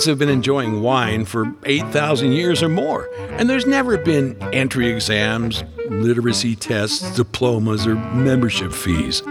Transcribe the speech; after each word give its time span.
Humans 0.00 0.18
have 0.18 0.18
been 0.18 0.34
enjoying 0.34 0.80
wine 0.80 1.26
for 1.26 1.54
8,000 1.66 2.32
years 2.32 2.62
or 2.62 2.70
more, 2.70 3.10
and 3.32 3.50
there's 3.50 3.66
never 3.66 3.98
been 3.98 4.34
entry 4.50 4.90
exams, 4.90 5.62
literacy 5.90 6.56
tests, 6.56 7.14
diplomas, 7.16 7.86
or 7.86 7.96
membership 7.96 8.72
fees. 8.72 9.22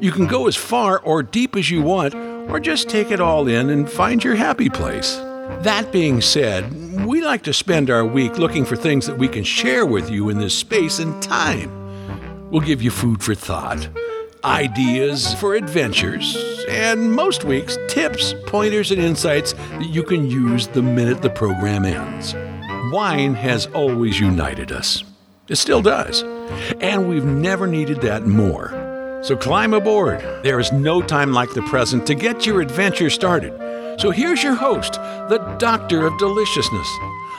You 0.00 0.10
can 0.10 0.26
go 0.26 0.48
as 0.48 0.56
far 0.56 0.98
or 0.98 1.22
deep 1.22 1.54
as 1.54 1.70
you 1.70 1.82
want, 1.82 2.16
or 2.50 2.58
just 2.58 2.88
take 2.88 3.12
it 3.12 3.20
all 3.20 3.46
in 3.46 3.70
and 3.70 3.88
find 3.88 4.24
your 4.24 4.34
happy 4.34 4.68
place. 4.68 5.14
That 5.62 5.92
being 5.92 6.20
said, 6.20 7.04
we 7.06 7.22
like 7.22 7.44
to 7.44 7.52
spend 7.52 7.88
our 7.88 8.04
week 8.04 8.38
looking 8.38 8.64
for 8.64 8.74
things 8.74 9.06
that 9.06 9.18
we 9.18 9.28
can 9.28 9.44
share 9.44 9.86
with 9.86 10.10
you 10.10 10.30
in 10.30 10.38
this 10.40 10.52
space 10.52 10.98
and 10.98 11.22
time. 11.22 12.50
We'll 12.50 12.62
give 12.62 12.82
you 12.82 12.90
food 12.90 13.22
for 13.22 13.36
thought, 13.36 13.88
ideas 14.44 15.34
for 15.34 15.54
adventures, 15.54 16.36
and 16.68 17.12
most 17.12 17.44
weeks, 17.44 17.76
tips, 17.88 18.34
pointers, 18.46 18.90
and 18.90 19.00
insights 19.00 19.52
that 19.52 19.88
you 19.88 20.02
can 20.02 20.30
use 20.30 20.66
the 20.68 20.82
minute 20.82 21.22
the 21.22 21.30
program 21.30 21.84
ends. 21.84 22.34
Wine 22.92 23.34
has 23.34 23.66
always 23.66 24.20
united 24.20 24.72
us. 24.72 25.04
It 25.48 25.56
still 25.56 25.82
does. 25.82 26.22
And 26.80 27.08
we've 27.08 27.24
never 27.24 27.66
needed 27.66 28.00
that 28.02 28.26
more. 28.26 29.20
So 29.22 29.36
climb 29.36 29.74
aboard. 29.74 30.20
There 30.42 30.60
is 30.60 30.72
no 30.72 31.02
time 31.02 31.32
like 31.32 31.52
the 31.52 31.62
present 31.62 32.06
to 32.06 32.14
get 32.14 32.46
your 32.46 32.60
adventure 32.60 33.10
started. 33.10 33.52
So 34.00 34.10
here's 34.10 34.42
your 34.42 34.54
host, 34.54 34.92
the 34.92 35.38
Doctor 35.58 36.06
of 36.06 36.16
Deliciousness, 36.18 36.88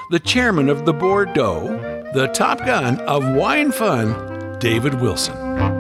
the 0.10 0.20
Chairman 0.20 0.68
of 0.70 0.86
the 0.86 0.94
Bordeaux, 0.94 1.68
the 2.14 2.28
Top 2.34 2.60
Gun 2.60 3.00
of 3.02 3.36
Wine 3.36 3.72
Fun, 3.72 4.60
David 4.60 4.96
Wilson. 4.96 5.79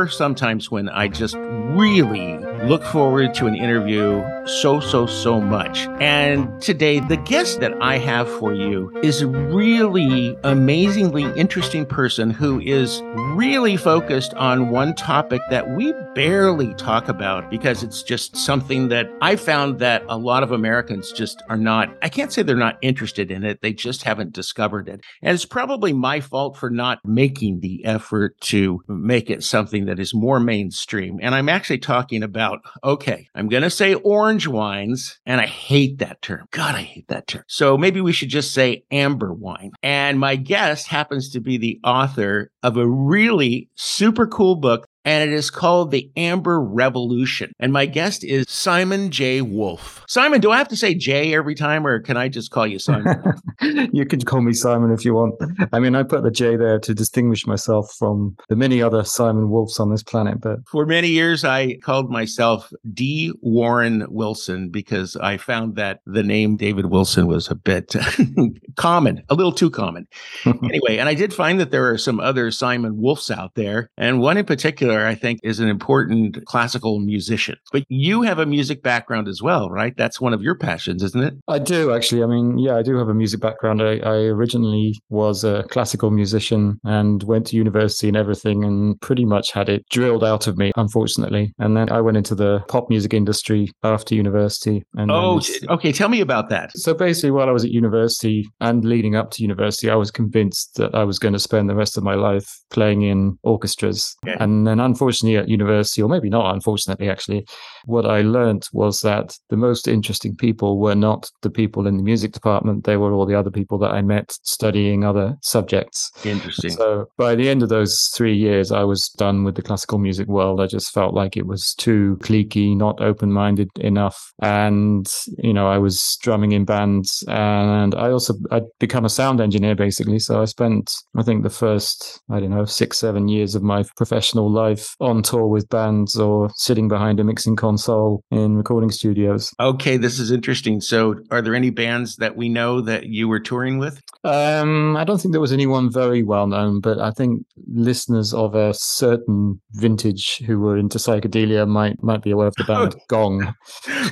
Are 0.00 0.08
some 0.08 0.34
times 0.34 0.70
when 0.70 0.88
I 0.88 1.08
just 1.08 1.34
really 1.36 2.34
look 2.64 2.84
forward 2.84 3.34
to 3.34 3.46
an 3.46 3.54
interview 3.54 4.22
so, 4.46 4.80
so, 4.80 5.06
so 5.06 5.40
much. 5.40 5.86
And 6.00 6.60
today, 6.60 7.00
the 7.00 7.16
guest 7.16 7.60
that 7.60 7.72
I 7.80 7.98
have 7.98 8.28
for 8.38 8.52
you 8.52 8.90
is 9.02 9.22
a 9.22 9.26
really 9.26 10.36
amazingly 10.44 11.24
interesting 11.38 11.86
person 11.86 12.30
who 12.30 12.60
is 12.60 13.00
really 13.34 13.76
focused 13.76 14.34
on 14.34 14.70
one 14.70 14.94
topic 14.94 15.40
that 15.50 15.70
we 15.70 15.94
barely 16.14 16.74
talk 16.74 17.08
about 17.08 17.50
because 17.50 17.82
it's 17.82 18.02
just 18.02 18.36
something 18.36 18.88
that 18.88 19.10
I 19.22 19.36
found 19.36 19.78
that 19.78 20.02
a 20.08 20.18
lot 20.18 20.42
of 20.42 20.52
Americans 20.52 21.12
just 21.12 21.42
are 21.48 21.56
not, 21.56 21.96
I 22.02 22.08
can't 22.08 22.32
say 22.32 22.42
they're 22.42 22.56
not 22.56 22.78
interested 22.82 23.30
in 23.30 23.44
it, 23.44 23.62
they 23.62 23.72
just 23.72 24.02
haven't 24.02 24.32
discovered 24.32 24.88
it. 24.88 25.00
And 25.22 25.34
it's 25.34 25.44
probably 25.44 25.92
my 25.92 26.20
fault 26.20 26.56
for 26.56 26.70
not 26.70 26.98
making 27.04 27.60
the 27.60 27.84
effort 27.84 28.38
to 28.42 28.82
make 28.88 29.30
it 29.30 29.44
something 29.44 29.86
that 29.86 30.00
is 30.00 30.12
more 30.12 30.40
mainstream. 30.40 31.18
And 31.22 31.34
I'm 31.34 31.48
actually 31.48 31.78
talking 31.78 32.22
about 32.22 32.49
about, 32.50 32.64
okay, 32.84 33.28
I'm 33.34 33.48
going 33.48 33.62
to 33.62 33.70
say 33.70 33.94
orange 33.94 34.46
wines, 34.46 35.20
and 35.26 35.40
I 35.40 35.46
hate 35.46 35.98
that 35.98 36.22
term. 36.22 36.46
God, 36.50 36.74
I 36.74 36.82
hate 36.82 37.08
that 37.08 37.26
term. 37.26 37.44
So 37.46 37.76
maybe 37.76 38.00
we 38.00 38.12
should 38.12 38.28
just 38.28 38.52
say 38.52 38.84
amber 38.90 39.32
wine. 39.32 39.72
And 39.82 40.18
my 40.18 40.36
guest 40.36 40.86
happens 40.88 41.30
to 41.30 41.40
be 41.40 41.58
the 41.58 41.80
author 41.84 42.50
of 42.62 42.76
a 42.76 42.88
really 42.88 43.68
super 43.74 44.26
cool 44.26 44.56
book 44.56 44.86
and 45.04 45.30
it 45.30 45.34
is 45.34 45.50
called 45.50 45.90
the 45.90 46.10
Amber 46.16 46.60
Revolution. 46.60 47.52
And 47.58 47.72
my 47.72 47.86
guest 47.86 48.22
is 48.22 48.46
Simon 48.48 49.10
J. 49.10 49.40
Woolf. 49.40 50.04
Simon, 50.06 50.40
do 50.40 50.50
I 50.50 50.58
have 50.58 50.68
to 50.68 50.76
say 50.76 50.94
J 50.94 51.34
every 51.34 51.54
time, 51.54 51.86
or 51.86 52.00
can 52.00 52.16
I 52.16 52.28
just 52.28 52.50
call 52.50 52.66
you 52.66 52.78
Simon? 52.78 53.16
you 53.92 54.04
can 54.04 54.20
call 54.20 54.42
me 54.42 54.52
Simon 54.52 54.92
if 54.92 55.04
you 55.04 55.14
want. 55.14 55.34
I 55.72 55.78
mean, 55.78 55.94
I 55.94 56.02
put 56.02 56.22
the 56.22 56.30
J 56.30 56.56
there 56.56 56.78
to 56.80 56.94
distinguish 56.94 57.46
myself 57.46 57.94
from 57.98 58.36
the 58.48 58.56
many 58.56 58.82
other 58.82 59.04
Simon 59.04 59.48
Woolfs 59.48 59.80
on 59.80 59.90
this 59.90 60.02
planet. 60.02 60.40
But 60.40 60.58
for 60.68 60.84
many 60.84 61.08
years, 61.08 61.44
I 61.44 61.76
called 61.76 62.10
myself 62.10 62.70
D. 62.92 63.32
Warren 63.40 64.06
Wilson 64.10 64.68
because 64.68 65.16
I 65.16 65.38
found 65.38 65.76
that 65.76 66.00
the 66.04 66.22
name 66.22 66.56
David 66.56 66.86
Wilson 66.86 67.26
was 67.26 67.50
a 67.50 67.54
bit 67.54 67.94
common, 68.76 69.22
a 69.28 69.34
little 69.34 69.52
too 69.52 69.70
common. 69.70 70.06
anyway, 70.44 70.98
and 70.98 71.08
I 71.08 71.14
did 71.14 71.32
find 71.32 71.58
that 71.60 71.70
there 71.70 71.90
are 71.90 71.98
some 71.98 72.20
other 72.20 72.50
Simon 72.50 72.96
Woolfs 72.96 73.30
out 73.30 73.54
there, 73.54 73.88
and 73.96 74.20
one 74.20 74.36
in 74.36 74.44
particular 74.44 74.89
I 75.06 75.14
think, 75.14 75.40
is 75.42 75.60
an 75.60 75.68
important 75.68 76.44
classical 76.46 76.98
musician. 77.00 77.56
But 77.72 77.84
you 77.88 78.22
have 78.22 78.38
a 78.38 78.46
music 78.46 78.82
background 78.82 79.28
as 79.28 79.42
well, 79.42 79.70
right? 79.70 79.96
That's 79.96 80.20
one 80.20 80.32
of 80.32 80.42
your 80.42 80.54
passions, 80.54 81.02
isn't 81.02 81.22
it? 81.22 81.34
I 81.48 81.58
do 81.58 81.92
actually. 81.92 82.22
I 82.22 82.26
mean, 82.26 82.58
yeah, 82.58 82.76
I 82.76 82.82
do 82.82 82.96
have 82.96 83.08
a 83.08 83.14
music 83.14 83.40
background. 83.40 83.82
I, 83.82 83.98
I 83.98 84.16
originally 84.26 84.98
was 85.08 85.44
a 85.44 85.64
classical 85.70 86.10
musician 86.10 86.80
and 86.84 87.22
went 87.24 87.46
to 87.48 87.56
university 87.56 88.08
and 88.08 88.16
everything 88.16 88.64
and 88.64 89.00
pretty 89.00 89.24
much 89.24 89.52
had 89.52 89.68
it 89.68 89.84
drilled 89.90 90.24
out 90.24 90.46
of 90.46 90.56
me, 90.56 90.72
unfortunately. 90.76 91.54
And 91.58 91.76
then 91.76 91.90
I 91.90 92.00
went 92.00 92.16
into 92.16 92.34
the 92.34 92.60
pop 92.68 92.88
music 92.88 93.14
industry 93.14 93.70
after 93.82 94.14
university. 94.14 94.82
And 94.94 95.10
oh, 95.10 95.40
okay. 95.68 95.92
Tell 95.92 96.08
me 96.08 96.20
about 96.20 96.48
that. 96.50 96.76
So 96.76 96.94
basically, 96.94 97.30
while 97.30 97.48
I 97.48 97.52
was 97.52 97.64
at 97.64 97.70
university 97.70 98.48
and 98.60 98.84
leading 98.84 99.16
up 99.16 99.30
to 99.32 99.42
university, 99.42 99.90
I 99.90 99.96
was 99.96 100.10
convinced 100.10 100.74
that 100.76 100.94
I 100.94 101.04
was 101.04 101.18
going 101.18 101.34
to 101.34 101.38
spend 101.38 101.68
the 101.68 101.74
rest 101.74 101.96
of 101.96 102.04
my 102.04 102.14
life 102.14 102.58
playing 102.70 103.02
in 103.02 103.38
orchestras. 103.42 104.16
Okay. 104.26 104.36
And 104.40 104.66
then 104.66 104.79
unfortunately 104.80 105.36
at 105.36 105.48
university, 105.48 106.02
or 106.02 106.08
maybe 106.08 106.28
not 106.28 106.54
unfortunately, 106.54 107.08
actually, 107.08 107.46
what 107.84 108.06
I 108.06 108.20
learned 108.22 108.68
was 108.72 109.00
that 109.00 109.36
the 109.48 109.56
most 109.56 109.88
interesting 109.88 110.36
people 110.36 110.78
were 110.78 110.94
not 110.94 111.30
the 111.42 111.50
people 111.50 111.86
in 111.86 111.96
the 111.96 112.02
music 112.02 112.32
department. 112.32 112.84
They 112.84 112.96
were 112.96 113.12
all 113.12 113.26
the 113.26 113.34
other 113.34 113.50
people 113.50 113.78
that 113.78 113.92
I 113.92 114.02
met 114.02 114.32
studying 114.42 115.04
other 115.04 115.36
subjects. 115.42 116.10
Interesting. 116.24 116.70
So 116.70 117.06
by 117.16 117.34
the 117.34 117.48
end 117.48 117.62
of 117.62 117.68
those 117.68 118.10
three 118.14 118.36
years, 118.36 118.72
I 118.72 118.84
was 118.84 119.08
done 119.16 119.44
with 119.44 119.54
the 119.54 119.62
classical 119.62 119.98
music 119.98 120.28
world. 120.28 120.60
I 120.60 120.66
just 120.66 120.92
felt 120.92 121.14
like 121.14 121.36
it 121.36 121.46
was 121.46 121.74
too 121.74 122.18
cliquey, 122.20 122.76
not 122.76 123.00
open 123.00 123.32
minded 123.32 123.70
enough. 123.80 124.32
And, 124.42 125.10
you 125.38 125.52
know, 125.52 125.66
I 125.66 125.78
was 125.78 126.18
drumming 126.22 126.52
in 126.52 126.64
bands 126.64 127.24
and 127.28 127.94
I 127.94 128.10
also, 128.10 128.34
I'd 128.50 128.64
become 128.78 129.04
a 129.04 129.10
sound 129.10 129.40
engineer 129.40 129.74
basically. 129.74 130.18
So 130.18 130.40
I 130.40 130.44
spent, 130.44 130.92
I 131.16 131.22
think 131.22 131.42
the 131.42 131.50
first, 131.50 132.20
I 132.30 132.40
don't 132.40 132.50
know, 132.50 132.64
six, 132.64 132.98
seven 132.98 133.28
years 133.28 133.54
of 133.54 133.62
my 133.62 133.84
professional 133.96 134.50
life 134.50 134.69
live 134.70 134.96
on 135.00 135.22
tour 135.22 135.46
with 135.46 135.68
bands 135.68 136.16
or 136.16 136.50
sitting 136.54 136.88
behind 136.88 137.20
a 137.20 137.24
mixing 137.24 137.56
console 137.56 138.22
in 138.30 138.56
recording 138.56 138.90
studios. 138.90 139.52
Okay, 139.58 139.96
this 139.96 140.18
is 140.18 140.30
interesting. 140.30 140.80
So, 140.80 141.16
are 141.30 141.42
there 141.42 141.54
any 141.54 141.70
bands 141.70 142.16
that 142.16 142.36
we 142.36 142.48
know 142.48 142.80
that 142.82 143.06
you 143.06 143.28
were 143.28 143.40
touring 143.40 143.78
with? 143.78 144.00
Um, 144.22 144.96
I 144.96 145.04
don't 145.04 145.20
think 145.20 145.32
there 145.32 145.40
was 145.40 145.52
anyone 145.52 145.90
very 145.90 146.22
well 146.22 146.46
known, 146.46 146.80
but 146.80 146.98
I 146.98 147.10
think 147.10 147.44
listeners 147.66 148.34
of 148.34 148.54
a 148.54 148.74
certain 148.74 149.60
vintage 149.72 150.38
who 150.46 150.60
were 150.60 150.76
into 150.76 150.98
psychedelia 150.98 151.66
might 151.66 152.02
might 152.02 152.22
be 152.22 152.30
aware 152.30 152.48
of 152.48 152.54
the 152.56 152.64
band 152.64 152.94
Gong. 153.08 153.54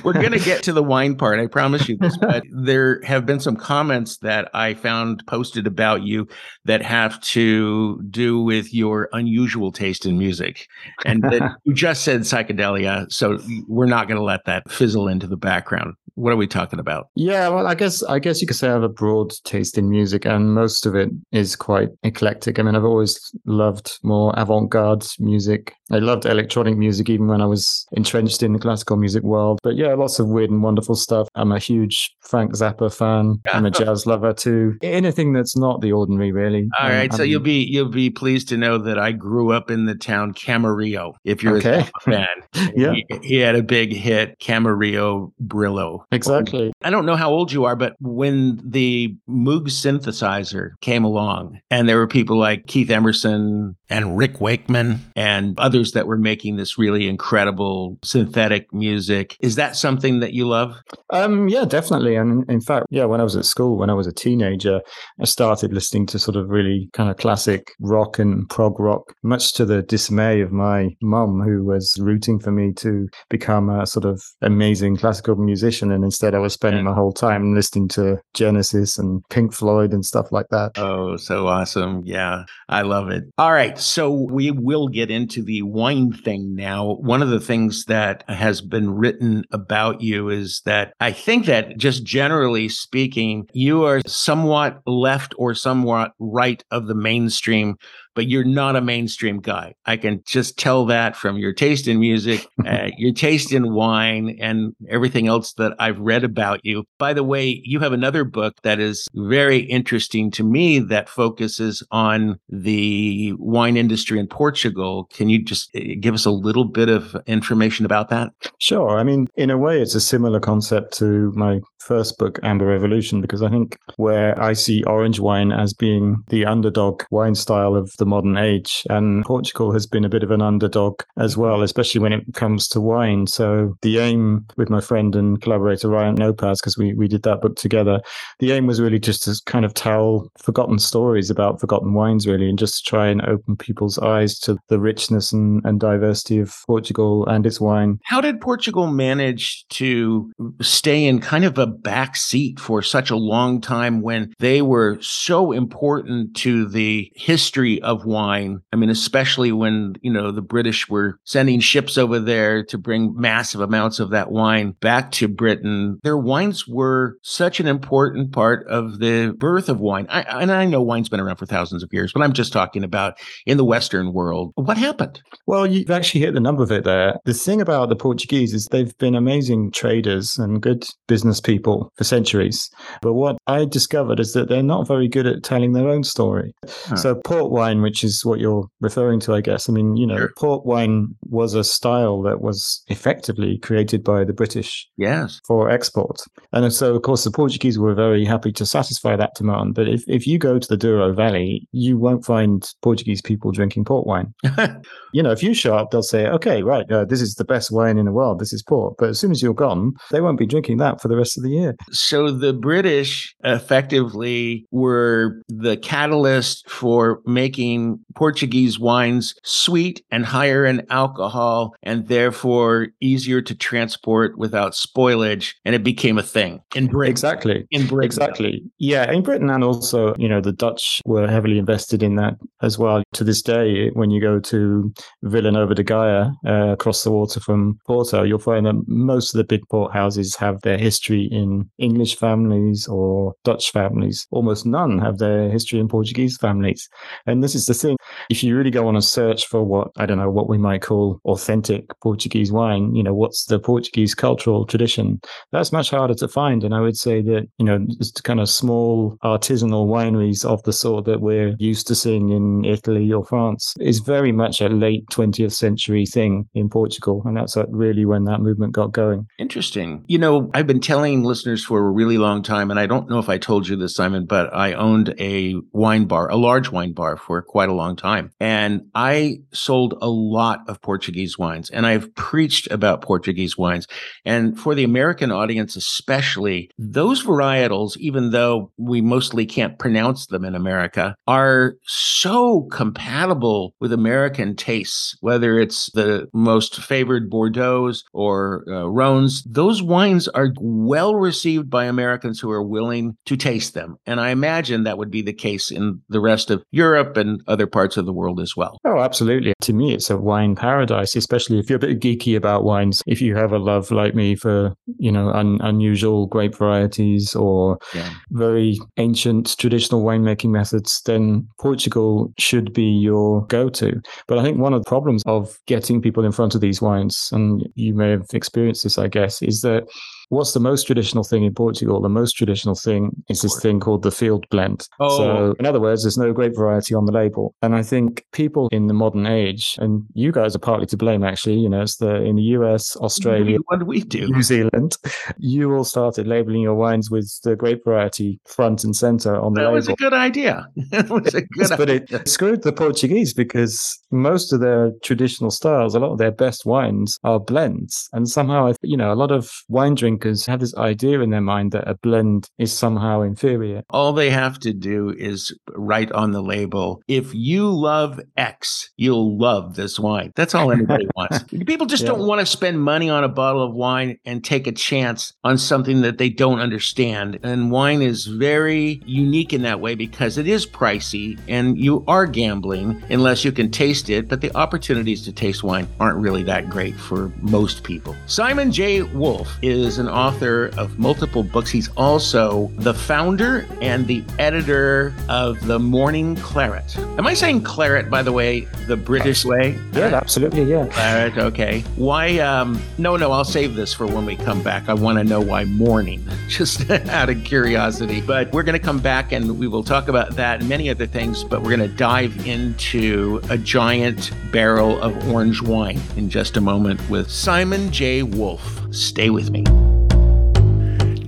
we're 0.03 0.13
going 0.13 0.31
to 0.39 0.39
get 0.39 0.63
to 0.63 0.73
the 0.73 0.83
wine 0.83 1.15
part, 1.15 1.39
I 1.39 1.47
promise 1.47 1.87
you 1.87 1.97
this, 1.97 2.17
but 2.17 2.43
there 2.51 3.01
have 3.03 3.25
been 3.25 3.39
some 3.39 3.55
comments 3.55 4.17
that 4.17 4.49
I 4.53 4.73
found 4.73 5.23
posted 5.27 5.67
about 5.67 6.03
you 6.03 6.27
that 6.65 6.81
have 6.81 7.21
to 7.21 8.01
do 8.09 8.41
with 8.41 8.73
your 8.73 9.09
unusual 9.13 9.71
taste 9.71 10.05
in 10.05 10.17
music 10.17 10.48
music. 10.49 10.67
And 11.05 11.23
you 11.63 11.73
just 11.73 12.03
said 12.03 12.21
psychedelia, 12.21 13.11
so 13.11 13.39
we're 13.67 13.85
not 13.85 14.07
going 14.07 14.17
to 14.17 14.23
let 14.23 14.45
that 14.45 14.69
fizzle 14.69 15.07
into 15.07 15.27
the 15.27 15.37
background. 15.37 15.95
What 16.15 16.33
are 16.33 16.37
we 16.37 16.47
talking 16.47 16.79
about? 16.79 17.07
Yeah, 17.15 17.47
well, 17.47 17.65
I 17.65 17.75
guess 17.75 18.03
I 18.03 18.19
guess 18.19 18.41
you 18.41 18.47
could 18.47 18.57
say 18.57 18.67
I 18.67 18.73
have 18.73 18.83
a 18.83 18.89
broad 18.89 19.31
taste 19.45 19.77
in 19.77 19.89
music, 19.89 20.25
and 20.25 20.53
most 20.53 20.85
of 20.85 20.93
it 20.93 21.09
is 21.31 21.55
quite 21.55 21.89
eclectic. 22.03 22.59
I 22.59 22.63
mean, 22.63 22.75
I've 22.75 22.83
always 22.83 23.31
loved 23.45 23.97
more 24.03 24.33
avant-garde 24.35 25.05
music. 25.19 25.73
I 25.91 25.99
loved 25.99 26.25
electronic 26.25 26.77
music 26.77 27.09
even 27.09 27.27
when 27.27 27.41
I 27.41 27.45
was 27.45 27.85
entrenched 27.93 28.43
in 28.43 28.53
the 28.53 28.59
classical 28.59 28.97
music 28.97 29.23
world. 29.23 29.59
But 29.63 29.75
yeah, 29.75 29.93
lots 29.93 30.19
of 30.19 30.27
weird 30.27 30.51
and 30.51 30.61
wonderful 30.61 30.95
stuff. 30.95 31.29
I'm 31.35 31.51
a 31.51 31.59
huge 31.59 32.13
Frank 32.21 32.53
Zappa 32.53 32.93
fan. 32.93 33.39
I'm 33.53 33.65
a 33.65 33.71
jazz 33.79 34.05
lover 34.05 34.33
too. 34.33 34.77
Anything 34.83 35.31
that's 35.33 35.55
not 35.55 35.81
the 35.81 35.93
ordinary, 35.93 36.31
really. 36.31 36.67
All 36.79 36.87
um, 36.87 36.91
right, 36.91 37.13
so 37.13 37.23
you'll 37.23 37.39
be 37.39 37.63
you'll 37.63 37.89
be 37.89 38.09
pleased 38.09 38.49
to 38.49 38.57
know 38.57 38.77
that 38.77 38.99
I 38.99 39.13
grew 39.13 39.51
up 39.51 39.71
in 39.71 39.85
the 39.85 39.95
town 39.95 40.33
Camarillo. 40.39 41.13
If 41.23 41.43
you're 41.43 41.57
okay. 41.57 41.87
a 41.95 41.99
fan, 42.01 42.27
yeah, 42.75 42.93
he, 42.93 43.05
he, 43.23 43.35
had 43.37 43.55
a 43.55 43.63
big 43.63 43.93
hit, 43.93 44.39
Camarillo 44.39 45.31
Brillo. 45.43 46.03
Exactly. 46.11 46.71
I 46.81 46.89
don't 46.89 47.05
know 47.05 47.15
how 47.15 47.29
old 47.29 47.51
you 47.51 47.65
are, 47.65 47.75
but 47.75 47.95
when 47.99 48.59
the 48.63 49.15
Moog 49.29 49.67
synthesizer 49.67 50.71
came 50.81 51.03
along, 51.03 51.59
and 51.69 51.87
there 51.89 51.97
were 51.97 52.07
people 52.07 52.37
like 52.37 52.67
Keith 52.67 52.89
Emerson 52.89 53.75
and 53.89 54.17
Rick 54.17 54.39
Wakeman 54.39 54.99
and 55.15 55.59
others 55.59 55.91
that 55.91 56.07
were 56.07 56.17
making 56.17 56.55
this 56.55 56.77
really 56.77 57.07
incredible 57.07 57.97
synthetic 58.03 58.71
music, 58.73 59.35
is 59.41 59.55
that 59.55 59.75
something 59.75 60.19
that 60.19 60.33
you 60.33 60.47
love? 60.47 60.75
Um, 61.11 61.49
yeah, 61.49 61.65
definitely. 61.65 62.15
And 62.15 62.49
in 62.49 62.61
fact, 62.61 62.85
yeah, 62.89 63.05
when 63.05 63.19
I 63.19 63.23
was 63.23 63.35
at 63.35 63.45
school, 63.45 63.77
when 63.77 63.89
I 63.89 63.93
was 63.93 64.07
a 64.07 64.13
teenager, 64.13 64.81
I 65.19 65.25
started 65.25 65.73
listening 65.73 66.05
to 66.07 66.19
sort 66.19 66.37
of 66.37 66.49
really 66.49 66.89
kind 66.93 67.09
of 67.09 67.17
classic 67.17 67.71
rock 67.79 68.19
and 68.19 68.47
prog 68.49 68.79
rock, 68.79 69.13
much 69.23 69.53
to 69.53 69.65
the 69.65 69.81
dismay 69.81 70.28
of 70.33 70.51
my 70.51 70.89
mum, 71.01 71.41
who 71.41 71.63
was 71.63 71.97
rooting 71.99 72.39
for 72.39 72.51
me 72.51 72.73
to 72.73 73.07
become 73.29 73.69
a 73.69 73.85
sort 73.85 74.05
of 74.05 74.21
amazing 74.41 74.97
classical 74.97 75.35
musician. 75.35 75.91
And 75.91 76.03
instead, 76.03 76.35
I 76.35 76.39
was 76.39 76.53
spending 76.53 76.85
my 76.85 76.93
whole 76.93 77.13
time 77.13 77.53
listening 77.53 77.87
to 77.89 78.17
Genesis 78.33 78.97
and 78.97 79.21
Pink 79.29 79.53
Floyd 79.53 79.93
and 79.93 80.05
stuff 80.05 80.31
like 80.31 80.47
that. 80.49 80.77
Oh, 80.77 81.17
so 81.17 81.47
awesome. 81.47 82.01
Yeah, 82.05 82.43
I 82.67 82.81
love 82.81 83.09
it. 83.09 83.23
All 83.37 83.51
right. 83.51 83.77
So 83.77 84.11
we 84.11 84.51
will 84.51 84.87
get 84.87 85.11
into 85.11 85.43
the 85.43 85.61
wine 85.63 86.13
thing 86.13 86.55
now. 86.55 86.95
One 86.95 87.21
of 87.21 87.29
the 87.29 87.39
things 87.39 87.85
that 87.85 88.23
has 88.27 88.61
been 88.61 88.91
written 88.91 89.43
about 89.51 90.01
you 90.01 90.29
is 90.29 90.61
that 90.65 90.93
I 90.99 91.11
think 91.11 91.45
that 91.45 91.77
just 91.77 92.03
generally 92.03 92.69
speaking, 92.69 93.47
you 93.53 93.83
are 93.83 94.01
somewhat 94.05 94.81
left 94.85 95.33
or 95.37 95.53
somewhat 95.53 96.11
right 96.19 96.63
of 96.71 96.87
the 96.87 96.95
mainstream 96.95 97.75
but 98.15 98.27
you're 98.27 98.43
not 98.43 98.75
a 98.75 98.81
mainstream 98.81 99.39
guy. 99.39 99.73
I 99.85 99.97
can 99.97 100.21
just 100.25 100.57
tell 100.57 100.85
that 100.87 101.15
from 101.15 101.37
your 101.37 101.53
taste 101.53 101.87
in 101.87 101.99
music, 101.99 102.45
uh, 102.65 102.89
your 102.97 103.13
taste 103.13 103.51
in 103.51 103.73
wine, 103.73 104.37
and 104.39 104.75
everything 104.89 105.27
else 105.27 105.53
that 105.53 105.73
I've 105.79 105.99
read 105.99 106.23
about 106.23 106.63
you. 106.63 106.83
By 106.97 107.13
the 107.13 107.23
way, 107.23 107.61
you 107.63 107.79
have 107.79 107.93
another 107.93 108.23
book 108.23 108.55
that 108.63 108.79
is 108.79 109.07
very 109.13 109.59
interesting 109.59 110.31
to 110.31 110.43
me 110.43 110.79
that 110.79 111.09
focuses 111.09 111.83
on 111.91 112.39
the 112.49 113.33
wine 113.37 113.77
industry 113.77 114.19
in 114.19 114.27
Portugal. 114.27 115.07
Can 115.13 115.29
you 115.29 115.43
just 115.43 115.69
uh, 115.75 115.79
give 115.99 116.13
us 116.13 116.25
a 116.25 116.31
little 116.31 116.65
bit 116.65 116.89
of 116.89 117.15
information 117.25 117.85
about 117.85 118.09
that? 118.09 118.31
Sure. 118.59 118.97
I 118.99 119.03
mean, 119.03 119.27
in 119.35 119.49
a 119.49 119.57
way, 119.57 119.81
it's 119.81 119.95
a 119.95 120.01
similar 120.01 120.39
concept 120.39 120.93
to 120.97 121.31
my 121.35 121.61
first 121.79 122.17
book, 122.17 122.39
Amber 122.43 122.65
Revolution, 122.65 123.21
because 123.21 123.41
I 123.41 123.49
think 123.49 123.77
where 123.97 124.39
I 124.41 124.53
see 124.53 124.83
orange 124.83 125.19
wine 125.19 125.51
as 125.51 125.73
being 125.73 126.17
the 126.29 126.45
underdog 126.45 127.03
wine 127.11 127.35
style 127.35 127.75
of 127.75 127.91
the 127.97 128.05
modern 128.05 128.37
age. 128.37 128.83
And 128.89 129.25
Portugal 129.25 129.71
has 129.73 129.85
been 129.85 130.05
a 130.05 130.09
bit 130.09 130.23
of 130.23 130.31
an 130.31 130.41
underdog 130.41 131.01
as 131.17 131.37
well, 131.37 131.61
especially 131.61 132.01
when 132.01 132.13
it 132.13 132.33
comes 132.33 132.67
to 132.69 132.81
wine. 132.81 133.27
So 133.27 133.75
the 133.81 133.99
aim 133.99 134.45
with 134.57 134.69
my 134.69 134.81
friend 134.81 135.15
and 135.15 135.41
collaborator 135.41 135.89
Ryan 135.89 136.17
Opaz, 136.17 136.57
because 136.61 136.77
we, 136.77 136.93
we 136.93 137.07
did 137.07 137.23
that 137.23 137.41
book 137.41 137.55
together, 137.55 138.01
the 138.39 138.51
aim 138.51 138.67
was 138.67 138.81
really 138.81 138.99
just 138.99 139.23
to 139.23 139.35
kind 139.45 139.65
of 139.65 139.73
tell 139.73 140.31
forgotten 140.37 140.79
stories 140.79 141.29
about 141.29 141.59
forgotten 141.59 141.93
wines, 141.93 142.27
really, 142.27 142.49
and 142.49 142.59
just 142.59 142.83
to 142.83 142.89
try 142.89 143.07
and 143.07 143.21
open 143.23 143.55
people's 143.57 143.97
eyes 143.99 144.37
to 144.39 144.57
the 144.67 144.79
richness 144.79 145.31
and, 145.31 145.61
and 145.65 145.79
diversity 145.79 146.39
of 146.39 146.55
Portugal 146.67 147.25
and 147.27 147.45
its 147.45 147.59
wine. 147.59 147.99
How 148.03 148.21
did 148.21 148.41
Portugal 148.41 148.87
manage 148.87 149.65
to 149.69 150.31
stay 150.61 151.05
in 151.05 151.19
kind 151.19 151.45
of 151.45 151.57
a 151.57 151.68
back 151.69 152.15
seat 152.15 152.59
for 152.59 152.81
such 152.81 153.09
a 153.09 153.15
long 153.15 153.61
time 153.61 154.01
when 154.01 154.33
they 154.39 154.61
were 154.61 154.97
so 155.01 155.51
important 155.51 156.35
to 156.37 156.67
the 156.67 157.11
history 157.15 157.81
of 157.81 158.05
wine. 158.05 158.59
I 158.73 158.75
mean, 158.75 158.89
especially 158.89 159.51
when, 159.51 159.95
you 160.01 160.11
know, 160.11 160.31
the 160.31 160.41
British 160.41 160.89
were 160.89 161.19
sending 161.23 161.59
ships 161.59 161.97
over 161.97 162.19
there 162.19 162.63
to 162.65 162.77
bring 162.77 163.13
massive 163.15 163.61
amounts 163.61 163.99
of 163.99 164.11
that 164.11 164.31
wine 164.31 164.75
back 164.81 165.11
to 165.13 165.27
Britain. 165.27 165.99
Their 166.03 166.17
wines 166.17 166.67
were 166.67 167.17
such 167.23 167.59
an 167.59 167.67
important 167.67 168.31
part 168.31 168.65
of 168.67 168.99
the 168.99 169.33
birth 169.37 169.69
of 169.69 169.79
wine. 169.79 170.07
I, 170.09 170.21
and 170.21 170.51
I 170.51 170.65
know 170.65 170.81
wine's 170.81 171.09
been 171.09 171.19
around 171.19 171.37
for 171.37 171.45
thousands 171.45 171.83
of 171.83 171.89
years, 171.91 172.11
but 172.13 172.21
I'm 172.21 172.33
just 172.33 172.53
talking 172.53 172.83
about 172.83 173.17
in 173.45 173.57
the 173.57 173.65
Western 173.65 174.13
world. 174.13 174.51
What 174.55 174.77
happened? 174.77 175.21
Well, 175.45 175.67
you've 175.67 175.91
actually 175.91 176.21
hit 176.21 176.33
the 176.33 176.39
number 176.39 176.63
of 176.63 176.71
it 176.71 176.83
there. 176.83 177.15
The 177.25 177.33
thing 177.33 177.61
about 177.61 177.89
the 177.89 177.95
Portuguese 177.95 178.53
is 178.53 178.67
they've 178.67 178.97
been 178.97 179.15
amazing 179.15 179.71
traders 179.71 180.37
and 180.37 180.61
good 180.61 180.85
business 181.07 181.39
people 181.41 181.58
for 181.63 182.03
centuries. 182.03 182.69
But 183.01 183.13
what 183.13 183.37
I 183.47 183.65
discovered 183.65 184.19
is 184.19 184.33
that 184.33 184.49
they're 184.49 184.63
not 184.63 184.87
very 184.87 185.07
good 185.07 185.27
at 185.27 185.43
telling 185.43 185.73
their 185.73 185.87
own 185.87 186.03
story. 186.03 186.53
Huh. 186.65 186.95
So 186.95 187.15
port 187.15 187.51
wine 187.51 187.69
wine, 187.69 187.81
which 187.81 188.03
is 188.03 188.25
what 188.25 188.39
you're 188.39 188.67
referring 188.81 189.19
to, 189.21 189.33
I 189.33 189.41
guess. 189.41 189.69
I 189.69 189.73
mean, 189.73 189.95
you 189.95 190.07
know, 190.07 190.17
sure. 190.17 190.31
port 190.37 190.65
wine 190.65 191.15
was 191.23 191.53
a 191.53 191.63
style 191.63 192.21
that 192.23 192.41
was 192.41 192.83
effectively 192.87 193.57
created 193.59 194.03
by 194.03 194.23
the 194.23 194.33
British 194.33 194.87
yes. 194.97 195.39
for 195.47 195.69
export. 195.69 196.21
And 196.51 196.71
so, 196.73 196.95
of 196.95 197.01
course, 197.01 197.23
the 197.23 197.31
Portuguese 197.31 197.77
were 197.77 197.93
very 197.93 198.25
happy 198.25 198.51
to 198.53 198.65
satisfy 198.65 199.15
that 199.15 199.35
demand. 199.35 199.75
But 199.75 199.87
if, 199.87 200.03
if 200.07 200.25
you 200.25 200.37
go 200.37 200.59
to 200.59 200.67
the 200.67 200.77
Douro 200.77 201.13
Valley, 201.13 201.67
you 201.71 201.97
won't 201.97 202.25
find 202.25 202.63
Portuguese 202.81 203.21
people 203.21 203.51
drinking 203.51 203.85
port 203.85 204.07
wine. 204.07 204.33
you 205.13 205.23
know, 205.23 205.31
if 205.31 205.43
you 205.43 205.53
show 205.53 205.75
up, 205.75 205.91
they'll 205.91 206.01
say, 206.01 206.27
okay, 206.27 206.63
right, 206.63 206.89
uh, 206.91 207.05
this 207.05 207.21
is 207.21 207.35
the 207.35 207.45
best 207.45 207.71
wine 207.71 207.97
in 207.97 208.05
the 208.05 208.11
world. 208.11 208.39
This 208.39 208.53
is 208.53 208.63
port. 208.63 208.95
But 208.97 209.09
as 209.09 209.19
soon 209.19 209.31
as 209.31 209.41
you're 209.41 209.53
gone, 209.53 209.93
they 210.11 210.21
won't 210.21 210.39
be 210.39 210.45
drinking 210.45 210.77
that 210.77 211.01
for 211.01 211.07
the 211.07 211.17
rest 211.17 211.37
of 211.37 211.43
the 211.43 211.48
year. 211.49 211.75
So 211.91 212.31
the 212.31 212.53
British 212.53 213.35
effectively 213.43 214.65
were 214.71 215.41
the 215.47 215.77
catalyst 215.77 216.69
for 216.69 217.21
making 217.25 217.99
Portuguese 218.15 218.79
wines 218.79 219.35
sweet 219.43 220.03
and 220.11 220.25
higher 220.25 220.65
in 220.65 220.85
alcohol 220.89 221.75
and 221.83 222.07
therefore 222.07 222.87
easier 223.01 223.41
to 223.41 223.55
transport 223.55 224.37
without 224.37 224.73
spoilage. 224.73 225.53
And 225.65 225.75
it 225.75 225.83
became 225.83 226.17
a 226.17 226.23
thing 226.23 226.61
in 226.75 226.87
Britain. 226.87 227.11
Exactly. 227.11 227.67
In 227.71 227.87
Britain. 227.87 228.05
Exactly. 228.05 228.63
Yeah. 228.77 229.11
In 229.11 229.23
Britain. 229.23 229.49
And 229.49 229.63
also, 229.63 230.15
you 230.17 230.27
know, 230.27 230.41
the 230.41 230.51
Dutch 230.51 231.01
were 231.05 231.27
heavily 231.27 231.57
invested 231.57 232.03
in 232.03 232.15
that 232.15 232.35
as 232.61 232.77
well. 232.77 233.03
To 233.13 233.23
this 233.23 233.41
day, 233.41 233.89
when 233.93 234.11
you 234.11 234.21
go 234.21 234.39
to 234.39 234.93
Vila 235.23 235.51
Nova 235.51 235.75
de 235.75 235.83
Gaia 235.83 236.29
uh, 236.45 236.71
across 236.71 237.03
the 237.03 237.11
water 237.11 237.39
from 237.39 237.79
Porto, 237.87 238.23
you'll 238.23 238.39
find 238.39 238.65
that 238.65 238.83
most 238.87 239.33
of 239.33 239.37
the 239.37 239.43
big 239.43 239.67
port 239.69 239.93
houses 239.93 240.35
have 240.35 240.61
their 240.61 240.77
history 240.77 241.29
in 241.39 241.69
English 241.77 242.17
families 242.17 242.87
or 242.87 243.33
Dutch 243.43 243.71
families. 243.71 244.27
Almost 244.31 244.65
none 244.65 244.99
have 244.99 245.17
their 245.17 245.49
history 245.49 245.79
in 245.79 245.87
Portuguese 245.87 246.37
families. 246.37 246.87
And 247.25 247.43
this 247.43 247.55
is 247.55 247.65
the 247.65 247.73
thing. 247.73 247.97
If 248.29 248.43
you 248.43 248.55
really 248.55 248.71
go 248.71 248.87
on 248.87 248.95
a 248.95 249.01
search 249.01 249.47
for 249.47 249.63
what, 249.63 249.89
I 249.97 250.05
don't 250.05 250.17
know, 250.17 250.29
what 250.29 250.49
we 250.49 250.57
might 250.57 250.81
call 250.81 251.19
authentic 251.25 251.85
Portuguese 252.01 252.51
wine, 252.51 252.95
you 252.95 253.03
know, 253.03 253.13
what's 253.13 253.45
the 253.45 253.59
Portuguese 253.59 254.13
cultural 254.15 254.65
tradition, 254.65 255.19
that's 255.51 255.71
much 255.71 255.89
harder 255.89 256.15
to 256.15 256.27
find. 256.27 256.63
And 256.63 256.73
I 256.73 256.81
would 256.81 256.97
say 256.97 257.21
that, 257.21 257.47
you 257.57 257.65
know, 257.65 257.85
just 257.97 258.23
kind 258.23 258.39
of 258.39 258.49
small 258.49 259.17
artisanal 259.23 259.87
wineries 259.87 260.45
of 260.45 260.61
the 260.63 260.73
sort 260.73 261.05
that 261.05 261.21
we're 261.21 261.55
used 261.59 261.87
to 261.87 261.95
seeing 261.95 262.29
in 262.29 262.65
Italy 262.65 263.11
or 263.11 263.23
France 263.25 263.73
is 263.79 263.99
very 263.99 264.31
much 264.31 264.61
a 264.61 264.69
late 264.69 265.05
20th 265.11 265.53
century 265.53 266.05
thing 266.05 266.47
in 266.53 266.69
Portugal. 266.69 267.21
And 267.25 267.37
that's 267.37 267.55
uh, 267.55 267.65
really 267.69 268.05
when 268.05 268.25
that 268.25 268.41
movement 268.41 268.73
got 268.73 268.91
going. 268.91 269.27
Interesting. 269.37 270.03
You 270.07 270.17
know, 270.17 270.49
I've 270.53 270.67
been 270.67 270.81
telling 270.81 271.23
listeners 271.29 271.63
for 271.63 271.79
a 271.79 271.89
really 271.89 272.17
long 272.17 272.43
time, 272.43 272.71
and 272.71 272.79
I 272.79 272.87
don't 272.87 273.09
know 273.09 273.19
if 273.19 273.29
I 273.29 273.37
told 273.37 273.67
you 273.67 273.77
this, 273.77 273.95
Simon, 273.95 274.25
but 274.25 274.53
I 274.53 274.73
owned 274.73 275.15
a 275.19 275.55
wine 275.71 276.05
bar, 276.05 276.29
a 276.29 276.35
large 276.35 276.69
wine 276.69 276.93
bar 276.93 277.15
for 277.15 277.41
quite 277.41 277.69
a 277.69 277.73
long 277.73 277.95
time. 277.95 278.31
And 278.39 278.89
I 278.93 279.37
sold 279.53 279.93
a 280.01 280.09
lot 280.09 280.61
of 280.67 280.81
Portuguese 280.81 281.37
wines 281.37 281.69
and 281.69 281.85
I've 281.85 282.13
preached 282.15 282.69
about 282.71 283.01
Portuguese 283.01 283.57
wines. 283.57 283.87
And 284.25 284.59
for 284.59 284.75
the 284.75 284.83
American 284.83 285.31
audience, 285.31 285.75
especially, 285.75 286.69
those 286.77 287.23
varietals, 287.23 287.97
even 287.97 288.31
though 288.31 288.71
we 288.77 289.01
mostly 289.01 289.45
can't 289.45 289.77
pronounce 289.79 290.27
them 290.27 290.43
in 290.43 290.55
America, 290.55 291.15
are 291.27 291.75
so 291.83 292.63
compatible 292.71 293.75
with 293.79 293.93
American 293.93 294.55
tastes, 294.55 295.15
whether 295.21 295.59
it's 295.59 295.91
the 295.93 296.27
most 296.33 296.81
favored 296.81 297.29
Bordeaux's 297.29 298.03
or 298.13 298.63
uh, 298.67 298.87
Rhones. 298.87 299.43
Those 299.43 299.81
wines 299.81 300.27
are 300.29 300.53
well 300.59 301.15
received 301.19 301.69
by 301.69 301.85
Americans 301.85 302.39
who 302.39 302.51
are 302.51 302.63
willing 302.63 303.17
to 303.25 303.37
taste 303.37 303.73
them. 303.73 303.97
And 304.05 304.19
I 304.19 304.29
imagine 304.29 304.83
that 304.83 304.97
would 304.97 305.11
be 305.11 305.21
the 305.21 305.33
case 305.33 305.71
in 305.71 306.01
the 306.09 306.19
rest 306.19 306.49
of 306.49 306.63
Europe 306.71 307.17
and 307.17 307.41
other 307.47 307.67
parts 307.67 307.97
of 307.97 308.05
the 308.05 308.13
world 308.13 308.39
as 308.39 308.55
well. 308.55 308.77
Oh, 308.85 308.99
absolutely. 308.99 309.53
To 309.61 309.73
me, 309.73 309.93
it's 309.93 310.09
a 310.09 310.17
wine 310.17 310.55
paradise, 310.55 311.15
especially 311.15 311.59
if 311.59 311.69
you're 311.69 311.77
a 311.77 311.79
bit 311.79 311.99
geeky 311.99 312.35
about 312.35 312.63
wines. 312.63 313.03
If 313.05 313.21
you 313.21 313.35
have 313.35 313.51
a 313.51 313.59
love 313.59 313.91
like 313.91 314.15
me 314.15 314.35
for, 314.35 314.73
you 314.97 315.11
know, 315.11 315.29
un- 315.29 315.59
unusual 315.61 316.27
grape 316.27 316.55
varieties 316.55 317.35
or 317.35 317.77
yeah. 317.93 318.09
very 318.31 318.79
ancient 318.97 319.57
traditional 319.57 320.03
winemaking 320.03 320.49
methods, 320.49 321.01
then 321.05 321.47
Portugal 321.59 322.33
should 322.37 322.73
be 322.73 322.83
your 322.83 323.45
go 323.47 323.69
to. 323.69 324.01
But 324.27 324.39
I 324.39 324.43
think 324.43 324.57
one 324.57 324.73
of 324.73 324.83
the 324.83 324.89
problems 324.89 325.23
of 325.25 325.57
getting 325.67 326.01
people 326.01 326.25
in 326.25 326.31
front 326.31 326.55
of 326.55 326.61
these 326.61 326.81
wines, 326.81 327.29
and 327.31 327.67
you 327.75 327.93
may 327.93 328.11
have 328.11 328.25
experienced 328.33 328.83
this, 328.83 328.97
I 328.97 329.07
guess, 329.07 329.41
is 329.41 329.61
that 329.61 329.87
what's 330.29 330.53
the 330.53 330.59
most 330.59 330.85
traditional 330.85 331.23
thing 331.23 331.43
in 331.43 331.53
Portugal? 331.53 332.01
The 332.01 332.09
most 332.09 332.33
traditional 332.33 332.75
thing 332.75 333.11
is 333.29 333.41
this 333.41 333.59
thing 333.61 333.79
called 333.79 334.03
the 334.03 334.11
field 334.11 334.45
blend. 334.49 334.87
Oh. 334.99 335.17
So, 335.17 335.55
in 335.59 335.65
other 335.65 335.79
words, 335.79 336.03
there's 336.03 336.17
no 336.17 336.31
grape 336.33 336.55
variety 336.55 336.95
on 336.95 337.05
the 337.05 337.11
label. 337.11 337.53
And 337.61 337.75
I 337.75 337.83
think 337.83 338.25
people 338.31 338.69
in 338.71 338.87
the 338.87 338.93
modern 338.93 339.25
age, 339.25 339.75
and 339.79 340.03
you 340.13 340.31
guys 340.31 340.55
are 340.55 340.59
partly 340.59 340.85
to 340.87 340.97
blame, 340.97 341.23
actually, 341.23 341.55
you 341.55 341.69
know, 341.69 341.81
it's 341.81 341.97
the 341.97 342.15
in 342.23 342.35
the 342.35 342.43
US, 342.57 342.95
Australia, 342.97 343.57
What 343.65 343.79
do 343.79 343.85
we 343.85 344.01
do? 344.01 344.27
New 344.29 344.43
Zealand, 344.43 344.97
you 345.37 345.73
all 345.73 345.83
started 345.83 346.27
labeling 346.27 346.61
your 346.61 346.75
wines 346.75 347.09
with 347.09 347.39
the 347.43 347.55
grape 347.55 347.83
variety 347.83 348.39
front 348.45 348.83
and 348.83 348.95
center 348.95 349.35
on 349.35 349.53
the 349.53 349.61
That 349.61 349.65
label. 349.67 349.75
was 349.75 349.87
a 349.89 349.95
good 349.95 350.13
idea. 350.13 350.67
that 350.91 351.09
was 351.09 351.33
a 351.33 351.41
good 351.41 351.69
but 351.77 351.89
idea. 351.89 352.19
it 352.19 352.27
screwed 352.29 352.61
the 352.63 352.73
Portuguese 352.73 353.33
because 353.33 353.97
most 354.11 354.53
of 354.53 354.59
their 354.59 354.91
traditional 355.03 355.51
styles, 355.51 355.95
a 355.95 355.99
lot 355.99 356.11
of 356.11 356.17
their 356.19 356.31
best 356.31 356.65
wines 356.65 357.17
are 357.23 357.39
blends. 357.39 358.09
And 358.13 358.29
somehow, 358.29 358.73
you 358.83 358.97
know, 358.97 359.11
a 359.11 359.15
lot 359.15 359.31
of 359.31 359.51
wine 359.69 359.95
drinkers 359.95 360.18
have 360.23 360.59
this 360.59 360.75
idea 360.75 361.19
in 361.21 361.29
their 361.29 361.41
mind 361.41 361.71
that 361.71 361.87
a 361.87 361.95
blend 361.95 362.49
is 362.57 362.71
somehow 362.71 363.21
inferior. 363.21 363.83
All 363.89 364.13
they 364.13 364.29
have 364.29 364.59
to 364.59 364.73
do 364.73 365.09
is 365.17 365.53
write 365.75 366.11
on 366.11 366.31
the 366.31 366.41
label, 366.41 367.01
if 367.07 367.33
you 367.33 367.69
love 367.69 368.19
X, 368.37 368.89
you'll 368.97 369.37
love 369.37 369.75
this 369.75 369.99
wine. 369.99 370.31
That's 370.35 370.53
all 370.55 370.71
anybody 370.71 371.07
wants. 371.15 371.43
People 371.65 371.85
just 371.87 372.03
Yeah. 372.03 372.09
don't 372.09 372.27
want 372.27 372.39
to 372.39 372.45
spend 372.45 372.81
money 372.81 373.09
on 373.09 373.23
a 373.23 373.29
bottle 373.29 373.63
of 373.63 373.73
wine 373.73 374.17
and 374.25 374.43
take 374.43 374.67
a 374.67 374.71
chance 374.71 375.33
on 375.43 375.57
something 375.57 376.01
that 376.01 376.17
they 376.17 376.29
don't 376.29 376.59
understand. 376.59 377.39
And 377.43 377.71
wine 377.71 378.01
is 378.01 378.25
very 378.25 379.01
unique 379.05 379.53
in 379.53 379.61
that 379.63 379.79
way 379.79 379.95
because 379.95 380.37
it 380.37 380.47
is 380.47 380.65
pricey 380.65 381.39
and 381.47 381.77
you 381.77 382.03
are 382.07 382.25
gambling 382.25 383.01
unless 383.09 383.45
you 383.45 383.51
can 383.51 383.71
taste 383.71 384.09
it. 384.09 384.27
But 384.27 384.41
the 384.41 384.55
opportunities 384.55 385.23
to 385.25 385.31
taste 385.31 385.63
wine 385.63 385.87
aren't 385.99 386.17
really 386.17 386.43
that 386.43 386.69
great 386.69 386.95
for 386.95 387.31
most 387.41 387.83
people. 387.83 388.15
Simon 388.25 388.71
J. 388.71 389.01
Woolf 389.03 389.57
is 389.61 389.97
an 389.97 390.07
author 390.09 390.71
of 390.77 390.99
multiple 390.99 391.43
books. 391.43 391.69
He's 391.69 391.89
also 391.89 392.71
the 392.77 392.93
founder 392.93 393.67
and 393.81 394.07
the 394.07 394.23
editor 394.37 395.13
of 395.27 395.65
the 395.65 395.79
Morning 395.79 396.35
Claret. 396.37 396.97
Am 396.97 397.27
I 397.27 397.33
saying 397.33 397.63
claret, 397.63 398.09
by 398.09 398.23
the 398.23 398.31
way, 398.31 398.61
the 398.87 398.97
British 398.97 399.45
way? 399.45 399.77
Yeah, 399.93 400.15
absolutely. 400.15 400.63
Yeah. 400.63 400.87
Claret, 400.87 401.37
okay. 401.37 401.81
Why? 401.95 402.39
Um, 402.39 402.81
no, 402.97 403.15
no, 403.15 403.31
I'll 403.31 403.43
save 403.43 403.75
this 403.75 403.93
for 403.93 404.07
when 404.07 404.25
we 404.25 404.35
come 404.35 404.61
back. 404.61 404.89
I 404.89 404.93
want 404.93 405.17
to 405.17 405.23
know 405.23 405.41
why 405.41 405.65
morning, 405.65 406.25
just 406.47 406.89
out 406.89 407.29
of 407.29 407.43
curiosity. 407.43 408.21
But 408.21 408.51
we're 408.51 408.63
going 408.63 408.79
to 408.79 408.85
come 408.85 408.99
back 408.99 409.31
and 409.31 409.57
we 409.59 409.67
will 409.67 409.83
talk 409.83 410.07
about 410.07 410.35
that 410.35 410.59
and 410.59 410.69
many 410.69 410.89
other 410.89 411.07
things. 411.07 411.43
But 411.43 411.61
we're 411.61 411.75
going 411.75 411.89
to 411.89 411.95
dive 411.95 412.47
into 412.47 413.41
a 413.49 413.57
giant 413.57 414.31
barrel 414.51 414.99
of 415.01 415.29
orange 415.29 415.61
wine 415.61 415.99
in 416.17 416.29
just 416.29 416.57
a 416.57 416.61
moment 416.61 416.99
with 417.09 417.29
Simon 417.29 417.91
J. 417.91 418.23
Woolf. 418.23 418.78
Stay 418.91 419.29
with 419.29 419.51
me. 419.51 419.63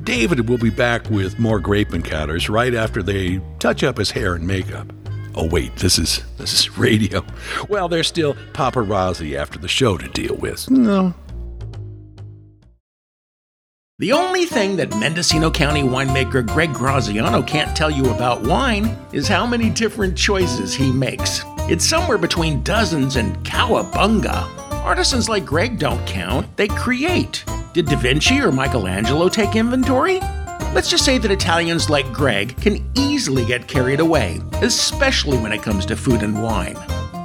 David 0.04 0.50
will 0.50 0.58
be 0.58 0.70
back 0.70 1.10
with 1.10 1.40
more 1.40 1.60
grape 1.60 1.94
encounters 1.94 2.50
right 2.50 2.74
after 2.74 3.04
they 3.04 3.40
touch 3.60 3.84
up 3.84 3.98
his 3.98 4.12
hair 4.12 4.34
and 4.36 4.46
makeup. 4.46 4.92
Oh 5.36 5.48
wait, 5.48 5.76
this 5.78 5.98
is 5.98 6.22
this 6.38 6.54
is 6.54 6.78
radio. 6.78 7.24
Well, 7.70 7.88
there's 7.88 8.08
still 8.08 8.34
paparazzi 8.54 9.36
after 9.36 9.58
the 9.58 9.68
show 9.68 9.98
to 9.98 10.08
deal 10.10 10.36
with. 10.36 10.70
No. 10.70 11.14
The 14.00 14.14
only 14.14 14.46
thing 14.46 14.78
that 14.78 14.96
Mendocino 14.98 15.52
County 15.52 15.84
winemaker 15.84 16.46
Greg 16.46 16.74
Graziano 16.74 17.44
can't 17.44 17.78
tell 17.78 17.92
you 17.92 18.10
about 18.10 18.42
wine 18.42 18.98
is 19.14 19.28
how 19.28 19.46
many 19.46 19.70
different 19.70 20.18
choices 20.18 20.74
he 20.74 20.92
makes. 20.92 21.44
It's 21.70 21.86
somewhere 21.86 22.18
between 22.18 22.64
dozens 22.64 23.16
and 23.16 23.38
cowabunga. 23.46 24.61
Artisans 24.84 25.30
like 25.30 25.46
Greg 25.46 25.78
don't 25.78 26.04
count, 26.08 26.58
they 26.58 26.68
create. 26.68 27.46
Did 27.74 27.86
Da 27.86 27.96
Vinci 27.96 28.40
or 28.42 28.52
Michelangelo 28.52 29.30
take 29.30 29.56
inventory? 29.56 30.20
Let's 30.74 30.90
just 30.90 31.06
say 31.06 31.20
that 31.20 31.30
Italians 31.30 31.90
like 31.90 32.12
Greg 32.12 32.58
can 32.60 32.84
easily 32.98 33.46
get 33.46 33.68
carried 33.68 34.00
away, 34.00 34.42
especially 34.62 35.38
when 35.38 35.52
it 35.52 35.62
comes 35.62 35.86
to 35.86 35.96
food 35.96 36.24
and 36.24 36.42
wine. 36.42 36.78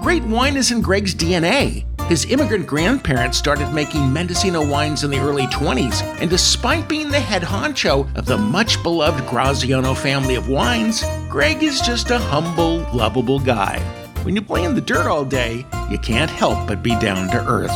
Great 0.03 0.23
wine 0.25 0.57
is 0.57 0.71
in 0.71 0.83
Greg's 0.83 1.15
DNA. 1.15 1.87
His 2.09 2.27
immigrant 2.27 2.67
grandparents 2.67 3.39
started 3.39 3.73
making 3.73 4.13
Mendocino 4.13 4.65
wines 4.65 5.03
in 5.03 5.11
the 5.11 5.19
early 5.19 5.47
20s, 5.47 6.03
and 6.21 6.29
despite 6.29 6.89
being 6.91 7.11
the 7.11 7.19
head 7.19 7.43
honcho 7.43 8.15
of 8.17 8.27
the 8.27 8.37
much 8.37 8.83
beloved 8.83 9.27
Graziano 9.27 9.95
family 9.95 10.35
of 10.35 10.49
wines, 10.49 11.03
Greg 11.31 11.63
is 11.63 11.81
just 11.81 12.11
a 12.11 12.19
humble, 12.19 12.87
lovable 12.93 13.41
guy. 13.41 14.06
When 14.26 14.35
you 14.35 14.42
play 14.42 14.64
in 14.64 14.75
the 14.75 14.80
dirt 14.80 15.06
all 15.06 15.25
day, 15.25 15.64
you 15.88 16.00
can't 16.00 16.28
help 16.28 16.66
but 16.66 16.83
be 16.83 16.99
down 16.99 17.30
to 17.30 17.47
earth. 17.47 17.71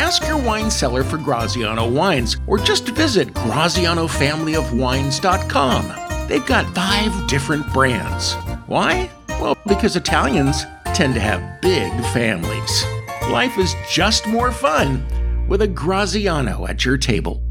Ask 0.00 0.26
your 0.26 0.42
wine 0.42 0.70
cellar 0.70 1.04
for 1.04 1.18
Graziano 1.18 1.86
wines, 1.86 2.38
or 2.46 2.56
just 2.56 2.88
visit 2.88 3.34
GrazianoFamilyOfWines.com. 3.34 6.26
They've 6.26 6.46
got 6.46 6.74
five 6.74 7.28
different 7.28 7.70
brands. 7.74 8.32
Why? 8.66 9.10
Well, 9.28 9.58
because 9.66 9.94
Italians 9.94 10.64
tend 10.94 11.12
to 11.16 11.20
have 11.20 11.60
big 11.60 11.92
families. 12.14 12.84
Life 13.28 13.58
is 13.58 13.74
just 13.90 14.26
more 14.26 14.52
fun 14.52 15.04
with 15.48 15.60
a 15.60 15.68
Graziano 15.68 16.66
at 16.66 16.82
your 16.82 16.96
table. 16.96 17.42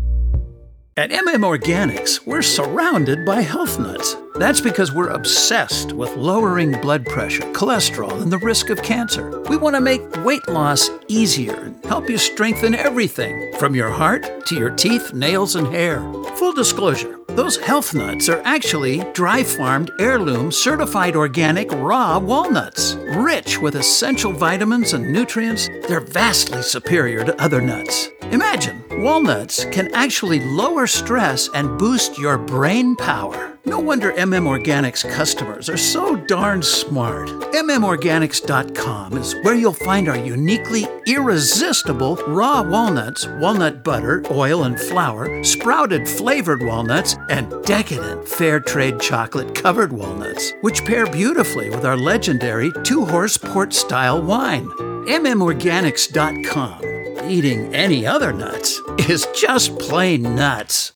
At 0.99 1.11
MM 1.11 1.45
Organics, 1.45 2.25
we're 2.25 2.41
surrounded 2.41 3.25
by 3.25 3.39
health 3.39 3.79
nuts. 3.79 4.17
That's 4.35 4.59
because 4.59 4.91
we're 4.91 5.07
obsessed 5.07 5.93
with 5.93 6.13
lowering 6.17 6.73
blood 6.81 7.05
pressure, 7.05 7.43
cholesterol, 7.53 8.21
and 8.21 8.29
the 8.29 8.37
risk 8.39 8.69
of 8.69 8.83
cancer. 8.83 9.39
We 9.43 9.55
want 9.55 9.77
to 9.77 9.81
make 9.81 10.01
weight 10.25 10.45
loss 10.49 10.89
easier 11.07 11.55
and 11.55 11.85
help 11.85 12.09
you 12.09 12.17
strengthen 12.17 12.75
everything 12.75 13.53
from 13.59 13.75
your 13.75 13.89
heart 13.89 14.45
to 14.47 14.55
your 14.55 14.71
teeth, 14.71 15.13
nails, 15.13 15.55
and 15.55 15.67
hair. 15.67 16.01
Full 16.35 16.51
disclosure 16.51 17.15
those 17.29 17.55
health 17.55 17.93
nuts 17.93 18.27
are 18.27 18.41
actually 18.43 19.01
dry 19.13 19.43
farmed, 19.43 19.91
heirloom, 20.01 20.51
certified 20.51 21.15
organic 21.15 21.71
raw 21.71 22.19
walnuts. 22.19 22.95
Rich 23.15 23.59
with 23.59 23.75
essential 23.75 24.33
vitamins 24.33 24.91
and 24.91 25.13
nutrients, 25.13 25.69
they're 25.87 26.01
vastly 26.01 26.61
superior 26.61 27.23
to 27.23 27.41
other 27.41 27.61
nuts. 27.61 28.09
Imagine, 28.31 28.83
walnuts 28.99 29.65
can 29.65 29.93
actually 29.93 30.39
lower 30.39 30.87
stress 30.87 31.49
and 31.53 31.77
boost 31.79 32.17
your 32.17 32.37
brain 32.37 32.95
power. 32.95 33.57
No 33.65 33.79
wonder 33.79 34.11
MM 34.13 34.45
Organics 34.45 35.09
customers 35.11 35.69
are 35.69 35.77
so 35.77 36.15
darn 36.15 36.63
smart. 36.63 37.29
MMOrganics.com 37.53 39.17
is 39.17 39.35
where 39.43 39.53
you'll 39.53 39.73
find 39.73 40.09
our 40.09 40.17
uniquely 40.17 40.87
irresistible 41.05 42.15
raw 42.27 42.61
walnuts, 42.61 43.27
walnut 43.39 43.83
butter, 43.83 44.23
oil, 44.31 44.63
and 44.63 44.79
flour, 44.79 45.43
sprouted 45.43 46.07
flavored 46.07 46.63
walnuts, 46.63 47.15
and 47.29 47.51
decadent 47.63 48.27
fair 48.27 48.59
trade 48.59 48.99
chocolate 48.99 49.53
covered 49.53 49.93
walnuts, 49.93 50.53
which 50.61 50.83
pair 50.85 51.05
beautifully 51.05 51.69
with 51.69 51.85
our 51.85 51.97
legendary 51.97 52.71
two 52.83 53.05
horse 53.05 53.37
port 53.37 53.73
style 53.73 54.21
wine. 54.21 54.65
MMOrganics.com. 55.05 56.98
Eating 57.29 57.75
any 57.75 58.07
other 58.07 58.33
nuts 58.33 58.81
is 59.07 59.27
just 59.35 59.77
plain 59.77 60.35
nuts. 60.35 60.91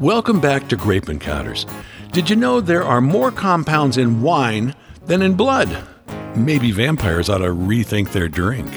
Welcome 0.00 0.40
back 0.40 0.68
to 0.70 0.76
Grape 0.76 1.08
Encounters. 1.08 1.64
Did 2.10 2.28
you 2.28 2.34
know 2.34 2.60
there 2.60 2.82
are 2.82 3.00
more 3.00 3.30
compounds 3.30 3.98
in 3.98 4.20
wine 4.20 4.74
than 5.06 5.22
in 5.22 5.34
blood? 5.34 5.80
Maybe 6.34 6.72
vampires 6.72 7.28
ought 7.28 7.38
to 7.38 7.54
rethink 7.54 8.10
their 8.10 8.26
drink. 8.26 8.68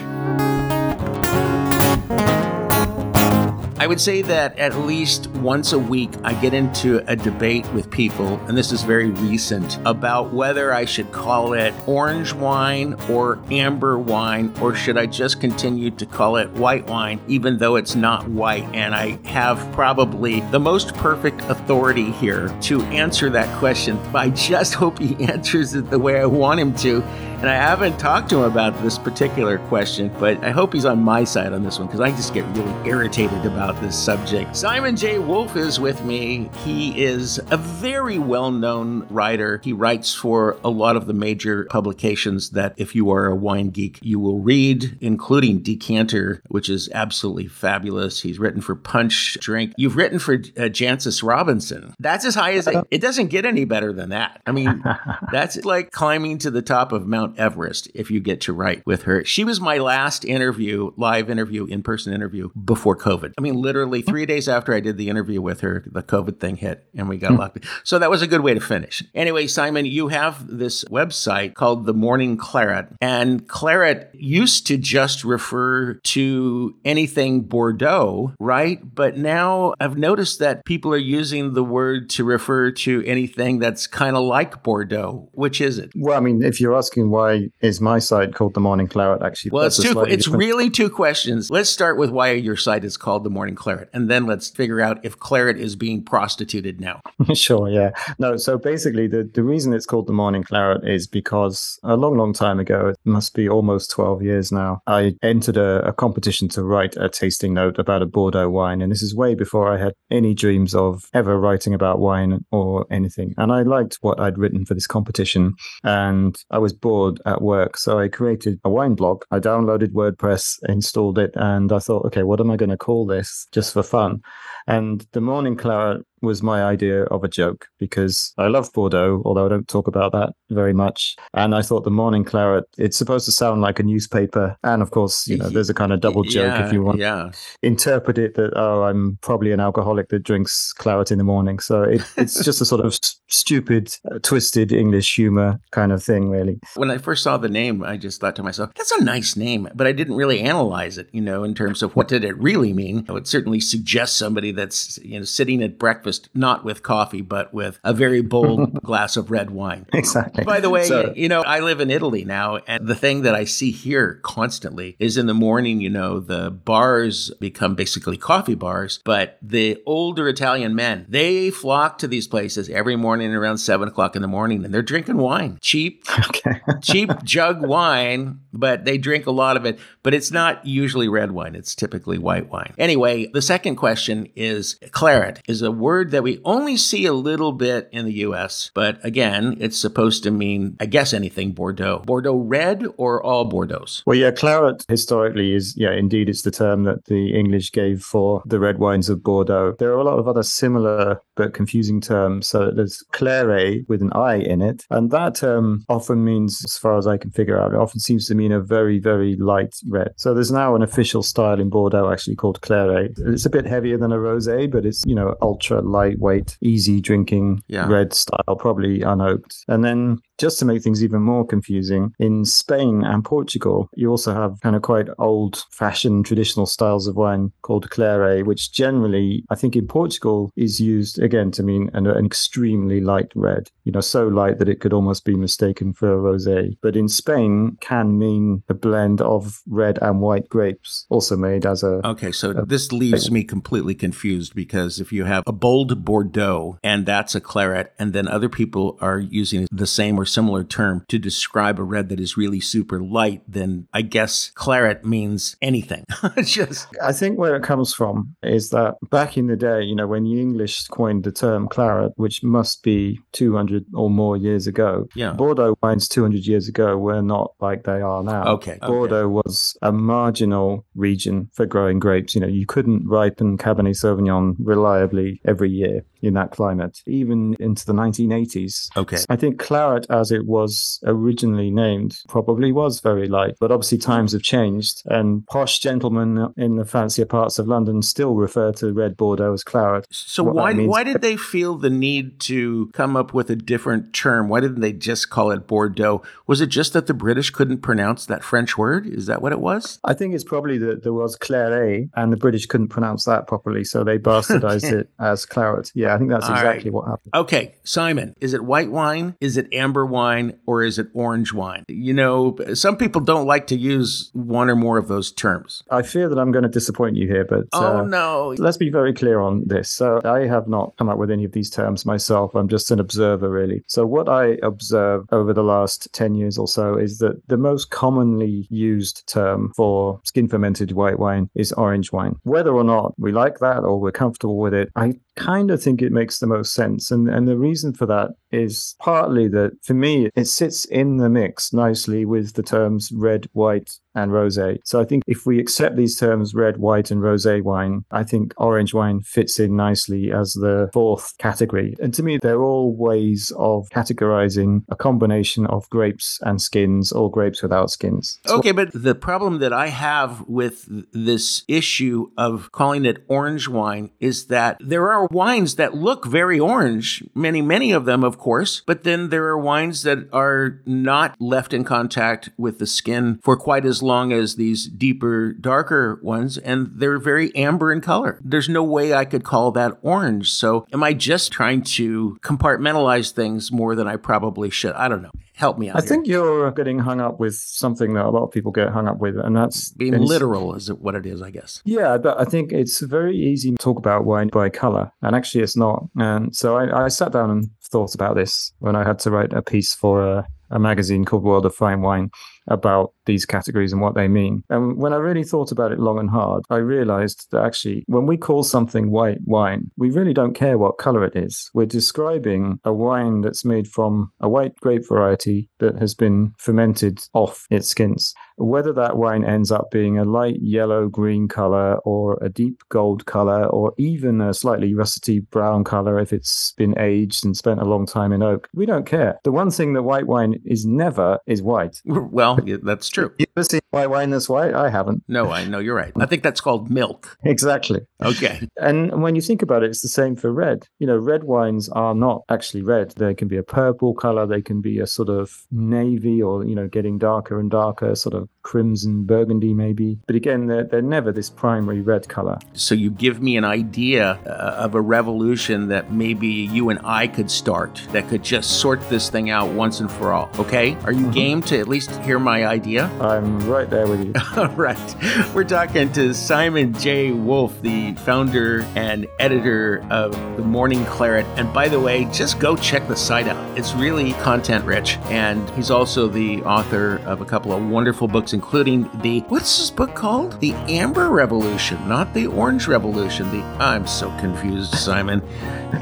I 3.83 3.85
would 3.85 3.99
say 3.99 4.21
that 4.21 4.57
at 4.57 4.77
least 4.77 5.27
once 5.31 5.73
a 5.73 5.77
week 5.77 6.09
I 6.23 6.33
get 6.35 6.53
into 6.53 7.03
a 7.11 7.17
debate 7.17 7.69
with 7.73 7.91
people, 7.91 8.37
and 8.47 8.57
this 8.57 8.71
is 8.71 8.81
very 8.81 9.09
recent, 9.09 9.77
about 9.85 10.31
whether 10.31 10.73
I 10.73 10.85
should 10.85 11.11
call 11.11 11.51
it 11.51 11.73
orange 11.85 12.31
wine 12.31 12.93
or 13.09 13.41
amber 13.51 13.99
wine, 13.99 14.53
or 14.61 14.73
should 14.73 14.97
I 14.97 15.05
just 15.05 15.41
continue 15.41 15.91
to 15.91 16.05
call 16.05 16.37
it 16.37 16.49
white 16.51 16.87
wine, 16.87 17.19
even 17.27 17.57
though 17.57 17.75
it's 17.75 17.93
not 17.93 18.25
white. 18.29 18.63
And 18.73 18.95
I 18.95 19.19
have 19.27 19.59
probably 19.73 20.39
the 20.51 20.61
most 20.61 20.95
perfect 20.95 21.41
authority 21.41 22.09
here 22.13 22.47
to 22.61 22.81
answer 22.83 23.29
that 23.31 23.59
question. 23.59 23.97
I 24.15 24.29
just 24.29 24.73
hope 24.75 24.97
he 24.97 25.25
answers 25.25 25.73
it 25.73 25.89
the 25.89 25.99
way 25.99 26.21
I 26.21 26.25
want 26.25 26.61
him 26.61 26.73
to. 26.75 27.03
And 27.43 27.49
I 27.49 27.55
haven't 27.55 27.99
talked 27.99 28.29
to 28.29 28.37
him 28.37 28.43
about 28.49 28.81
this 28.81 28.97
particular 28.97 29.57
question, 29.67 30.09
but 30.17 30.41
I 30.45 30.51
hope 30.51 30.71
he's 30.71 30.85
on 30.85 31.03
my 31.03 31.25
side 31.25 31.51
on 31.51 31.61
this 31.61 31.77
one 31.77 31.89
because 31.89 31.99
I 31.99 32.09
just 32.11 32.33
get 32.33 32.45
really 32.55 32.89
irritated 32.89 33.45
about 33.45 33.72
this 33.81 33.97
subject. 33.97 34.55
Simon 34.55 34.95
J. 34.95 35.19
Woolf 35.19 35.55
is 35.55 35.79
with 35.79 36.03
me. 36.05 36.49
He 36.63 37.03
is 37.03 37.39
a 37.51 37.57
very 37.57 38.19
well 38.19 38.51
known 38.51 39.07
writer. 39.09 39.59
He 39.63 39.73
writes 39.73 40.13
for 40.13 40.57
a 40.63 40.69
lot 40.69 40.95
of 40.95 41.07
the 41.07 41.13
major 41.13 41.65
publications 41.65 42.51
that, 42.51 42.73
if 42.77 42.95
you 42.95 43.11
are 43.11 43.25
a 43.25 43.35
wine 43.35 43.71
geek, 43.71 43.99
you 44.01 44.19
will 44.19 44.39
read, 44.39 44.97
including 45.01 45.59
Decanter, 45.59 46.41
which 46.47 46.69
is 46.69 46.89
absolutely 46.93 47.47
fabulous. 47.47 48.21
He's 48.21 48.39
written 48.39 48.61
for 48.61 48.75
Punch 48.75 49.37
Drink. 49.41 49.73
You've 49.75 49.95
written 49.95 50.19
for 50.19 50.35
uh, 50.35 50.69
Jancis 50.69 51.23
Robinson. 51.23 51.93
That's 51.99 52.25
as 52.25 52.35
high 52.35 52.53
as 52.53 52.67
it, 52.67 52.87
it 52.91 53.01
doesn't 53.01 53.27
get 53.27 53.45
any 53.45 53.65
better 53.65 53.91
than 53.91 54.09
that. 54.09 54.41
I 54.45 54.51
mean, 54.51 54.83
that's 55.31 55.65
like 55.65 55.91
climbing 55.91 56.37
to 56.39 56.51
the 56.51 56.61
top 56.61 56.91
of 56.91 57.07
Mount 57.07 57.23
Mount 57.23 57.39
Everest 57.39 57.89
if 57.93 58.11
you 58.11 58.19
get 58.19 58.41
to 58.41 58.53
write 58.53 58.85
with 58.85 59.03
her. 59.03 59.23
She 59.23 59.43
was 59.43 59.61
my 59.61 59.77
last 59.77 60.25
interview, 60.25 60.91
live 60.97 61.29
interview, 61.29 61.65
in 61.65 61.83
person 61.83 62.13
interview 62.13 62.49
before 62.49 62.97
COVID. 62.97 63.33
I 63.37 63.41
mean, 63.41 63.55
literally 63.63 64.01
three 64.01 64.25
days 64.25 64.48
after 64.48 64.74
I 64.74 64.79
did 64.79 64.98
the 64.98 65.10
interview 65.10 65.41
with 65.41 65.62
her, 65.62 65.84
the 65.86 66.03
COVID 66.03 66.39
thing 66.39 66.58
hit 66.58 66.88
and 66.96 67.10
we 67.10 67.17
got 67.17 67.32
hmm. 67.32 67.38
locked. 67.38 67.65
So 67.84 68.00
that 68.00 68.10
was 68.10 68.22
a 68.22 68.27
good 68.27 68.41
way 68.41 68.53
to 68.53 68.60
finish. 68.60 69.03
Anyway, 69.15 69.48
Simon, 69.48 69.86
you 69.86 70.10
have 70.10 70.46
this 70.48 70.84
website 70.86 71.55
called 71.55 71.86
The 71.86 71.93
Morning 71.93 72.38
Claret, 72.38 72.88
and 73.01 73.48
claret 73.48 74.12
used 74.13 74.67
to 74.67 74.77
just 74.77 75.24
refer 75.24 75.96
to 75.96 76.75
anything 76.86 77.41
Bordeaux, 77.41 78.34
right? 78.39 78.79
But 78.93 79.17
now 79.17 79.74
I've 79.79 79.98
noticed 79.98 80.39
that 80.39 80.65
people 80.65 80.93
are 80.93 80.98
using 80.98 81.53
the 81.53 81.63
word 81.63 82.10
to 82.12 82.24
refer 82.24 82.72
to 82.72 83.03
anything 83.05 83.60
that's 83.60 83.88
kind 83.88 84.15
of 84.15 84.24
like 84.24 84.63
Bordeaux. 84.63 85.29
Which 85.34 85.62
is 85.62 85.79
it? 85.79 85.91
Well, 85.96 86.17
I 86.17 86.20
mean, 86.20 86.43
if 86.43 86.60
you're 86.60 86.75
asking 86.75 87.10
why 87.10 87.50
is 87.62 87.82
my 87.82 88.00
site 88.00 88.34
called 88.34 88.53
The 88.53 88.60
Morning 88.60 88.88
Claret, 88.88 89.22
actually, 89.22 89.51
well, 89.51 89.65
it's 89.65 89.82
two. 89.82 90.01
It's 90.01 90.25
different... 90.25 90.39
really 90.39 90.70
two 90.70 90.89
questions. 90.89 91.50
Let's 91.50 91.70
start 91.70 91.98
with 91.98 92.10
why 92.10 92.32
your 92.32 92.58
site 92.58 92.84
is 92.84 92.98
called 92.98 93.24
The 93.24 93.29
Morning 93.29 93.52
Claret, 93.55 93.89
and 93.93 94.10
then 94.10 94.25
let's 94.25 94.50
figure 94.50 94.81
out 94.81 95.03
if 95.03 95.19
claret 95.19 95.60
is 95.60 95.75
being 95.75 96.03
prostituted 96.03 96.79
now. 96.79 97.01
sure. 97.33 97.69
Yeah. 97.69 97.91
No. 98.19 98.38
So 98.38 98.57
basically, 98.57 99.07
the 99.07 99.29
the 99.33 99.43
reason 99.43 99.74
it's 99.74 99.86
called 99.86 100.07
The 100.07 100.13
Morning 100.13 100.43
Claret 100.43 100.88
is 100.88 101.07
because 101.07 101.79
a 101.83 101.95
long, 101.95 102.17
long 102.17 102.33
time 102.33 102.60
ago, 102.60 102.89
it 102.89 102.98
must 103.05 103.33
be 103.33 103.50
almost 103.50 103.91
12 103.91 104.24
years 104.24 104.51
now, 104.51 104.81
I 104.88 105.13
entered 105.22 105.57
a, 105.57 105.88
a 105.88 105.93
competition 105.93 106.48
to 106.50 106.63
write 106.63 106.95
a 106.98 107.10
tasting 107.10 107.53
note 107.53 107.77
about 107.79 108.01
a 108.01 108.05
Bordeaux 108.05 108.50
wine. 108.50 108.81
And 108.81 108.91
this 108.91 109.01
is 109.01 109.15
way 109.15 109.36
before 109.36 109.72
I 109.72 109.77
had 109.77 109.93
any 110.12 110.33
dreams 110.33 110.75
of 110.75 111.03
ever 111.13 111.39
writing 111.39 111.74
about 111.74 112.00
wine 112.00 112.45
or 112.51 112.86
anything. 112.91 113.33
And 113.38 113.51
I 113.51 113.63
liked 113.63 113.98
what 114.01 114.19
I'd 114.19 114.38
written 114.38 114.65
for 114.65 114.74
this 114.74 114.88
competition. 114.88 115.53
And 115.83 116.36
I 116.51 116.57
was 116.57 116.74
bored 116.74 117.22
at 117.25 117.41
work. 117.41 117.77
So 117.77 118.00
I 118.00 118.07
created 118.07 118.60
a 118.63 118.69
wine 118.69 118.95
blog. 118.95 119.24
I 119.31 119.39
downloaded 119.39 119.93
WordPress, 119.93 120.57
installed 120.67 121.17
it, 121.17 121.31
and 121.36 121.72
I 121.72 121.79
thought, 121.79 122.05
okay, 122.05 122.24
what 122.24 122.39
am 122.39 122.51
I 122.51 122.57
going 122.57 122.69
to 122.69 122.77
call 122.77 123.05
this 123.05 123.32
just 123.51 123.73
for 123.73 123.83
fun? 123.83 124.21
And 124.67 125.05
the 125.11 125.21
morning 125.21 125.55
claret 125.55 126.05
was 126.23 126.41
my 126.41 126.63
idea 126.63 127.03
of 127.03 127.23
a 127.23 127.27
joke 127.27 127.67
because 127.77 128.33
I 128.37 128.47
love 128.47 128.71
Bordeaux, 128.73 129.21
although 129.25 129.45
I 129.45 129.49
don't 129.49 129.67
talk 129.67 129.87
about 129.87 130.13
that 130.13 130.33
very 130.49 130.73
much. 130.73 131.15
And 131.33 131.53
I 131.53 131.61
thought 131.61 131.83
the 131.83 131.91
morning 131.91 132.23
claret, 132.23 132.63
it's 132.77 132.97
supposed 132.97 133.25
to 133.25 133.31
sound 133.31 133.61
like 133.61 133.79
a 133.79 133.83
newspaper. 133.83 134.55
And 134.63 134.81
of 134.81 134.91
course, 134.91 135.27
you 135.27 135.37
know, 135.37 135.49
there's 135.49 135.69
a 135.69 135.73
kind 135.73 135.91
of 135.91 135.99
double 135.99 136.23
joke 136.23 136.57
yeah, 136.57 136.65
if 136.65 136.73
you 136.73 136.81
want 136.81 136.99
yeah. 136.99 137.29
to 137.31 137.37
interpret 137.61 138.17
it 138.17 138.35
that, 138.35 138.53
oh, 138.55 138.83
I'm 138.83 139.17
probably 139.21 139.51
an 139.51 139.59
alcoholic 139.59 140.09
that 140.09 140.23
drinks 140.23 140.73
claret 140.73 141.11
in 141.11 141.17
the 141.17 141.23
morning. 141.23 141.59
So 141.59 141.83
it, 141.83 142.01
it's 142.17 142.43
just 142.43 142.61
a 142.61 142.65
sort 142.65 142.85
of 142.85 142.97
stupid, 143.27 143.93
uh, 144.09 144.19
twisted 144.19 144.71
English 144.71 145.15
humor 145.15 145.59
kind 145.71 145.91
of 145.91 146.01
thing, 146.01 146.29
really. 146.29 146.59
When 146.75 146.89
I 146.89 146.97
first 146.97 147.23
saw 147.23 147.37
the 147.37 147.49
name, 147.49 147.83
I 147.83 147.97
just 147.97 148.21
thought 148.21 148.35
to 148.37 148.43
myself, 148.43 148.71
that's 148.75 148.91
a 148.91 149.03
nice 149.03 149.35
name, 149.35 149.67
but 149.75 149.87
I 149.87 149.91
didn't 149.91 150.15
really 150.15 150.39
analyze 150.39 150.97
it, 150.97 151.09
you 151.11 151.21
know, 151.21 151.43
in 151.43 151.53
terms 151.53 151.83
of 151.83 151.95
what 151.95 152.07
did 152.07 152.23
it 152.23 152.37
really 152.37 152.73
mean. 152.73 153.05
It 153.07 153.11
would 153.11 153.27
certainly 153.27 153.59
suggest 153.59 154.17
somebody 154.17 154.51
that's, 154.51 154.97
you 155.03 155.19
know, 155.19 155.25
sitting 155.25 155.61
at 155.61 155.77
breakfast 155.77 156.12
breakfast, 156.20 156.36
not 156.36 156.63
with 156.63 156.84
coffee, 156.84 157.22
but 157.22 157.53
with 157.53 157.79
a 157.84 157.93
very 157.93 158.22
bold 158.22 158.74
glass 158.84 159.17
of 159.17 159.32
red 159.32 159.50
wine. 159.50 159.86
Exactly. 159.93 160.43
By 160.43 160.60
the 160.60 160.70
way, 160.70 160.84
so, 160.86 161.13
you 161.15 161.29
know, 161.29 161.41
I 161.41 161.60
live 161.60 161.79
in 161.79 161.89
Italy 161.89 162.25
now, 162.25 162.58
and 162.67 162.88
the 162.88 162.96
thing 162.96 163.24
that 163.24 163.36
I 163.36 163.46
see 163.46 163.72
here 163.72 164.20
constantly 164.24 164.96
is 165.00 165.17
in 165.17 165.27
the 165.27 165.34
morning, 165.34 165.82
you 165.82 165.89
know, 165.89 166.20
the 166.20 166.51
bars 166.51 167.32
become 167.39 167.75
basically 167.75 168.17
coffee 168.17 168.55
bars, 168.55 169.00
but 169.03 169.38
the 169.41 169.82
older 169.86 170.27
Italian 170.27 170.75
men, 170.75 171.05
they 171.10 171.50
flock 171.50 171.98
to 172.00 172.08
these 172.08 172.27
places 172.27 172.70
every 172.70 172.96
morning 172.96 173.34
around 173.34 173.58
seven 173.58 173.88
o'clock 173.88 174.15
in 174.15 174.22
the 174.22 174.27
morning 174.27 174.63
and 174.65 174.74
they're 174.74 174.82
drinking 174.82 175.17
wine. 175.17 175.58
Cheap, 175.62 176.05
okay. 176.27 176.62
cheap 176.82 177.12
jug 177.24 177.65
wine, 177.65 178.39
but 178.51 178.86
they 178.86 178.98
drink 178.98 179.25
a 179.25 179.32
lot 179.32 179.58
of 179.58 179.65
it. 179.65 179.79
But 180.03 180.13
it's 180.13 180.32
not 180.32 180.65
usually 180.65 181.08
red 181.08 181.32
wine, 181.32 181.55
it's 181.55 181.75
typically 181.75 182.17
white 182.17 182.50
wine. 182.50 182.74
Anyway, 182.77 183.27
the 183.27 183.41
second 183.41 183.75
question 183.75 184.27
is 184.36 184.75
claret 184.91 185.41
is 185.48 185.62
a 185.62 185.72
word 185.72 186.02
word 186.03 186.12
that 186.12 186.24
we 186.24 186.39
only 186.43 186.75
see 186.75 187.05
a 187.05 187.13
little 187.13 187.53
bit 187.53 187.89
in 187.91 188.05
the 188.05 188.13
US, 188.27 188.72
but 188.74 189.03
again, 189.05 189.55
it's 189.60 189.77
supposed 189.77 190.24
to 190.24 190.31
mean, 190.31 190.75
I 190.79 190.86
guess, 190.86 191.13
anything 191.13 191.53
Bordeaux. 191.53 192.03
Bordeaux 192.05 192.36
red 192.36 192.86
or 192.98 193.24
all 193.24 193.50
Bordeaux's? 193.50 194.03
Well, 194.05 194.17
yeah, 194.17 194.31
claret 194.31 194.83
historically 194.89 195.53
is, 195.53 195.75
yeah, 195.77 195.93
indeed, 195.93 196.29
it's 196.29 196.41
the 196.41 196.51
term 196.51 196.83
that 196.83 197.05
the 197.05 197.33
English 197.33 197.72
gave 197.72 198.01
for 198.01 198.43
the 198.45 198.60
red 198.60 198.79
wines 198.79 199.10
of 199.10 199.24
Bordeaux. 199.24 199.75
There 199.79 199.93
are 199.93 200.00
a 200.00 200.03
lot 200.03 200.19
of 200.19 200.27
other 200.27 200.43
similar 200.43 201.22
but 201.36 201.53
confusing 201.53 202.01
terms. 202.01 202.48
So 202.48 202.72
there's 202.72 203.03
clairet 203.13 203.88
with 203.88 204.01
an 204.01 204.12
I 204.13 204.36
in 204.36 204.62
it. 204.62 204.86
And 204.89 205.12
that 205.12 205.36
term 205.36 205.83
often 205.89 206.24
means, 206.24 206.62
as 206.65 206.77
far 206.77 206.98
as 206.98 207.07
I 207.07 207.17
can 207.17 207.31
figure 207.31 207.60
out, 207.60 207.74
it 207.74 207.79
often 207.79 208.00
seems 208.00 208.27
to 208.27 208.36
mean 208.36 208.51
a 208.51 208.60
very, 208.60 209.00
very 209.00 209.36
light 209.36 209.75
red. 209.88 210.13
So 210.17 210.33
there's 210.33 210.51
now 210.51 210.75
an 210.75 210.83
official 210.83 211.24
style 211.24 211.60
in 211.60 211.69
Bordeaux 211.69 212.12
actually 212.12 212.36
called 212.36 212.62
clairet. 212.62 213.13
It's 213.17 213.45
a 213.45 213.50
bit 213.50 213.65
heavier 213.65 213.98
than 213.98 214.12
a 214.12 214.17
rosé, 214.17 214.69
but 214.69 214.86
it's, 214.86 215.03
you 215.05 215.15
know, 215.15 215.36
ultra 215.41 215.81
lightweight, 215.93 216.57
easy 216.62 217.00
drinking 217.00 217.63
yeah. 217.67 217.88
red 217.88 218.13
style, 218.13 218.57
probably 218.59 219.00
unoaked. 219.00 219.63
And 219.69 219.85
then 219.85 220.19
just 220.43 220.59
to 220.59 220.65
make 220.65 220.83
things 220.83 221.01
even 221.01 221.21
more 221.21 221.45
confusing, 221.45 222.13
in 222.19 222.43
Spain 222.43 223.01
and 223.01 223.23
Portugal, 223.23 223.89
you 223.95 224.09
also 224.09 224.33
have 224.33 224.59
kind 224.59 224.75
of 224.75 224.81
quite 224.81 225.07
old 225.17 225.63
fashioned 225.71 226.25
traditional 226.25 226.65
styles 226.65 227.07
of 227.07 227.15
wine 227.15 227.53
called 227.62 227.89
clarete, 227.89 228.45
which 228.45 228.73
generally, 228.73 229.45
I 229.49 229.56
think 229.56 229.77
in 229.77 229.88
Portugal, 229.88 230.51
is 230.58 230.82
used 230.82 231.17
again 231.17 231.51
to 231.51 231.63
mean 231.63 231.89
an, 231.93 232.08
an 232.08 232.25
extremely 232.25 232.99
light 232.99 233.32
red, 233.36 233.69
you 233.86 233.93
know, 233.93 234.01
so 234.01 234.27
light 234.27 234.60
that 234.60 234.67
it 234.67 234.82
could 234.82 234.91
almost 234.91 235.23
be 235.23 235.38
mistaken 235.38 235.93
for 235.93 236.12
a 236.12 236.17
rosé. 236.17 236.75
But 236.82 236.97
in 236.97 237.08
Spain, 237.08 237.77
can 237.79 238.19
mean 238.19 238.63
a 238.67 238.73
blend 238.73 239.21
of 239.21 239.62
red 239.65 239.97
and 240.01 240.19
white 240.19 240.49
grapes, 240.49 241.06
also 241.10 241.38
made 241.38 241.65
as 241.65 241.84
a. 241.84 242.06
Okay, 242.06 242.34
so 242.34 242.49
a, 242.51 242.65
this 242.65 242.91
leaves 242.91 243.32
me 243.32 243.45
completely 243.45 243.95
confused 243.95 244.53
because 244.56 244.99
if 244.99 245.13
you 245.13 245.23
have 245.23 245.45
a 245.47 245.53
bold 245.53 246.03
Bordeaux 246.03 246.79
and 246.84 247.06
that's 247.06 247.34
a 247.34 247.39
claret, 247.39 247.93
and 247.97 248.12
then 248.12 248.27
other 248.27 248.49
people 248.49 248.97
are 248.99 249.19
using 249.19 249.69
the 249.71 249.88
same 249.88 250.19
or 250.19 250.25
similar 250.34 250.63
term 250.63 251.06
to 251.10 251.19
describe 251.19 251.80
a 251.80 251.84
red 251.84 252.10
that 252.10 252.19
is 252.19 252.38
really 252.38 252.60
super 252.60 253.00
light, 253.00 253.41
then 253.48 253.88
I 253.93 254.02
guess 254.02 254.52
claret 254.56 255.06
means 255.06 255.56
anything. 255.62 256.04
Just 256.43 256.88
I 257.02 257.13
think 257.13 257.38
where 257.38 257.56
it 257.56 257.63
comes 257.63 257.93
from 257.93 258.36
is 258.43 258.69
that 258.69 258.96
back 259.10 259.38
in 259.38 259.48
the 259.48 259.56
day, 259.56 259.82
you 259.84 259.96
know, 259.96 260.08
when 260.08 260.24
the 260.24 260.39
English 260.39 260.88
coined 260.88 261.24
the 261.24 261.32
term 261.32 261.67
claret, 261.67 262.13
which 262.15 262.43
must 262.43 262.84
be 262.84 263.19
200 263.34 263.86
or 263.93 264.10
more 264.10 264.38
years 264.38 264.67
ago, 264.67 265.08
yeah. 265.15 265.34
Bordeaux 265.34 265.76
wines 265.82 266.08
200 266.08 266.46
years 266.46 266.67
ago 266.67 266.98
were 266.98 267.22
not 267.22 267.54
like 267.60 267.84
they 267.84 268.02
are 268.02 268.24
now. 268.24 268.43
Okay. 268.56 268.78
Bordeaux 268.82 269.26
okay. 269.26 269.41
was 269.48 269.78
a 269.82 269.91
marginal 269.91 270.86
region 270.96 271.50
for 271.54 271.65
growing 271.65 272.00
grapes. 272.00 272.36
You 272.36 272.41
know, 272.41 272.48
you 272.48 272.65
couldn't 272.65 273.08
ripen 273.08 273.58
Cabernet 273.58 273.96
Sauvignon 273.96 274.56
reliably 274.60 275.41
every 275.46 275.69
year 275.69 276.06
in 276.22 276.34
that 276.36 276.52
climate, 276.52 277.02
even 277.06 277.56
into 277.60 277.86
the 277.86 277.93
1980s. 277.93 278.89
Okay. 278.96 279.17
I 279.30 279.36
think 279.36 279.60
claret, 279.60 280.06
as 280.13 280.32
it 280.32 280.45
was 280.45 280.99
originally 281.06 281.71
named, 281.71 282.19
probably 282.28 282.71
was 282.71 282.99
very 282.99 283.28
light, 283.28 283.56
but 283.60 283.71
obviously 283.71 283.97
times 283.97 284.34
have 284.34 284.43
changed, 284.43 285.02
and 285.06 285.45
posh 285.47 285.80
gentlemen 285.80 286.54
in 286.56 286.76
the 286.76 286.86
fancier 286.86 287.26
parts 287.26 287.58
of 287.60 287.67
London 287.67 288.02
still 288.02 288.36
refer 288.36 288.71
to 288.73 288.93
red 288.93 289.17
Bordeaux 289.17 289.54
as 289.54 289.63
claret. 289.63 290.06
So 290.12 290.43
why 290.43 290.73
why 290.73 291.04
did 291.04 291.21
they 291.21 291.36
feel 291.36 291.76
the 291.76 291.89
need 291.89 292.39
to 292.41 292.89
come 292.93 293.17
up 293.17 293.34
with 293.34 293.49
a 293.49 293.56
different 293.56 294.13
term? 294.13 294.49
Why 294.49 294.60
didn't 294.60 294.82
they 294.82 294.93
just 294.93 295.30
call 295.30 295.52
it 295.52 295.67
Bordeaux? 295.67 296.21
Was 296.47 296.62
it 296.62 296.67
just 296.67 296.93
that 296.93 297.08
the 297.08 297.13
British 297.13 297.49
couldn't 297.49 297.80
pronounce 297.80 298.26
that 298.28 298.43
French 298.43 298.78
word? 298.78 299.08
Is 299.08 299.26
that 299.26 299.41
what 299.41 299.52
it 299.52 299.60
was? 299.60 299.99
I 300.04 300.13
think 300.13 300.36
it's 300.36 300.43
probably 300.43 300.78
that 300.80 301.04
there 301.04 301.13
was 301.13 301.38
clairet, 301.38 302.10
and 302.15 302.32
the 302.32 302.38
British 302.38 302.67
couldn't 302.67 302.89
pronounce 302.89 303.26
that 303.26 303.47
properly, 303.47 303.84
so 303.84 304.04
they 304.04 304.19
bastardized 304.19 304.91
it 304.91 305.10
as 305.19 305.45
claret. 305.45 305.91
Yeah. 305.95 306.13
I 306.13 306.17
think 306.17 306.30
that's 306.30 306.47
exactly 306.47 306.89
right. 306.89 306.93
what 306.93 307.08
happened. 307.08 307.34
Okay, 307.34 307.76
Simon, 307.84 308.36
is 308.39 308.54
it 308.54 308.63
white 308.63 308.91
wine? 308.91 309.36
Is 309.39 309.58
it 309.58 309.73
amber 309.73 310.02
wine? 310.05 310.59
Or 310.65 310.83
is 310.83 310.99
it 310.99 311.07
orange 311.13 311.53
wine? 311.53 311.85
You 311.87 312.13
know, 312.13 312.55
some 312.73 312.97
people 312.97 313.21
don't 313.21 313.47
like 313.47 313.67
to 313.67 313.75
use 313.75 314.29
one 314.33 314.69
or 314.69 314.75
more 314.75 314.97
of 314.97 315.07
those 315.07 315.31
terms. 315.31 315.83
I 315.89 316.01
fear 316.01 316.29
that 316.29 316.39
I'm 316.39 316.51
going 316.51 316.63
to 316.63 316.69
disappoint 316.69 317.15
you 317.15 317.27
here, 317.27 317.45
but 317.45 317.65
oh 317.73 317.99
uh, 317.99 318.03
no, 318.03 318.55
let's 318.57 318.77
be 318.77 318.89
very 318.89 319.13
clear 319.13 319.39
on 319.39 319.63
this. 319.67 319.89
So 319.89 320.21
I 320.23 320.47
have 320.47 320.67
not 320.67 320.95
come 320.97 321.09
up 321.09 321.17
with 321.17 321.31
any 321.31 321.43
of 321.45 321.51
these 321.51 321.69
terms 321.69 322.05
myself. 322.05 322.55
I'm 322.55 322.67
just 322.67 322.91
an 322.91 322.99
observer, 322.99 323.49
really. 323.49 323.83
So 323.87 324.05
what 324.05 324.29
I 324.29 324.57
observe 324.63 325.25
over 325.31 325.53
the 325.53 325.63
last 325.63 326.07
ten 326.13 326.35
years 326.35 326.57
or 326.57 326.67
so 326.67 326.97
is 326.97 327.19
that 327.19 327.47
the 327.47 327.57
most 327.57 327.89
commonly 327.89 328.67
used 328.69 329.27
term 329.27 329.71
for 329.75 330.19
skin 330.23 330.47
fermented 330.47 330.91
white 330.91 331.19
wine 331.19 331.49
is 331.55 331.71
orange 331.73 332.11
wine. 332.11 332.35
Whether 332.43 332.73
or 332.73 332.83
not 332.83 333.13
we 333.17 333.31
like 333.31 333.59
that 333.59 333.79
or 333.79 333.99
we're 333.99 334.11
comfortable 334.11 334.57
with 334.57 334.73
it, 334.73 334.89
I 334.95 335.13
kind 335.36 335.72
of 335.72 335.82
think 335.82 336.02
it 336.02 336.12
makes 336.12 336.39
the 336.39 336.48
most 336.48 336.74
sense. 336.74 337.12
And, 337.12 337.30
and 337.30 337.48
the 337.48 337.58
reason 337.58 337.93
for 337.93 338.06
that 338.06 338.32
is 338.52 338.96
partly 339.00 339.48
that 339.50 339.72
for 339.84 339.93
me, 339.93 340.30
it 340.36 340.46
sits 340.46 340.86
in 340.86 341.17
the 341.17 341.30
mix 341.30 341.74
nicely 341.74 342.26
with 342.26 342.54
the 342.54 342.63
terms 342.63 343.12
red, 343.13 343.48
white, 343.54 343.91
and 344.15 344.32
rosé. 344.32 344.78
So 344.84 344.99
I 344.99 345.06
think 345.06 345.23
if 345.28 345.45
we 345.45 345.60
accept 345.60 345.95
these 345.95 346.17
terms 346.17 346.54
red, 346.54 346.78
white, 346.78 347.12
and 347.12 347.21
rosé 347.21 347.62
wine, 347.62 348.06
I 348.12 348.23
think 348.23 348.54
orange 348.58 348.93
wine 348.93 349.21
fits 349.21 349.60
in 349.60 349.76
nicely 349.76 350.32
as 350.32 350.54
the 350.54 350.89
fourth 350.93 351.34
category. 351.38 351.95
And 351.99 352.13
to 352.13 352.23
me, 352.23 352.38
they're 352.41 352.62
all 352.62 352.95
ways 352.95 353.52
of 353.58 353.88
categorizing 353.89 354.84
a 354.89 354.95
combination 354.95 355.65
of 355.67 355.89
grapes 355.89 356.39
and 356.41 356.62
skins 356.62 357.12
or 357.12 357.32
grapes 357.32 357.62
without 357.62 357.89
skins. 357.89 358.39
Okay, 358.47 358.71
but 358.71 358.89
the 358.93 359.15
problem 359.15 359.60
that 359.60 359.73
I 359.73 359.88
have 359.88 360.47
with 360.47 360.88
this 361.12 361.63
issue 361.67 362.32
of 362.38 362.71
calling 362.71 363.06
it 363.06 363.23
orange 363.28 363.67
wine 363.67 364.12
is 364.19 364.47
that 364.47 364.78
there 364.80 365.12
are 365.12 365.28
wines 365.32 365.76
that 365.76 365.93
look 365.95 366.26
very 366.26 366.60
orange, 366.60 367.23
many, 367.34 367.62
many 367.62 367.91
of 367.91 368.06
them, 368.06 368.23
of 368.23 368.38
course, 368.38 368.82
but 368.86 369.04
then 369.04 369.30
there 369.30 369.45
are 369.45 369.58
wines 369.58 370.04
that 370.04 370.30
are 370.32 370.82
not 370.86 371.36
left 371.39 371.73
in 371.73 371.84
contact 371.84 372.49
with 372.58 372.80
the 372.80 372.88
skin 372.88 373.39
for 373.43 373.58
quite 373.58 373.86
as 373.86 374.02
long 374.03 374.31
as 374.31 374.55
these 374.55 374.87
deeper, 374.87 375.53
darker 375.53 376.19
ones, 376.21 376.57
and 376.57 376.91
they're 376.93 377.17
very 377.17 377.55
amber 377.55 377.91
in 377.91 378.01
color. 378.01 378.39
There's 378.43 378.69
no 378.69 378.83
way 378.83 379.13
I 379.13 379.25
could 379.25 379.43
call 379.43 379.71
that 379.71 379.97
orange. 380.01 380.51
So 380.51 380.85
am 380.93 381.03
I 381.03 381.13
just 381.13 381.51
trying 381.51 381.83
to 381.83 382.37
compartmentalize 382.41 383.31
things 383.31 383.71
more 383.71 383.95
than 383.95 384.07
I 384.07 384.17
probably 384.17 384.69
should? 384.69 384.93
I 384.93 385.07
don't 385.07 385.21
know. 385.21 385.31
Help 385.55 385.77
me 385.77 385.89
out. 385.89 385.97
I 385.97 385.99
here. 385.99 386.07
think 386.07 386.27
you're 386.27 386.71
getting 386.71 386.99
hung 386.99 387.21
up 387.21 387.39
with 387.39 387.55
something 387.55 388.13
that 388.13 388.25
a 388.25 388.29
lot 388.29 388.43
of 388.43 388.51
people 388.51 388.71
get 388.71 388.89
hung 388.89 389.07
up 389.07 389.19
with, 389.19 389.37
and 389.37 389.55
that's 389.55 389.91
being 389.91 390.19
literal 390.19 390.73
is 390.73 390.91
what 390.91 391.15
it 391.15 391.25
is, 391.25 391.41
I 391.41 391.51
guess. 391.51 391.81
Yeah, 391.85 392.17
but 392.17 392.39
I 392.39 392.45
think 392.45 392.71
it's 392.71 392.99
very 393.01 393.37
easy 393.37 393.71
to 393.71 393.77
talk 393.77 393.97
about 393.97 394.25
wine 394.25 394.49
by 394.49 394.69
color, 394.69 395.11
and 395.21 395.35
actually 395.35 395.63
it's 395.63 395.77
not. 395.77 396.07
And 396.15 396.55
so 396.55 396.77
I, 396.77 397.05
I 397.05 397.07
sat 397.07 397.31
down 397.31 397.51
and 397.51 397.69
thought 397.83 398.15
about 398.15 398.35
this 398.35 398.73
when 398.79 398.95
I 398.95 399.03
had 399.03 399.19
to 399.19 399.31
write 399.31 399.53
a 399.53 399.61
piece 399.61 399.93
for 399.93 400.25
a, 400.25 400.47
a 400.71 400.79
magazine 400.79 401.23
called 401.23 401.43
World 401.43 401.67
of 401.67 401.75
Fine 401.75 402.01
Wine 402.01 402.31
about 402.67 403.13
these 403.25 403.45
categories 403.45 403.91
and 403.91 404.01
what 404.01 404.15
they 404.15 404.27
mean. 404.27 404.63
And 404.69 404.97
when 404.97 405.13
I 405.13 405.17
really 405.17 405.43
thought 405.43 405.71
about 405.71 405.91
it 405.91 405.99
long 405.99 406.19
and 406.19 406.29
hard, 406.29 406.63
I 406.69 406.77
realized 406.77 407.47
that 407.51 407.63
actually, 407.63 408.03
when 408.07 408.25
we 408.25 408.38
call 408.38 408.63
something 408.63 409.12
white 409.12 409.39
wine, 409.45 409.91
we 409.97 410.09
really 410.09 410.33
don't 410.33 410.53
care 410.53 410.77
what 410.77 410.97
color 410.97 411.23
it 411.23 411.36
is. 411.36 411.69
We're 411.73 411.86
describing 411.86 412.79
a 412.83 412.93
wine 412.93 413.41
that's 413.41 413.65
made 413.65 413.88
from 413.88 414.31
a 414.39 414.49
white 414.49 414.75
grape 414.77 415.07
variety 415.07 415.69
that 415.79 415.99
has 415.99 416.13
been 416.13 416.53
fermented 416.57 417.21
off 417.33 417.65
its 417.69 417.89
skins. 417.89 418.33
Whether 418.57 418.93
that 418.93 419.17
wine 419.17 419.43
ends 419.43 419.71
up 419.71 419.89
being 419.91 420.17
a 420.17 420.25
light 420.25 420.57
yellow 420.62 421.07
green 421.09 421.47
color 421.47 421.97
or 421.99 422.38
a 422.41 422.49
deep 422.49 422.81
gold 422.89 423.25
color 423.25 423.65
or 423.65 423.93
even 423.97 424.41
a 424.41 424.53
slightly 424.53 424.93
russety 424.93 425.47
brown 425.49 425.83
color 425.83 426.19
if 426.19 426.31
it's 426.31 426.73
been 426.77 426.97
aged 426.99 427.45
and 427.45 427.57
spent 427.57 427.81
a 427.81 427.86
long 427.86 428.05
time 428.05 428.31
in 428.31 428.43
oak, 428.43 428.69
we 428.73 428.86
don't 428.86 429.05
care. 429.05 429.39
The 429.43 429.51
one 429.51 429.71
thing 429.71 429.93
that 429.93 430.03
white 430.03 430.27
wine 430.27 430.55
is 430.65 430.86
never 430.86 431.39
is 431.47 431.62
white. 431.62 432.01
Well, 432.33 432.57
that's 432.83 433.09
true. 433.13 433.34
You 433.38 433.45
ever 433.56 433.63
seen 433.63 433.82
white 433.91 434.10
wine 434.10 434.32
that's 434.32 434.49
white? 434.49 434.73
I 434.73 434.89
haven't. 434.89 435.23
No, 435.28 435.52
I 435.52 435.65
know 435.65 435.80
you're 435.80 435.95
right. 435.95 436.12
I 436.17 436.26
think 436.26 436.43
that's 436.43 436.62
called 436.62 436.89
milk. 436.89 437.38
Exactly. 437.54 438.02
Okay. 438.19 438.67
And 438.78 439.21
when 439.21 439.36
you 439.36 439.41
think 439.41 439.62
about 439.62 439.84
it, 439.84 439.91
it's 439.91 440.02
the 440.02 440.08
same 440.08 440.36
for 440.36 440.52
red. 440.52 440.88
You 440.97 441.06
know, 441.06 441.17
red 441.17 441.43
wines 441.43 441.88
are 441.89 442.15
not 442.15 442.41
actually 442.49 442.82
red. 442.82 443.12
They 443.12 443.36
can 443.36 443.47
be 443.47 443.58
a 443.58 443.63
purple 443.63 444.15
color, 444.15 444.47
they 444.47 444.62
can 444.62 444.82
be 444.82 444.99
a 444.99 445.06
sort 445.06 445.30
of 445.30 445.67
navy 445.69 446.41
or, 446.41 446.65
you 446.65 446.73
know, 446.73 446.88
getting 446.88 447.19
darker 447.19 447.60
and 447.60 447.69
darker, 447.69 448.15
sort 448.15 448.34
of 448.34 448.49
crimson 448.63 449.26
burgundy 449.26 449.73
maybe. 449.73 450.19
But 450.26 450.36
again, 450.36 450.65
they're, 450.65 450.84
they're 450.84 451.02
never 451.02 451.32
this 451.32 451.49
primary 451.49 452.02
red 452.02 452.28
color. 452.28 452.58
So 452.73 452.95
you 452.95 453.12
give 453.12 453.41
me 453.41 453.56
an 453.56 453.65
idea 453.65 454.39
uh, 454.45 454.76
of 454.78 454.95
a 454.95 455.02
revolution 455.02 455.89
that 455.89 456.12
maybe 456.12 456.47
you 456.47 456.89
and 456.89 456.99
I 457.04 457.28
could 457.28 457.52
start 457.52 458.02
that 458.12 458.28
could 458.30 458.43
just 458.43 458.80
sort 458.80 459.08
this 459.10 459.30
thing 459.30 459.52
out 459.52 459.69
once 459.71 459.99
and 459.99 460.12
for 460.12 460.34
all. 460.34 460.49
Okay? 460.58 460.95
Are 461.04 461.12
you 461.12 461.30
game 461.32 461.62
to 461.63 461.78
at 461.78 461.88
least 461.88 462.12
hear 462.21 462.39
my 462.39 462.65
idea? 462.65 463.02
I'm 463.21 463.59
right 463.69 463.89
there 463.89 464.07
with 464.07 464.23
you. 464.25 464.33
All 464.57 464.67
right. 464.69 465.15
We're 465.53 465.63
talking 465.63 466.11
to 466.13 466.33
Simon 466.33 466.93
J. 466.93 467.31
Woolf, 467.31 467.81
the 467.81 468.13
founder 468.15 468.81
and 468.95 469.27
editor 469.39 470.05
of 470.09 470.31
The 470.57 470.63
Morning 470.63 471.05
Claret. 471.05 471.45
And 471.57 471.73
by 471.73 471.87
the 471.87 471.99
way, 471.99 472.25
just 472.25 472.59
go 472.59 472.75
check 472.75 473.07
the 473.07 473.15
site 473.15 473.47
out. 473.47 473.77
It's 473.77 473.93
really 473.93 474.33
content 474.33 474.85
rich. 474.85 475.17
And 475.25 475.69
he's 475.71 475.91
also 475.91 476.27
the 476.27 476.61
author 476.63 477.17
of 477.25 477.41
a 477.41 477.45
couple 477.45 477.73
of 477.73 477.83
wonderful 477.87 478.27
books, 478.27 478.53
including 478.53 479.09
the, 479.21 479.39
what's 479.49 479.77
this 479.77 479.89
book 479.91 480.15
called? 480.15 480.59
The 480.59 480.73
Amber 480.73 481.29
Revolution, 481.29 482.07
not 482.07 482.33
the 482.33 482.47
Orange 482.47 482.87
Revolution. 482.87 483.49
The, 483.51 483.63
I'm 483.83 484.07
so 484.07 484.29
confused, 484.39 484.93
Simon. 484.95 485.41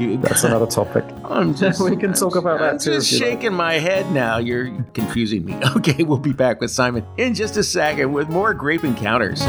You- 0.00 0.16
That's 0.16 0.42
another 0.44 0.66
topic. 0.66 1.04
I'm 1.22 1.54
just, 1.62 1.78
We 1.78 1.96
can 1.98 2.14
talk 2.14 2.34
about 2.36 2.62
I'm 2.62 2.76
that 2.76 2.80
too, 2.80 2.92
just 2.94 3.12
you 3.12 3.18
like. 3.18 3.28
shaking 3.32 3.52
my 3.52 3.74
head 3.74 4.10
now. 4.10 4.38
You're 4.38 4.72
confusing 4.94 5.44
me. 5.44 5.54
Okay, 5.76 6.02
we'll 6.02 6.16
be 6.16 6.32
back 6.32 6.62
with 6.62 6.70
Simon 6.92 7.06
in 7.16 7.34
just 7.34 7.56
a 7.56 7.62
second 7.62 8.12
with 8.12 8.28
more 8.28 8.52
grape 8.52 8.84
encounters. 8.84 9.40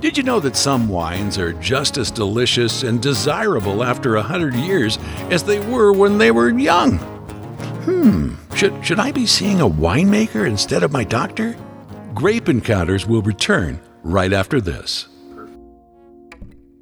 Did 0.00 0.16
you 0.16 0.22
know 0.22 0.40
that 0.40 0.56
some 0.56 0.88
wines 0.88 1.36
are 1.38 1.52
just 1.54 1.98
as 1.98 2.10
delicious 2.10 2.82
and 2.82 3.02
desirable 3.02 3.82
after 3.82 4.16
a 4.16 4.22
hundred 4.22 4.54
years 4.54 4.98
as 5.30 5.42
they 5.42 5.58
were 5.68 5.92
when 5.92 6.18
they 6.18 6.30
were 6.30 6.50
young? 6.50 6.98
Hmm, 7.84 8.34
should, 8.54 8.84
should 8.84 9.00
I 9.00 9.12
be 9.12 9.26
seeing 9.26 9.60
a 9.60 9.68
winemaker 9.68 10.46
instead 10.46 10.82
of 10.82 10.92
my 10.92 11.04
doctor? 11.04 11.56
Grape 12.14 12.48
Encounters 12.48 13.06
will 13.06 13.22
return 13.22 13.80
right 14.02 14.32
after 14.32 14.60
this. 14.60 15.08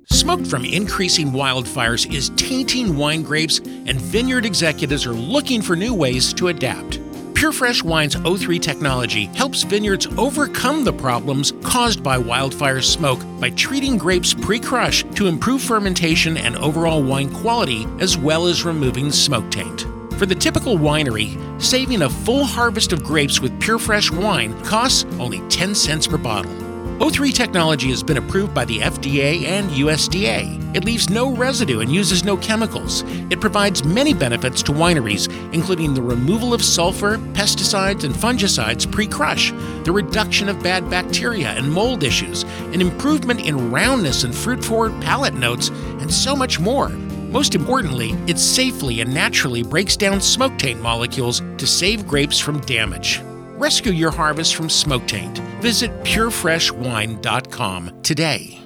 Smoke 0.08 0.46
from 0.46 0.64
increasing 0.64 1.32
wildfires 1.32 2.12
is 2.14 2.30
tainting 2.36 2.96
wine 2.96 3.22
grapes, 3.22 3.58
and 3.58 4.00
vineyard 4.00 4.46
executives 4.46 5.04
are 5.04 5.14
looking 5.14 5.60
for 5.60 5.74
new 5.74 5.92
ways 5.92 6.32
to 6.34 6.48
adapt. 6.48 7.00
PureFresh 7.36 7.82
Wine's 7.82 8.16
O3 8.16 8.58
technology 8.62 9.26
helps 9.26 9.62
vineyards 9.62 10.06
overcome 10.16 10.84
the 10.84 10.92
problems 10.92 11.52
caused 11.62 12.02
by 12.02 12.16
wildfire 12.16 12.80
smoke 12.80 13.20
by 13.38 13.50
treating 13.50 13.98
grapes 13.98 14.32
pre 14.32 14.58
crush 14.58 15.04
to 15.16 15.26
improve 15.26 15.60
fermentation 15.60 16.38
and 16.38 16.56
overall 16.56 17.02
wine 17.02 17.28
quality, 17.28 17.86
as 18.00 18.16
well 18.16 18.46
as 18.46 18.64
removing 18.64 19.12
smoke 19.12 19.50
taint. 19.50 19.82
For 20.14 20.24
the 20.24 20.34
typical 20.34 20.78
winery, 20.78 21.36
saving 21.60 22.00
a 22.00 22.08
full 22.08 22.44
harvest 22.44 22.94
of 22.94 23.04
grapes 23.04 23.38
with 23.38 23.60
PureFresh 23.60 24.18
wine 24.18 24.58
costs 24.64 25.04
only 25.20 25.46
10 25.50 25.74
cents 25.74 26.06
per 26.06 26.16
bottle. 26.16 26.65
O3 26.98 27.34
technology 27.34 27.90
has 27.90 28.02
been 28.02 28.16
approved 28.16 28.54
by 28.54 28.64
the 28.64 28.78
FDA 28.78 29.44
and 29.44 29.68
USDA. 29.68 30.74
It 30.74 30.86
leaves 30.86 31.10
no 31.10 31.36
residue 31.36 31.80
and 31.80 31.94
uses 31.94 32.24
no 32.24 32.38
chemicals. 32.38 33.02
It 33.28 33.38
provides 33.38 33.84
many 33.84 34.14
benefits 34.14 34.62
to 34.62 34.72
wineries, 34.72 35.30
including 35.52 35.92
the 35.92 36.00
removal 36.00 36.54
of 36.54 36.64
sulfur, 36.64 37.18
pesticides, 37.34 38.04
and 38.04 38.14
fungicides 38.14 38.90
pre 38.90 39.06
crush, 39.06 39.52
the 39.84 39.92
reduction 39.92 40.48
of 40.48 40.62
bad 40.62 40.88
bacteria 40.88 41.50
and 41.50 41.70
mold 41.70 42.02
issues, 42.02 42.44
an 42.72 42.80
improvement 42.80 43.44
in 43.44 43.70
roundness 43.70 44.24
and 44.24 44.34
fruit 44.34 44.64
forward 44.64 44.98
palate 45.02 45.34
notes, 45.34 45.68
and 46.00 46.10
so 46.10 46.34
much 46.34 46.58
more. 46.58 46.88
Most 46.88 47.54
importantly, 47.54 48.12
it 48.26 48.38
safely 48.38 49.02
and 49.02 49.12
naturally 49.12 49.62
breaks 49.62 49.98
down 49.98 50.18
smoke 50.22 50.56
taint 50.56 50.80
molecules 50.80 51.42
to 51.58 51.66
save 51.66 52.08
grapes 52.08 52.38
from 52.38 52.60
damage. 52.60 53.20
Rescue 53.58 53.92
your 53.92 54.10
harvest 54.10 54.54
from 54.54 54.68
smoke 54.68 55.06
taint. 55.06 55.38
Visit 55.62 55.90
purefreshwine.com 56.04 58.02
today. 58.02 58.60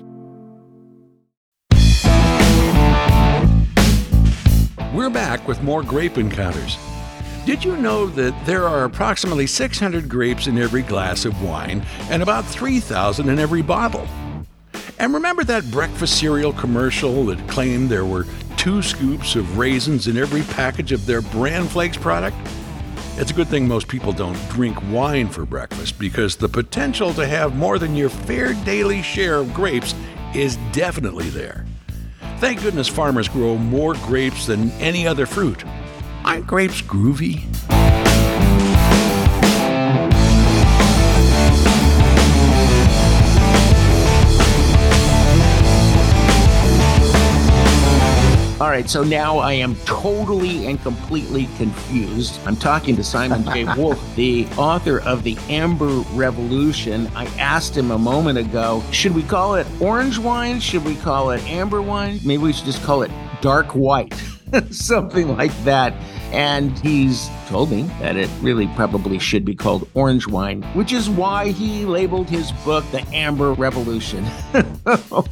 We're 4.92 5.10
back 5.10 5.46
with 5.46 5.62
more 5.62 5.84
Grape 5.84 6.18
Encounters. 6.18 6.76
Did 7.46 7.64
you 7.64 7.76
know 7.76 8.08
that 8.08 8.34
there 8.44 8.66
are 8.66 8.82
approximately 8.82 9.46
600 9.46 10.08
grapes 10.08 10.48
in 10.48 10.58
every 10.58 10.82
glass 10.82 11.24
of 11.24 11.40
wine 11.40 11.86
and 12.10 12.20
about 12.20 12.44
3,000 12.44 13.28
in 13.28 13.38
every 13.38 13.62
bottle? 13.62 14.08
And 14.98 15.14
remember 15.14 15.44
that 15.44 15.70
breakfast 15.70 16.18
cereal 16.18 16.52
commercial 16.52 17.24
that 17.26 17.38
claimed 17.46 17.90
there 17.90 18.04
were 18.04 18.26
two 18.56 18.82
scoops 18.82 19.36
of 19.36 19.56
raisins 19.56 20.08
in 20.08 20.16
every 20.18 20.42
package 20.42 20.90
of 20.90 21.06
their 21.06 21.22
Bran 21.22 21.68
Flakes 21.68 21.96
product? 21.96 22.36
It's 23.20 23.32
a 23.32 23.34
good 23.34 23.48
thing 23.48 23.68
most 23.68 23.86
people 23.86 24.14
don't 24.14 24.48
drink 24.48 24.78
wine 24.90 25.28
for 25.28 25.44
breakfast 25.44 25.98
because 25.98 26.36
the 26.36 26.48
potential 26.48 27.12
to 27.12 27.26
have 27.26 27.54
more 27.54 27.78
than 27.78 27.94
your 27.94 28.08
fair 28.08 28.54
daily 28.64 29.02
share 29.02 29.36
of 29.36 29.52
grapes 29.52 29.94
is 30.34 30.56
definitely 30.72 31.28
there. 31.28 31.66
Thank 32.38 32.62
goodness 32.62 32.88
farmers 32.88 33.28
grow 33.28 33.58
more 33.58 33.92
grapes 34.06 34.46
than 34.46 34.70
any 34.80 35.06
other 35.06 35.26
fruit. 35.26 35.62
Aren't 36.24 36.46
grapes 36.46 36.80
groovy? 36.80 37.44
All 48.60 48.68
right, 48.68 48.90
so 48.90 49.02
now 49.02 49.38
I 49.38 49.54
am 49.54 49.74
totally 49.86 50.66
and 50.66 50.78
completely 50.82 51.48
confused. 51.56 52.38
I'm 52.44 52.56
talking 52.56 52.94
to 52.96 53.02
Simon 53.02 53.42
J. 53.42 53.64
Woolf, 53.76 53.98
the 54.16 54.46
author 54.58 55.00
of 55.00 55.22
The 55.22 55.38
Amber 55.48 56.00
Revolution. 56.12 57.06
I 57.14 57.24
asked 57.38 57.74
him 57.74 57.90
a 57.90 57.96
moment 57.96 58.36
ago 58.36 58.84
should 58.90 59.14
we 59.14 59.22
call 59.22 59.54
it 59.54 59.66
orange 59.80 60.18
wine? 60.18 60.60
Should 60.60 60.84
we 60.84 60.94
call 60.96 61.30
it 61.30 61.42
amber 61.48 61.80
wine? 61.80 62.20
Maybe 62.22 62.42
we 62.42 62.52
should 62.52 62.66
just 62.66 62.82
call 62.82 63.02
it 63.02 63.10
dark 63.40 63.68
white, 63.68 64.12
something 64.70 65.34
like 65.38 65.56
that. 65.64 65.94
And 66.30 66.78
he's 66.80 67.30
told 67.48 67.70
me 67.70 67.84
that 68.00 68.16
it 68.16 68.28
really 68.42 68.66
probably 68.76 69.18
should 69.18 69.46
be 69.46 69.54
called 69.54 69.88
orange 69.94 70.28
wine, 70.28 70.64
which 70.74 70.92
is 70.92 71.08
why 71.08 71.52
he 71.52 71.86
labeled 71.86 72.28
his 72.28 72.52
book 72.52 72.84
The 72.92 73.00
Amber 73.14 73.54
Revolution. 73.54 74.26
Oh, 75.12 75.24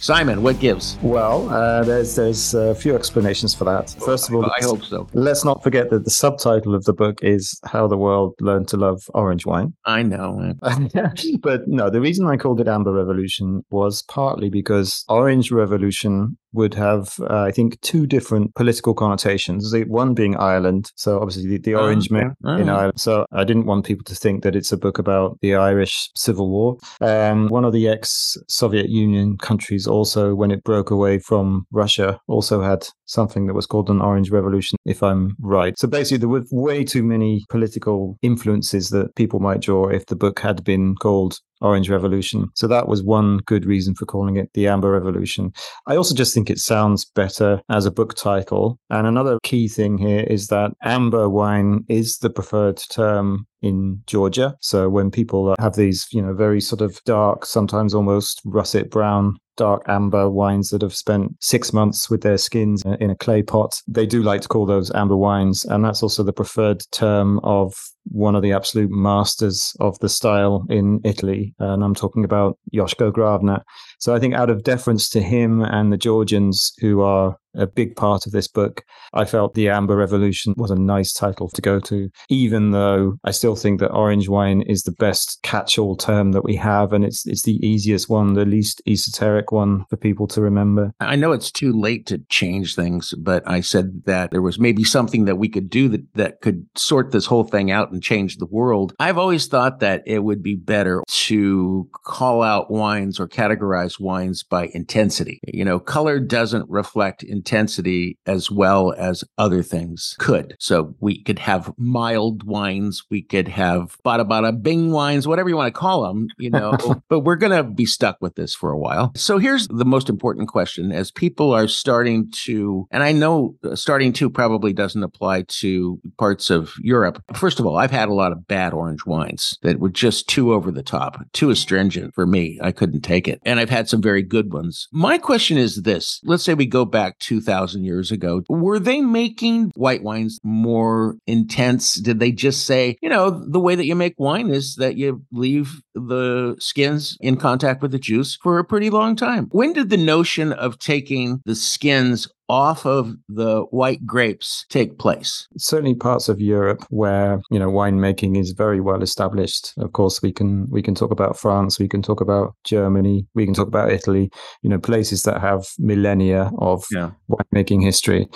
Simon, 0.00 0.42
what 0.42 0.58
gives? 0.60 0.96
Well, 1.02 1.50
uh, 1.50 1.84
there's 1.84 2.16
there's 2.16 2.54
a 2.54 2.74
few 2.74 2.94
explanations 2.94 3.54
for 3.54 3.64
that. 3.64 3.94
First 4.02 4.30
of 4.30 4.34
all, 4.34 4.46
I 4.46 4.62
hope 4.62 4.82
so. 4.82 5.06
Let's 5.12 5.44
not 5.44 5.62
forget 5.62 5.90
that 5.90 6.04
the 6.04 6.10
subtitle 6.10 6.74
of 6.74 6.84
the 6.84 6.94
book 6.94 7.18
is 7.22 7.60
"How 7.66 7.86
the 7.86 7.98
World 7.98 8.34
Learned 8.40 8.66
to 8.68 8.78
Love 8.78 9.02
Orange 9.12 9.44
Wine." 9.44 9.74
I 9.84 10.02
know, 10.02 10.54
but 11.42 11.68
no, 11.68 11.90
the 11.90 12.00
reason 12.00 12.26
I 12.26 12.38
called 12.38 12.62
it 12.62 12.68
Amber 12.68 12.94
Revolution 12.94 13.62
was 13.68 14.02
partly 14.02 14.48
because 14.48 15.04
Orange 15.08 15.52
Revolution 15.52 16.38
would 16.52 16.74
have, 16.74 17.14
uh, 17.20 17.42
I 17.42 17.50
think, 17.50 17.80
two 17.80 18.06
different 18.06 18.54
political 18.54 18.94
connotations. 18.94 19.70
The 19.70 19.84
one 19.84 20.14
being 20.14 20.36
Ireland, 20.36 20.90
so 20.96 21.20
obviously 21.20 21.46
the, 21.46 21.58
the 21.58 21.74
Orange 21.74 22.10
Men 22.10 22.34
in 22.44 22.68
Ireland. 22.68 23.00
So 23.00 23.26
I 23.32 23.44
didn't 23.44 23.66
want 23.66 23.86
people 23.86 24.04
to 24.04 24.14
think 24.14 24.42
that 24.42 24.56
it's 24.56 24.72
a 24.72 24.76
book 24.76 24.98
about 24.98 25.38
the 25.40 25.54
Irish 25.54 26.10
Civil 26.16 26.50
War. 26.50 26.76
Um, 27.00 27.48
one 27.48 27.64
of 27.64 27.72
the 27.72 27.88
ex-Soviet 27.88 28.88
Union 28.88 29.38
countries 29.38 29.86
also, 29.86 30.34
when 30.34 30.50
it 30.50 30.64
broke 30.64 30.90
away 30.90 31.18
from 31.18 31.66
Russia, 31.70 32.20
also 32.26 32.62
had 32.62 32.86
something 33.10 33.46
that 33.46 33.54
was 33.54 33.66
called 33.66 33.90
an 33.90 34.00
Orange 34.00 34.30
Revolution, 34.30 34.78
if 34.86 35.02
I'm 35.02 35.36
right. 35.40 35.78
So 35.78 35.88
basically, 35.88 36.18
there 36.18 36.28
were 36.28 36.44
way 36.52 36.84
too 36.84 37.02
many 37.02 37.44
political 37.50 38.16
influences 38.22 38.90
that 38.90 39.14
people 39.16 39.40
might 39.40 39.60
draw 39.60 39.88
if 39.88 40.06
the 40.06 40.16
book 40.16 40.38
had 40.38 40.62
been 40.64 40.94
called 40.96 41.38
Orange 41.60 41.90
Revolution. 41.90 42.46
So 42.54 42.66
that 42.68 42.88
was 42.88 43.02
one 43.02 43.38
good 43.46 43.66
reason 43.66 43.94
for 43.94 44.06
calling 44.06 44.36
it 44.36 44.48
the 44.54 44.68
Amber 44.68 44.90
Revolution. 44.90 45.52
I 45.86 45.96
also 45.96 46.14
just 46.14 46.32
think 46.32 46.48
it 46.48 46.58
sounds 46.58 47.04
better 47.04 47.60
as 47.68 47.84
a 47.84 47.90
book 47.90 48.14
title. 48.14 48.78
And 48.88 49.06
another 49.06 49.38
key 49.42 49.68
thing 49.68 49.98
here 49.98 50.20
is 50.20 50.46
that 50.46 50.72
amber 50.82 51.28
wine 51.28 51.84
is 51.88 52.18
the 52.18 52.30
preferred 52.30 52.80
term 52.90 53.46
in 53.60 54.00
Georgia. 54.06 54.56
So 54.60 54.88
when 54.88 55.10
people 55.10 55.54
have 55.58 55.76
these, 55.76 56.06
you 56.12 56.22
know, 56.22 56.32
very 56.32 56.60
sort 56.60 56.80
of 56.80 56.98
dark, 57.04 57.44
sometimes 57.44 57.94
almost 57.94 58.40
russet 58.44 58.90
brown 58.90 59.36
dark 59.60 59.82
amber 59.88 60.30
wines 60.30 60.70
that 60.70 60.80
have 60.80 60.94
spent 60.94 61.36
six 61.38 61.70
months 61.70 62.08
with 62.08 62.22
their 62.22 62.38
skins 62.38 62.82
in 62.98 63.10
a 63.10 63.14
clay 63.14 63.42
pot. 63.42 63.82
They 63.86 64.06
do 64.06 64.22
like 64.22 64.40
to 64.40 64.48
call 64.48 64.64
those 64.64 64.90
amber 64.92 65.18
wines. 65.18 65.66
And 65.66 65.84
that's 65.84 66.02
also 66.02 66.22
the 66.22 66.32
preferred 66.32 66.82
term 66.92 67.40
of 67.40 67.74
one 68.04 68.34
of 68.34 68.42
the 68.42 68.52
absolute 68.52 68.90
masters 68.90 69.74
of 69.80 69.98
the 70.00 70.08
style 70.08 70.64
in 70.68 71.00
Italy. 71.04 71.54
And 71.58 71.84
I'm 71.84 71.94
talking 71.94 72.24
about 72.24 72.58
Josko 72.74 73.12
Gravner. 73.12 73.60
So 73.98 74.14
I 74.14 74.18
think 74.18 74.34
out 74.34 74.50
of 74.50 74.64
deference 74.64 75.08
to 75.10 75.22
him 75.22 75.62
and 75.62 75.92
the 75.92 75.98
Georgians, 75.98 76.72
who 76.80 77.02
are 77.02 77.36
a 77.56 77.66
big 77.66 77.96
part 77.96 78.26
of 78.26 78.32
this 78.32 78.46
book, 78.46 78.84
I 79.12 79.24
felt 79.24 79.54
the 79.54 79.68
Amber 79.68 79.96
Revolution 79.96 80.54
was 80.56 80.70
a 80.70 80.76
nice 80.76 81.12
title 81.12 81.48
to 81.48 81.60
go 81.60 81.80
to, 81.80 82.08
even 82.28 82.70
though 82.70 83.16
I 83.24 83.32
still 83.32 83.56
think 83.56 83.80
that 83.80 83.90
orange 83.90 84.28
wine 84.28 84.62
is 84.62 84.84
the 84.84 84.92
best 84.92 85.40
catch-all 85.42 85.96
term 85.96 86.30
that 86.32 86.44
we 86.44 86.54
have, 86.56 86.92
and 86.92 87.04
it's 87.04 87.26
it's 87.26 87.42
the 87.42 87.58
easiest 87.66 88.08
one, 88.08 88.34
the 88.34 88.44
least 88.44 88.80
esoteric 88.86 89.50
one 89.50 89.84
for 89.90 89.96
people 89.96 90.28
to 90.28 90.40
remember. 90.40 90.92
I 91.00 91.16
know 91.16 91.32
it's 91.32 91.50
too 91.50 91.72
late 91.72 92.06
to 92.06 92.18
change 92.28 92.76
things, 92.76 93.12
but 93.18 93.42
I 93.48 93.62
said 93.62 94.04
that 94.06 94.30
there 94.30 94.42
was 94.42 94.60
maybe 94.60 94.84
something 94.84 95.24
that 95.24 95.36
we 95.36 95.48
could 95.48 95.68
do 95.68 95.88
that 95.88 96.14
that 96.14 96.40
could 96.42 96.64
sort 96.76 97.10
this 97.10 97.26
whole 97.26 97.44
thing 97.44 97.72
out 97.72 97.90
and 98.00 98.02
change 98.02 98.38
the 98.38 98.46
world. 98.46 98.94
I've 98.98 99.18
always 99.18 99.46
thought 99.46 99.80
that 99.80 100.02
it 100.06 100.20
would 100.20 100.42
be 100.42 100.56
better 100.56 101.02
to 101.06 101.88
call 101.92 102.42
out 102.42 102.70
wines 102.70 103.20
or 103.20 103.28
categorize 103.28 104.00
wines 104.00 104.42
by 104.42 104.70
intensity. 104.72 105.40
You 105.46 105.64
know, 105.64 105.78
color 105.78 106.18
doesn't 106.18 106.68
reflect 106.70 107.22
intensity 107.22 108.18
as 108.26 108.50
well 108.50 108.94
as 108.96 109.22
other 109.36 109.62
things 109.62 110.16
could. 110.18 110.56
So 110.58 110.94
we 111.00 111.22
could 111.22 111.38
have 111.40 111.72
mild 111.76 112.44
wines, 112.44 113.02
we 113.10 113.22
could 113.22 113.48
have 113.48 113.98
bada 114.04 114.26
bada 114.26 114.62
bing 114.62 114.92
wines, 114.92 115.28
whatever 115.28 115.50
you 115.50 115.56
want 115.56 115.74
to 115.74 115.78
call 115.78 116.04
them, 116.04 116.28
you 116.38 116.50
know, 116.50 116.76
but 117.08 117.20
we're 117.20 117.36
going 117.36 117.56
to 117.56 117.64
be 117.64 117.84
stuck 117.84 118.16
with 118.20 118.34
this 118.36 118.54
for 118.54 118.70
a 118.70 118.78
while. 118.78 119.12
So 119.14 119.38
here's 119.38 119.68
the 119.68 119.84
most 119.84 120.08
important 120.08 120.48
question 120.48 120.90
as 120.90 121.10
people 121.10 121.52
are 121.52 121.68
starting 121.68 122.30
to, 122.44 122.86
and 122.90 123.02
I 123.02 123.12
know 123.12 123.56
uh, 123.62 123.76
starting 123.76 124.12
to 124.14 124.30
probably 124.30 124.72
doesn't 124.72 125.02
apply 125.02 125.42
to 125.60 126.00
parts 126.18 126.48
of 126.48 126.72
Europe. 126.80 127.22
First 127.34 127.60
of 127.60 127.66
all, 127.66 127.76
I've 127.80 127.90
had 127.90 128.10
a 128.10 128.14
lot 128.14 128.32
of 128.32 128.46
bad 128.46 128.74
orange 128.74 129.06
wines 129.06 129.56
that 129.62 129.80
were 129.80 129.88
just 129.88 130.28
too 130.28 130.52
over 130.52 130.70
the 130.70 130.82
top, 130.82 131.24
too 131.32 131.48
astringent 131.48 132.14
for 132.14 132.26
me. 132.26 132.58
I 132.62 132.72
couldn't 132.72 133.00
take 133.00 133.26
it. 133.26 133.40
And 133.46 133.58
I've 133.58 133.70
had 133.70 133.88
some 133.88 134.02
very 134.02 134.22
good 134.22 134.52
ones. 134.52 134.86
My 134.92 135.16
question 135.16 135.56
is 135.56 135.82
this 135.82 136.20
let's 136.24 136.44
say 136.44 136.52
we 136.52 136.66
go 136.66 136.84
back 136.84 137.18
2,000 137.20 137.82
years 137.84 138.10
ago. 138.10 138.42
Were 138.50 138.78
they 138.78 139.00
making 139.00 139.72
white 139.74 140.02
wines 140.02 140.38
more 140.42 141.16
intense? 141.26 141.94
Did 141.94 142.20
they 142.20 142.32
just 142.32 142.66
say, 142.66 142.98
you 143.00 143.08
know, 143.08 143.30
the 143.30 143.60
way 143.60 143.74
that 143.74 143.86
you 143.86 143.94
make 143.94 144.14
wine 144.18 144.50
is 144.50 144.74
that 144.76 144.96
you 144.96 145.24
leave 145.32 145.80
the 145.94 146.56
skins 146.58 147.16
in 147.20 147.36
contact 147.36 147.80
with 147.80 147.92
the 147.92 147.98
juice 147.98 148.36
for 148.42 148.58
a 148.58 148.64
pretty 148.64 148.90
long 148.90 149.16
time? 149.16 149.48
When 149.52 149.72
did 149.72 149.88
the 149.88 149.96
notion 149.96 150.52
of 150.52 150.78
taking 150.78 151.40
the 151.46 151.54
skins 151.54 152.28
off 152.50 152.84
of 152.84 153.14
the 153.28 153.62
white 153.70 154.04
grapes 154.04 154.66
take 154.68 154.98
place? 154.98 155.46
Certainly 155.56 155.94
parts 155.94 156.28
of 156.28 156.40
Europe 156.40 156.84
where, 156.90 157.40
you 157.50 157.58
know, 157.58 157.70
winemaking 157.70 158.36
is 158.36 158.50
very 158.50 158.80
well 158.80 159.02
established. 159.02 159.72
Of 159.78 159.92
course, 159.92 160.20
we 160.20 160.32
can 160.32 160.68
we 160.68 160.82
can 160.82 160.94
talk 160.94 161.12
about 161.12 161.38
France, 161.38 161.78
we 161.78 161.88
can 161.88 162.02
talk 162.02 162.20
about 162.20 162.54
Germany, 162.64 163.26
we 163.34 163.44
can 163.44 163.54
talk 163.54 163.68
about 163.68 163.92
Italy, 163.92 164.30
you 164.62 164.68
know, 164.68 164.78
places 164.78 165.22
that 165.22 165.40
have 165.40 165.64
millennia 165.78 166.50
of 166.58 166.84
yeah. 166.90 167.10
winemaking 167.30 167.84
history 167.84 168.28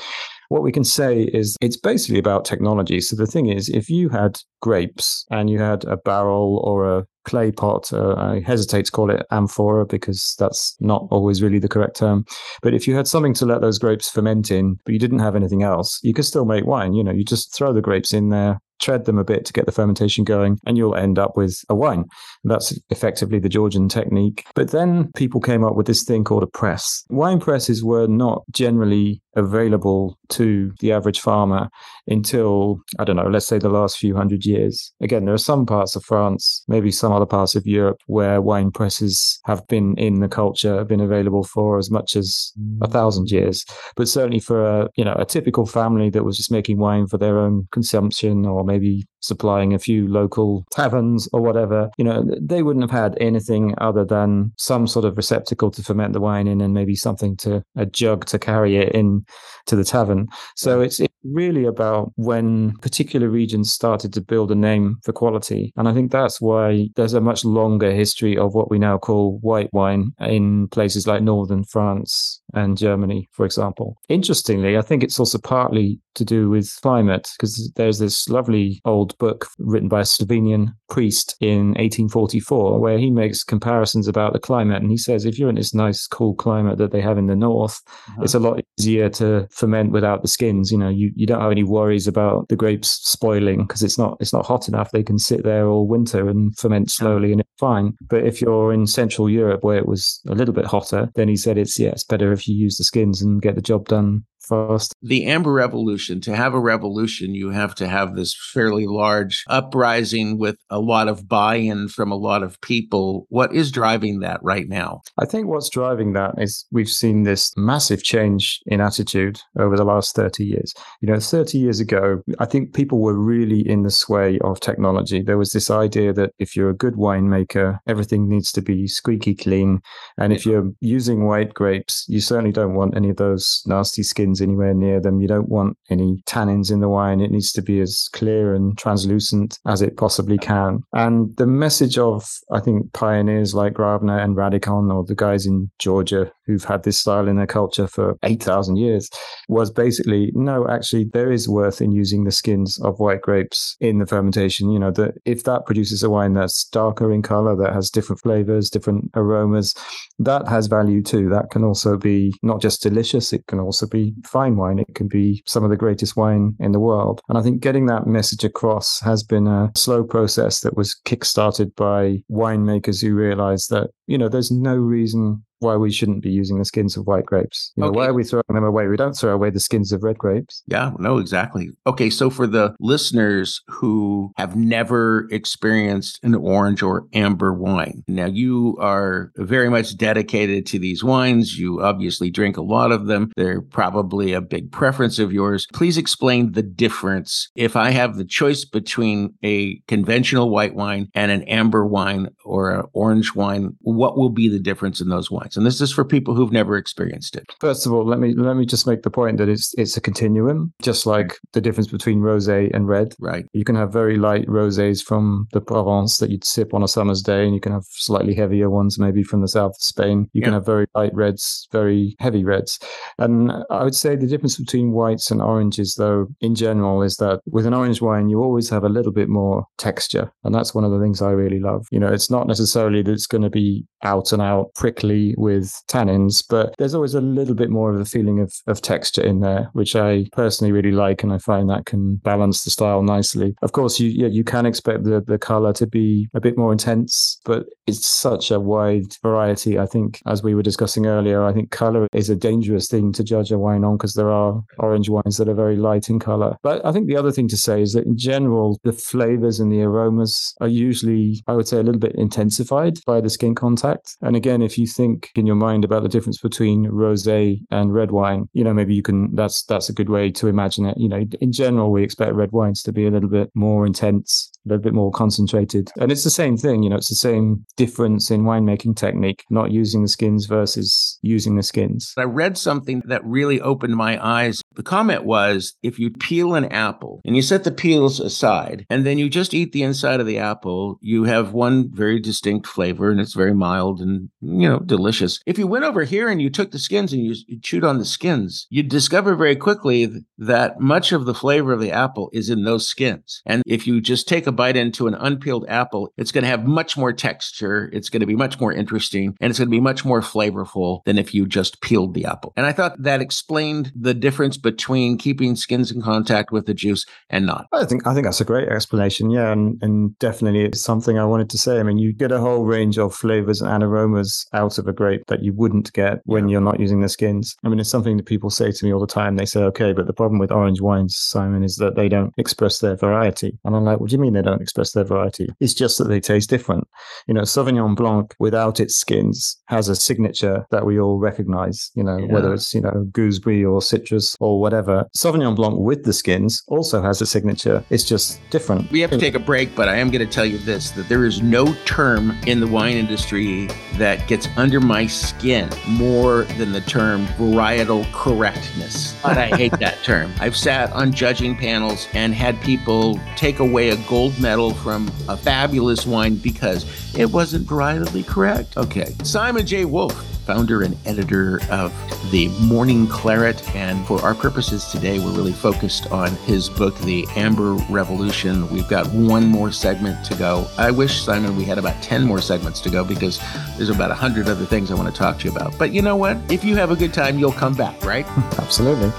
what 0.48 0.62
we 0.62 0.72
can 0.72 0.84
say 0.84 1.22
is 1.22 1.56
it's 1.60 1.76
basically 1.76 2.18
about 2.18 2.44
technology. 2.44 3.00
So 3.00 3.16
the 3.16 3.26
thing 3.26 3.46
is, 3.46 3.68
if 3.68 3.88
you 3.88 4.08
had 4.08 4.38
grapes 4.60 5.26
and 5.30 5.50
you 5.50 5.58
had 5.58 5.84
a 5.84 5.96
barrel 5.96 6.60
or 6.64 6.98
a 6.98 7.06
clay 7.24 7.50
pot. 7.50 7.92
Uh, 7.92 8.14
I 8.16 8.42
hesitate 8.46 8.86
to 8.86 8.92
call 8.92 9.10
it 9.10 9.26
amphora 9.30 9.86
because 9.86 10.34
that's 10.38 10.76
not 10.80 11.06
always 11.10 11.42
really 11.42 11.58
the 11.58 11.68
correct 11.68 11.96
term. 11.96 12.24
But 12.62 12.74
if 12.74 12.86
you 12.86 12.94
had 12.94 13.08
something 13.08 13.34
to 13.34 13.46
let 13.46 13.60
those 13.60 13.78
grapes 13.78 14.10
ferment 14.10 14.50
in, 14.50 14.78
but 14.84 14.92
you 14.92 14.98
didn't 14.98 15.18
have 15.18 15.36
anything 15.36 15.62
else, 15.62 15.98
you 16.02 16.14
could 16.14 16.24
still 16.24 16.44
make 16.44 16.66
wine. 16.66 16.94
You 16.94 17.04
know, 17.04 17.12
you 17.12 17.24
just 17.24 17.54
throw 17.54 17.72
the 17.72 17.80
grapes 17.80 18.12
in 18.12 18.28
there, 18.28 18.58
tread 18.80 19.06
them 19.06 19.18
a 19.18 19.24
bit 19.24 19.44
to 19.46 19.52
get 19.52 19.66
the 19.66 19.72
fermentation 19.72 20.24
going, 20.24 20.58
and 20.66 20.76
you'll 20.76 20.96
end 20.96 21.18
up 21.18 21.36
with 21.36 21.62
a 21.68 21.74
wine. 21.74 22.04
That's 22.44 22.78
effectively 22.90 23.38
the 23.38 23.48
Georgian 23.48 23.88
technique. 23.88 24.44
But 24.54 24.70
then 24.70 25.10
people 25.16 25.40
came 25.40 25.64
up 25.64 25.76
with 25.76 25.86
this 25.86 26.04
thing 26.04 26.24
called 26.24 26.42
a 26.42 26.46
press. 26.48 27.04
Wine 27.10 27.40
presses 27.40 27.82
were 27.82 28.06
not 28.06 28.42
generally 28.50 29.22
available 29.36 30.18
to 30.30 30.72
the 30.80 30.92
average 30.92 31.20
farmer 31.20 31.68
until, 32.06 32.80
I 32.98 33.04
don't 33.04 33.16
know, 33.16 33.28
let's 33.28 33.46
say 33.46 33.58
the 33.58 33.68
last 33.68 33.98
few 33.98 34.16
hundred 34.16 34.44
years. 34.44 34.92
Again, 35.00 35.24
there 35.24 35.34
are 35.34 35.38
some 35.38 35.66
parts 35.66 35.96
of 35.96 36.04
France, 36.04 36.64
maybe 36.68 36.90
some 36.90 37.12
other 37.12 37.26
parts 37.26 37.54
of 37.54 37.66
Europe 37.66 38.00
where 38.06 38.40
wine 38.40 38.70
presses 38.70 39.40
have 39.44 39.66
been 39.68 39.96
in 39.96 40.20
the 40.20 40.28
culture, 40.28 40.76
have 40.78 40.88
been 40.88 41.00
available 41.00 41.44
for 41.44 41.78
as 41.78 41.90
much 41.90 42.16
as 42.16 42.52
mm. 42.60 42.78
a 42.82 42.88
thousand 42.88 43.30
years. 43.30 43.64
But 43.96 44.08
certainly 44.08 44.40
for 44.40 44.64
a, 44.64 44.88
you 44.96 45.04
know, 45.04 45.14
a 45.18 45.24
typical 45.24 45.66
family 45.66 46.10
that 46.10 46.24
was 46.24 46.36
just 46.36 46.50
making 46.50 46.78
wine 46.78 47.06
for 47.06 47.18
their 47.18 47.38
own 47.38 47.68
consumption 47.72 48.46
or 48.46 48.64
maybe 48.64 49.06
supplying 49.24 49.72
a 49.72 49.78
few 49.78 50.06
local 50.06 50.64
taverns 50.70 51.28
or 51.32 51.40
whatever, 51.40 51.90
you 51.96 52.04
know, 52.04 52.24
they 52.40 52.62
wouldn't 52.62 52.82
have 52.82 52.90
had 52.90 53.16
anything 53.20 53.74
other 53.78 54.04
than 54.04 54.52
some 54.58 54.86
sort 54.86 55.04
of 55.04 55.16
receptacle 55.16 55.70
to 55.70 55.82
ferment 55.82 56.12
the 56.12 56.20
wine 56.20 56.46
in 56.46 56.60
and 56.60 56.74
maybe 56.74 56.94
something 56.94 57.36
to 57.36 57.64
a 57.76 57.86
jug 57.86 58.26
to 58.26 58.38
carry 58.38 58.76
it 58.76 58.92
in 58.92 59.24
to 59.66 59.76
the 59.76 59.84
tavern. 59.84 60.26
So 60.56 60.80
it's, 60.80 61.00
it's 61.00 61.14
really 61.24 61.64
about 61.64 62.12
when 62.16 62.76
particular 62.78 63.28
regions 63.28 63.72
started 63.72 64.12
to 64.12 64.20
build 64.20 64.50
a 64.50 64.54
name 64.54 64.96
for 65.02 65.12
quality. 65.12 65.72
And 65.76 65.88
I 65.88 65.94
think 65.94 66.10
that's 66.10 66.40
why 66.40 66.88
there's 66.96 67.14
a 67.14 67.20
much 67.20 67.44
longer 67.44 67.92
history 67.92 68.36
of 68.36 68.54
what 68.54 68.70
we 68.70 68.78
now 68.78 68.98
call 68.98 69.38
white 69.38 69.72
wine 69.72 70.12
in 70.20 70.68
places 70.68 71.06
like 71.06 71.22
northern 71.22 71.64
France 71.64 72.42
and 72.52 72.76
Germany, 72.76 73.28
for 73.32 73.46
example. 73.46 73.96
Interestingly, 74.08 74.76
I 74.76 74.82
think 74.82 75.02
it's 75.02 75.18
also 75.18 75.38
partly 75.38 75.98
to 76.14 76.24
do 76.24 76.48
with 76.48 76.78
climate 76.82 77.30
because 77.36 77.72
there's 77.74 77.98
this 77.98 78.28
lovely 78.28 78.80
old 78.84 79.13
book 79.18 79.46
written 79.58 79.88
by 79.88 80.00
a 80.00 80.04
Slovenian 80.04 80.74
priest 80.88 81.36
in 81.40 81.68
1844 81.74 82.78
where 82.78 82.98
he 82.98 83.10
makes 83.10 83.42
comparisons 83.42 84.08
about 84.08 84.32
the 84.32 84.38
climate 84.38 84.82
and 84.82 84.90
he 84.90 84.96
says 84.96 85.24
if 85.24 85.38
you're 85.38 85.48
in 85.48 85.54
this 85.56 85.74
nice 85.74 86.06
cool 86.06 86.34
climate 86.34 86.78
that 86.78 86.92
they 86.92 87.00
have 87.00 87.18
in 87.18 87.26
the 87.26 87.36
north 87.36 87.80
uh-huh. 88.08 88.22
it's 88.22 88.34
a 88.34 88.38
lot 88.38 88.60
easier 88.78 89.08
to 89.08 89.46
ferment 89.50 89.92
without 89.92 90.22
the 90.22 90.28
skins. 90.28 90.70
You 90.70 90.78
know 90.78 90.88
you, 90.88 91.12
you 91.14 91.26
don't 91.26 91.40
have 91.40 91.50
any 91.50 91.64
worries 91.64 92.06
about 92.06 92.48
the 92.48 92.56
grapes 92.56 93.00
spoiling 93.08 93.66
because 93.66 93.82
it's 93.82 93.98
not 93.98 94.16
it's 94.20 94.32
not 94.32 94.46
hot 94.46 94.68
enough. 94.68 94.90
They 94.90 95.02
can 95.02 95.18
sit 95.18 95.44
there 95.44 95.66
all 95.66 95.86
winter 95.86 96.28
and 96.28 96.56
ferment 96.56 96.90
slowly 96.90 97.32
and 97.32 97.40
it's 97.40 97.50
fine. 97.58 97.94
But 98.08 98.26
if 98.26 98.40
you're 98.40 98.72
in 98.72 98.86
central 98.86 99.30
Europe 99.30 99.64
where 99.64 99.78
it 99.78 99.86
was 99.86 100.20
a 100.28 100.34
little 100.34 100.54
bit 100.54 100.66
hotter 100.66 101.10
then 101.14 101.28
he 101.28 101.36
said 101.36 101.58
it's 101.58 101.78
yeah 101.78 101.90
it's 101.90 102.04
better 102.04 102.32
if 102.32 102.46
you 102.46 102.54
use 102.54 102.76
the 102.76 102.84
skins 102.84 103.22
and 103.22 103.42
get 103.42 103.54
the 103.54 103.62
job 103.62 103.88
done 103.88 104.24
fast. 104.48 104.94
The 105.02 105.26
Amber 105.26 105.52
Revolution, 105.52 106.20
to 106.22 106.36
have 106.36 106.54
a 106.54 106.60
revolution, 106.60 107.34
you 107.34 107.50
have 107.50 107.74
to 107.76 107.88
have 107.88 108.14
this 108.14 108.34
fairly 108.52 108.86
large 108.86 109.44
uprising 109.48 110.38
with 110.38 110.56
a 110.70 110.80
lot 110.80 111.08
of 111.08 111.28
buy 111.28 111.56
in 111.56 111.88
from 111.88 112.10
a 112.10 112.16
lot 112.16 112.42
of 112.42 112.60
people. 112.60 113.26
What 113.28 113.54
is 113.54 113.70
driving 113.70 114.20
that 114.20 114.40
right 114.42 114.68
now? 114.68 115.02
I 115.18 115.26
think 115.26 115.48
what's 115.48 115.68
driving 115.68 116.12
that 116.14 116.34
is 116.38 116.66
we've 116.70 116.88
seen 116.88 117.22
this 117.22 117.52
massive 117.56 118.02
change 118.02 118.60
in 118.66 118.80
attitude 118.80 119.40
over 119.58 119.76
the 119.76 119.84
last 119.84 120.14
30 120.14 120.44
years. 120.44 120.74
You 121.00 121.12
know, 121.12 121.20
30 121.20 121.58
years 121.58 121.80
ago, 121.80 122.22
I 122.38 122.44
think 122.44 122.74
people 122.74 123.00
were 123.00 123.18
really 123.18 123.66
in 123.68 123.82
the 123.82 123.90
sway 123.90 124.38
of 124.40 124.60
technology. 124.60 125.22
There 125.22 125.38
was 125.38 125.50
this 125.50 125.70
idea 125.70 126.12
that 126.12 126.32
if 126.38 126.56
you're 126.56 126.70
a 126.70 126.76
good 126.76 126.94
winemaker, 126.94 127.78
everything 127.86 128.28
needs 128.28 128.52
to 128.52 128.62
be 128.62 128.86
squeaky 128.86 129.34
clean. 129.34 129.80
And 130.18 130.32
if 130.32 130.46
you're 130.46 130.70
using 130.80 131.26
white 131.26 131.54
grapes, 131.54 132.04
you 132.08 132.20
certainly 132.20 132.52
don't 132.52 132.74
want 132.74 132.96
any 132.96 133.10
of 133.10 133.16
those 133.16 133.62
nasty 133.66 134.02
skins 134.02 134.33
anywhere 134.40 134.74
near 134.74 135.00
them. 135.00 135.20
You 135.20 135.28
don't 135.28 135.48
want 135.48 135.76
any 135.90 136.22
tannins 136.26 136.70
in 136.70 136.80
the 136.80 136.88
wine. 136.88 137.20
It 137.20 137.30
needs 137.30 137.52
to 137.52 137.62
be 137.62 137.80
as 137.80 138.08
clear 138.12 138.54
and 138.54 138.76
translucent 138.76 139.58
as 139.66 139.82
it 139.82 139.96
possibly 139.96 140.38
can. 140.38 140.80
And 140.92 141.36
the 141.36 141.46
message 141.46 141.98
of, 141.98 142.28
I 142.52 142.60
think, 142.60 142.92
pioneers 142.92 143.54
like 143.54 143.74
Gravner 143.74 144.22
and 144.22 144.36
Radikon, 144.36 144.92
or 144.94 145.04
the 145.04 145.14
guys 145.14 145.46
in 145.46 145.70
Georgia 145.78 146.30
who've 146.46 146.64
had 146.64 146.82
this 146.82 146.98
style 146.98 147.26
in 147.26 147.36
their 147.36 147.46
culture 147.46 147.86
for 147.86 148.16
8,000 148.22 148.76
years, 148.76 149.08
was 149.48 149.70
basically 149.70 150.30
no, 150.34 150.68
actually, 150.68 151.04
there 151.12 151.32
is 151.32 151.48
worth 151.48 151.80
in 151.80 151.92
using 151.92 152.24
the 152.24 152.32
skins 152.32 152.78
of 152.82 153.00
white 153.00 153.22
grapes 153.22 153.76
in 153.80 153.98
the 153.98 154.06
fermentation. 154.06 154.70
You 154.70 154.78
know, 154.78 154.90
that 154.92 155.14
if 155.24 155.44
that 155.44 155.66
produces 155.66 156.02
a 156.02 156.10
wine 156.10 156.34
that's 156.34 156.64
darker 156.68 157.12
in 157.12 157.22
color, 157.22 157.56
that 157.56 157.72
has 157.72 157.90
different 157.90 158.20
flavors, 158.20 158.70
different 158.70 159.10
aromas, 159.14 159.74
that 160.18 160.46
has 160.48 160.66
value 160.66 161.02
too. 161.02 161.28
That 161.28 161.50
can 161.50 161.64
also 161.64 161.96
be 161.96 162.34
not 162.42 162.60
just 162.60 162.82
delicious, 162.82 163.32
it 163.32 163.46
can 163.46 163.58
also 163.58 163.86
be 163.86 164.14
fine 164.26 164.56
wine. 164.56 164.78
It 164.78 164.94
can 164.94 165.08
be 165.08 165.42
some 165.46 165.64
of 165.64 165.70
the 165.70 165.76
greatest 165.76 166.16
wine 166.16 166.56
in 166.60 166.72
the 166.72 166.80
world. 166.80 167.20
And 167.28 167.38
I 167.38 167.42
think 167.42 167.60
getting 167.60 167.86
that 167.86 168.06
message 168.06 168.44
across 168.44 169.00
has 169.00 169.22
been 169.22 169.46
a 169.46 169.72
slow 169.76 170.04
process 170.04 170.60
that 170.60 170.76
was 170.76 170.98
kickstarted 171.04 171.74
by 171.74 172.22
winemakers 172.30 173.02
who 173.02 173.14
realized 173.14 173.70
that, 173.70 173.90
you 174.06 174.18
know, 174.18 174.28
there's 174.28 174.50
no 174.50 174.74
reason 174.74 175.44
why 175.64 175.76
we 175.76 175.90
shouldn't 175.90 176.22
be 176.22 176.30
using 176.30 176.58
the 176.58 176.64
skins 176.64 176.96
of 176.96 177.06
white 177.06 177.26
grapes. 177.26 177.72
You 177.76 177.82
know, 177.82 177.88
Okay. 177.88 177.96
Why 177.98 178.06
are 178.06 178.14
we 178.14 178.24
throwing 178.24 178.44
them 178.48 178.64
away? 178.64 178.86
We 178.88 178.96
don't 178.96 179.14
throw 179.14 179.32
away 179.34 179.50
the 179.50 179.60
skins 179.60 179.92
of 179.92 180.02
red 180.02 180.18
grapes. 180.18 180.62
Yeah, 180.66 180.92
no, 180.98 181.18
exactly. 181.18 181.70
Okay, 181.86 182.10
so 182.10 182.30
for 182.30 182.46
the 182.46 182.74
listeners 182.80 183.62
who 183.68 184.32
have 184.36 184.56
never 184.56 185.26
experienced 185.30 186.18
an 186.22 186.34
orange 186.34 186.82
or 186.82 187.06
amber 187.12 187.52
wine, 187.52 188.04
now 188.08 188.26
you 188.26 188.76
are 188.80 189.32
very 189.36 189.68
much 189.68 189.96
dedicated 189.96 190.66
to 190.66 190.78
these 190.78 191.02
wines. 191.04 191.58
You 191.58 191.82
obviously 191.82 192.30
drink 192.30 192.56
a 192.56 192.62
lot 192.62 192.92
of 192.92 193.06
them. 193.06 193.32
They're 193.36 193.60
probably 193.60 194.32
a 194.32 194.40
big 194.40 194.70
preference 194.72 195.18
of 195.18 195.32
yours. 195.32 195.66
Please 195.72 195.96
explain 195.96 196.52
the 196.52 196.62
difference. 196.62 197.48
If 197.56 197.76
I 197.76 197.90
have 197.90 198.16
the 198.16 198.24
choice 198.24 198.64
between 198.64 199.34
a 199.42 199.76
conventional 199.88 200.50
white 200.50 200.74
wine 200.74 201.08
and 201.14 201.30
an 201.30 201.42
amber 201.44 201.86
wine 201.86 202.28
or 202.44 202.72
an 202.72 202.86
orange 202.92 203.34
wine, 203.34 203.76
what 203.80 204.16
will 204.16 204.30
be 204.30 204.48
the 204.48 204.58
difference 204.58 205.00
in 205.00 205.08
those 205.08 205.30
wines? 205.30 205.53
And 205.56 205.66
this 205.66 205.80
is 205.80 205.92
for 205.92 206.04
people 206.04 206.34
who've 206.34 206.52
never 206.52 206.76
experienced 206.76 207.36
it. 207.36 207.44
First 207.60 207.86
of 207.86 207.92
all, 207.92 208.04
let 208.04 208.18
me 208.18 208.34
let 208.34 208.56
me 208.56 208.66
just 208.66 208.86
make 208.86 209.02
the 209.02 209.10
point 209.10 209.38
that 209.38 209.48
it's 209.48 209.74
it's 209.76 209.96
a 209.96 210.00
continuum, 210.00 210.72
just 210.82 211.06
like 211.06 211.36
the 211.52 211.60
difference 211.60 211.88
between 211.88 212.20
rosé 212.20 212.70
and 212.74 212.88
red. 212.88 213.14
Right. 213.18 213.44
You 213.52 213.64
can 213.64 213.76
have 213.76 213.92
very 213.92 214.16
light 214.16 214.46
rosés 214.46 215.02
from 215.02 215.46
the 215.52 215.60
Provence 215.60 216.18
that 216.18 216.30
you'd 216.30 216.44
sip 216.44 216.74
on 216.74 216.82
a 216.82 216.88
summer's 216.88 217.22
day, 217.22 217.44
and 217.44 217.54
you 217.54 217.60
can 217.60 217.72
have 217.72 217.84
slightly 217.90 218.34
heavier 218.34 218.70
ones, 218.70 218.98
maybe 218.98 219.22
from 219.22 219.40
the 219.40 219.48
south 219.48 219.72
of 219.72 219.82
Spain. 219.82 220.28
You 220.32 220.42
can 220.42 220.52
have 220.52 220.66
very 220.66 220.86
light 220.94 221.14
reds, 221.14 221.68
very 221.72 222.16
heavy 222.18 222.44
reds. 222.44 222.78
And 223.18 223.52
I 223.70 223.84
would 223.84 223.94
say 223.94 224.16
the 224.16 224.26
difference 224.26 224.58
between 224.58 224.92
whites 224.92 225.30
and 225.30 225.40
oranges, 225.40 225.94
though, 225.94 226.28
in 226.40 226.54
general, 226.54 227.02
is 227.02 227.16
that 227.16 227.40
with 227.46 227.66
an 227.66 227.74
orange 227.74 228.00
wine, 228.00 228.28
you 228.28 228.42
always 228.42 228.68
have 228.68 228.84
a 228.84 228.88
little 228.88 229.12
bit 229.12 229.28
more 229.28 229.66
texture. 229.78 230.32
And 230.44 230.54
that's 230.54 230.74
one 230.74 230.84
of 230.84 230.90
the 230.90 231.00
things 231.00 231.22
I 231.22 231.30
really 231.30 231.60
love. 231.60 231.86
You 231.90 232.00
know, 232.00 232.12
it's 232.12 232.30
not 232.30 232.46
necessarily 232.46 233.02
that 233.02 233.12
it's 233.12 233.26
going 233.26 233.42
to 233.42 233.50
be 233.50 233.86
out 234.02 234.32
and 234.32 234.42
out 234.42 234.74
prickly 234.74 235.33
with 235.36 235.82
tannins, 235.88 236.44
but 236.48 236.74
there's 236.78 236.94
always 236.94 237.14
a 237.14 237.20
little 237.20 237.54
bit 237.54 237.70
more 237.70 237.92
of 237.92 238.00
a 238.00 238.04
feeling 238.04 238.40
of, 238.40 238.52
of 238.66 238.80
texture 238.80 239.22
in 239.22 239.40
there, 239.40 239.70
which 239.72 239.96
I 239.96 240.26
personally 240.32 240.72
really 240.72 240.92
like. 240.92 241.22
And 241.22 241.32
I 241.32 241.38
find 241.38 241.68
that 241.70 241.86
can 241.86 242.16
balance 242.16 242.64
the 242.64 242.70
style 242.70 243.02
nicely. 243.02 243.54
Of 243.62 243.72
course, 243.72 244.00
you 244.00 244.08
yeah, 244.08 244.28
you 244.28 244.44
can 244.44 244.66
expect 244.66 245.04
the, 245.04 245.20
the 245.20 245.38
color 245.38 245.72
to 245.74 245.86
be 245.86 246.28
a 246.34 246.40
bit 246.40 246.56
more 246.56 246.72
intense, 246.72 247.40
but 247.44 247.66
it's 247.86 248.06
such 248.06 248.50
a 248.50 248.60
wide 248.60 249.16
variety. 249.22 249.78
I 249.78 249.86
think, 249.86 250.20
as 250.26 250.42
we 250.42 250.54
were 250.54 250.62
discussing 250.62 251.06
earlier, 251.06 251.44
I 251.44 251.52
think 251.52 251.70
color 251.70 252.08
is 252.12 252.30
a 252.30 252.36
dangerous 252.36 252.88
thing 252.88 253.12
to 253.12 253.24
judge 253.24 253.50
a 253.50 253.58
wine 253.58 253.84
on 253.84 253.96
because 253.96 254.14
there 254.14 254.30
are 254.30 254.62
orange 254.78 255.08
wines 255.08 255.36
that 255.36 255.48
are 255.48 255.54
very 255.54 255.76
light 255.76 256.08
in 256.08 256.18
color. 256.18 256.56
But 256.62 256.84
I 256.84 256.92
think 256.92 257.06
the 257.06 257.16
other 257.16 257.32
thing 257.32 257.48
to 257.48 257.56
say 257.56 257.82
is 257.82 257.92
that 257.92 258.06
in 258.06 258.16
general, 258.16 258.78
the 258.84 258.92
flavors 258.92 259.60
and 259.60 259.72
the 259.72 259.82
aromas 259.82 260.54
are 260.60 260.68
usually, 260.68 261.42
I 261.46 261.54
would 261.54 261.68
say, 261.68 261.78
a 261.78 261.82
little 261.82 262.00
bit 262.00 262.14
intensified 262.14 262.98
by 263.06 263.20
the 263.20 263.30
skin 263.30 263.54
contact. 263.54 264.16
And 264.22 264.36
again, 264.36 264.62
if 264.62 264.78
you 264.78 264.86
think 264.86 265.23
in 265.34 265.46
your 265.46 265.56
mind 265.56 265.84
about 265.84 266.02
the 266.02 266.08
difference 266.08 266.38
between 266.38 266.86
rosé 266.86 267.60
and 267.70 267.92
red 267.92 268.10
wine, 268.10 268.48
you 268.52 268.64
know, 268.64 268.74
maybe 268.74 268.94
you 268.94 269.02
can, 269.02 269.34
that's, 269.34 269.62
that's 269.64 269.88
a 269.88 269.92
good 269.92 270.08
way 270.08 270.30
to 270.32 270.48
imagine 270.48 270.86
it. 270.86 270.96
You 270.98 271.08
know, 271.08 271.24
in 271.40 271.52
general, 271.52 271.90
we 271.90 272.02
expect 272.02 272.32
red 272.34 272.52
wines 272.52 272.82
to 272.84 272.92
be 272.92 273.06
a 273.06 273.10
little 273.10 273.28
bit 273.28 273.50
more 273.54 273.86
intense, 273.86 274.50
a 274.64 274.68
little 274.68 274.82
bit 274.82 274.94
more 274.94 275.10
concentrated. 275.10 275.90
And 276.00 276.10
it's 276.10 276.24
the 276.24 276.30
same 276.30 276.56
thing, 276.56 276.82
you 276.82 276.90
know, 276.90 276.96
it's 276.96 277.08
the 277.08 277.14
same 277.14 277.64
difference 277.76 278.30
in 278.30 278.44
winemaking 278.44 278.96
technique, 278.96 279.44
not 279.50 279.70
using 279.70 280.02
the 280.02 280.08
skins 280.08 280.46
versus 280.46 281.18
using 281.22 281.56
the 281.56 281.62
skins. 281.62 282.12
I 282.16 282.24
read 282.24 282.56
something 282.56 283.02
that 283.06 283.24
really 283.24 283.60
opened 283.60 283.96
my 283.96 284.24
eyes. 284.24 284.62
The 284.74 284.82
comment 284.82 285.24
was 285.24 285.74
if 285.82 285.98
you 285.98 286.10
peel 286.10 286.54
an 286.54 286.66
apple 286.66 287.20
and 287.24 287.36
you 287.36 287.42
set 287.42 287.64
the 287.64 287.70
peels 287.70 288.20
aside 288.20 288.86
and 288.90 289.04
then 289.04 289.18
you 289.18 289.28
just 289.28 289.54
eat 289.54 289.72
the 289.72 289.82
inside 289.82 290.20
of 290.20 290.26
the 290.26 290.38
apple, 290.38 290.98
you 291.00 291.24
have 291.24 291.52
one 291.52 291.90
very 291.92 292.20
distinct 292.20 292.66
flavor 292.66 293.10
and 293.10 293.20
it's 293.20 293.34
very 293.34 293.54
mild 293.54 294.00
and, 294.00 294.30
you 294.40 294.68
know, 294.68 294.78
delicious. 294.78 295.40
If 295.46 295.58
you 295.58 295.66
went 295.66 295.84
over 295.84 296.04
here 296.04 296.28
and 296.28 296.40
you 296.40 296.50
took 296.50 296.70
the 296.70 296.78
skins 296.78 297.12
and 297.12 297.22
you, 297.22 297.34
you 297.46 297.60
chewed 297.60 297.84
on 297.84 297.98
the 297.98 298.04
skins, 298.04 298.66
you'd 298.70 298.88
discover 298.88 299.34
very 299.34 299.56
quickly 299.56 300.10
that 300.38 300.80
much 300.80 301.12
of 301.12 301.26
the 301.26 301.34
flavor 301.34 301.72
of 301.72 301.80
the 301.80 301.92
apple 301.92 302.30
is 302.32 302.48
in 302.48 302.64
those 302.64 302.86
skins. 302.86 303.42
And 303.46 303.62
if 303.66 303.86
you 303.86 304.00
just 304.00 304.28
take 304.28 304.46
a 304.46 304.52
bite 304.54 304.76
into 304.76 305.06
an 305.06 305.14
unpeeled 305.14 305.66
apple, 305.68 306.12
it's 306.16 306.32
going 306.32 306.42
to 306.42 306.48
have 306.48 306.66
much 306.66 306.96
more 306.96 307.12
texture. 307.12 307.90
It's 307.92 308.08
going 308.08 308.20
to 308.20 308.26
be 308.26 308.36
much 308.36 308.60
more 308.60 308.72
interesting 308.72 309.36
and 309.40 309.50
it's 309.50 309.58
going 309.58 309.68
to 309.68 309.76
be 309.76 309.80
much 309.80 310.04
more 310.04 310.20
flavorful 310.20 311.04
than 311.04 311.18
if 311.18 311.34
you 311.34 311.46
just 311.46 311.80
peeled 311.80 312.14
the 312.14 312.24
apple. 312.24 312.52
And 312.56 312.66
I 312.66 312.72
thought 312.72 313.00
that 313.02 313.20
explained 313.20 313.92
the 313.94 314.14
difference 314.14 314.56
between 314.56 315.18
keeping 315.18 315.56
skins 315.56 315.90
in 315.90 316.02
contact 316.02 316.52
with 316.52 316.66
the 316.66 316.74
juice 316.74 317.04
and 317.30 317.46
not. 317.46 317.66
I 317.72 317.84
think 317.84 318.06
I 318.06 318.14
think 318.14 318.26
that's 318.26 318.40
a 318.40 318.44
great 318.44 318.68
explanation. 318.68 319.30
Yeah, 319.30 319.52
and, 319.52 319.78
and 319.82 320.18
definitely 320.18 320.64
it's 320.64 320.80
something 320.80 321.18
I 321.18 321.24
wanted 321.24 321.50
to 321.50 321.58
say. 321.58 321.80
I 321.80 321.82
mean, 321.82 321.98
you 321.98 322.12
get 322.12 322.32
a 322.32 322.40
whole 322.40 322.64
range 322.64 322.98
of 322.98 323.14
flavors 323.14 323.60
and 323.60 323.82
aromas 323.82 324.46
out 324.52 324.78
of 324.78 324.86
a 324.86 324.92
grape 324.92 325.26
that 325.28 325.42
you 325.42 325.52
wouldn't 325.52 325.92
get 325.92 326.20
when 326.24 326.48
you're 326.48 326.60
not 326.60 326.80
using 326.80 327.00
the 327.00 327.08
skins. 327.08 327.56
I 327.64 327.68
mean, 327.68 327.80
it's 327.80 327.90
something 327.90 328.16
that 328.16 328.26
people 328.26 328.50
say 328.50 328.72
to 328.72 328.84
me 328.84 328.92
all 328.92 329.00
the 329.00 329.06
time. 329.06 329.36
They 329.36 329.46
say, 329.46 329.62
"Okay, 329.64 329.92
but 329.92 330.06
the 330.06 330.12
problem 330.12 330.38
with 330.38 330.52
orange 330.52 330.80
wines, 330.80 331.16
Simon, 331.16 331.64
is 331.64 331.76
that 331.76 331.96
they 331.96 332.08
don't 332.08 332.32
express 332.38 332.78
their 332.78 332.96
variety." 332.96 333.58
And 333.64 333.74
I'm 333.74 333.84
like, 333.84 334.00
"What 334.00 334.10
do 334.10 334.16
you 334.16 334.22
mean 334.22 334.34
they 334.34 334.42
don't 334.44 334.62
express 334.62 334.92
their 334.92 335.04
variety? 335.04 335.48
It's 335.60 335.74
just 335.74 335.98
that 335.98 336.08
they 336.08 336.20
taste 336.20 336.50
different." 336.50 336.86
You 337.26 337.34
know, 337.34 337.42
Sauvignon 337.42 337.96
Blanc 337.96 338.34
without 338.38 338.80
its 338.80 338.96
skins 338.96 339.60
has 339.66 339.88
a 339.88 339.96
signature 339.96 340.66
that 340.70 340.86
we 340.86 341.00
all 341.00 341.18
recognize. 341.18 341.90
You 341.94 342.04
know, 342.04 342.18
whether 342.28 342.52
it's 342.54 342.74
you 342.74 342.80
know 342.80 343.06
gooseberry 343.12 343.64
or 343.64 343.82
citrus 343.82 344.36
or 344.40 344.60
whatever. 344.60 345.06
Sauvignon 345.16 345.56
Blanc 345.56 345.78
with 345.78 346.04
the 346.04 346.12
skins 346.12 346.62
also 346.68 347.02
has 347.02 347.20
a 347.20 347.26
signature. 347.26 347.84
It's 347.90 348.04
just 348.04 348.40
different. 348.50 348.90
We 348.90 349.00
have 349.00 349.10
to 349.10 349.18
take 349.18 349.34
a 349.34 349.38
break, 349.40 349.74
but 349.74 349.88
I 349.88 349.96
am 349.96 350.10
going 350.10 350.26
to 350.26 350.32
tell 350.32 350.44
you 350.46 350.58
this 350.58 350.90
that 350.92 351.08
there 351.08 351.24
is 351.24 351.42
no 351.42 351.74
term 351.84 352.36
in 352.46 352.60
the 352.60 352.66
wine 352.66 352.96
industry 352.96 353.68
that 353.94 354.26
gets 354.28 354.48
under 354.56 354.80
my 354.80 355.06
skin 355.06 355.68
more 355.88 356.44
than 356.58 356.72
the 356.72 356.80
term 356.82 357.26
varietal 357.38 358.10
correctness. 358.12 359.14
But 359.22 359.38
I 359.38 359.46
hate 359.48 359.78
that 359.78 360.02
term. 360.02 360.32
I've 360.40 360.56
sat 360.56 360.92
on 360.92 361.12
judging 361.12 361.56
panels 361.56 362.08
and 362.14 362.34
had 362.34 362.60
people 362.60 363.20
take 363.36 363.58
away 363.58 363.90
a 363.90 363.96
gold 364.08 364.33
medal 364.38 364.74
from 364.74 365.08
a 365.28 365.36
fabulous 365.36 366.06
wine 366.06 366.36
because 366.36 366.84
it 367.16 367.30
wasn't 367.30 367.66
varietally 367.66 368.26
correct. 368.26 368.76
Okay. 368.76 369.14
Simon 369.22 369.66
J. 369.66 369.84
Woolf 369.84 370.14
founder 370.44 370.82
and 370.82 370.96
editor 371.06 371.60
of 371.70 371.92
the 372.30 372.48
Morning 372.60 373.06
Claret. 373.06 373.74
And 373.74 374.06
for 374.06 374.20
our 374.22 374.34
purposes 374.34 374.84
today, 374.86 375.18
we're 375.18 375.32
really 375.32 375.52
focused 375.52 376.10
on 376.12 376.30
his 376.36 376.68
book, 376.68 376.96
The 376.98 377.26
Amber 377.34 377.74
Revolution. 377.90 378.68
We've 378.70 378.88
got 378.88 379.06
one 379.12 379.46
more 379.46 379.72
segment 379.72 380.24
to 380.26 380.34
go. 380.34 380.66
I 380.76 380.90
wish, 380.90 381.22
Simon, 381.22 381.56
we 381.56 381.64
had 381.64 381.78
about 381.78 382.00
10 382.02 382.24
more 382.24 382.40
segments 382.40 382.80
to 382.82 382.90
go 382.90 383.04
because 383.04 383.40
there's 383.76 383.90
about 383.90 384.10
100 384.10 384.48
other 384.48 384.66
things 384.66 384.90
I 384.90 384.94
want 384.94 385.12
to 385.12 385.18
talk 385.18 385.38
to 385.40 385.48
you 385.48 385.54
about. 385.54 385.76
But 385.78 385.92
you 385.92 386.02
know 386.02 386.16
what? 386.16 386.36
If 386.50 386.64
you 386.64 386.76
have 386.76 386.90
a 386.90 386.96
good 386.96 387.14
time, 387.14 387.38
you'll 387.38 387.52
come 387.52 387.74
back, 387.74 388.04
right? 388.04 388.26
Absolutely. 388.58 389.10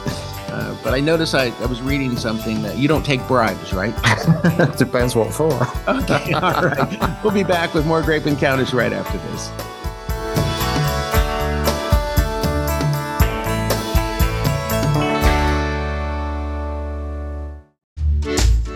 Uh, 0.56 0.74
but 0.86 0.94
I 0.94 1.02
noticed 1.02 1.36
I, 1.36 1.48
I 1.62 1.66
was 1.66 1.82
reading 1.82 2.16
something 2.16 2.62
that 2.62 2.78
you 2.78 2.88
don't 2.88 3.06
take 3.06 3.26
bribes, 3.28 3.74
right? 3.74 3.94
Depends 4.78 5.14
what 5.14 5.34
for. 5.34 5.52
Okay, 5.86 6.32
all 6.34 6.62
right. 6.62 7.18
We'll 7.22 7.34
be 7.34 7.44
back 7.44 7.74
with 7.74 7.86
more 7.86 8.02
Grape 8.02 8.26
Encounters 8.26 8.74
right 8.74 8.94
after 8.94 9.18
this. 9.18 9.52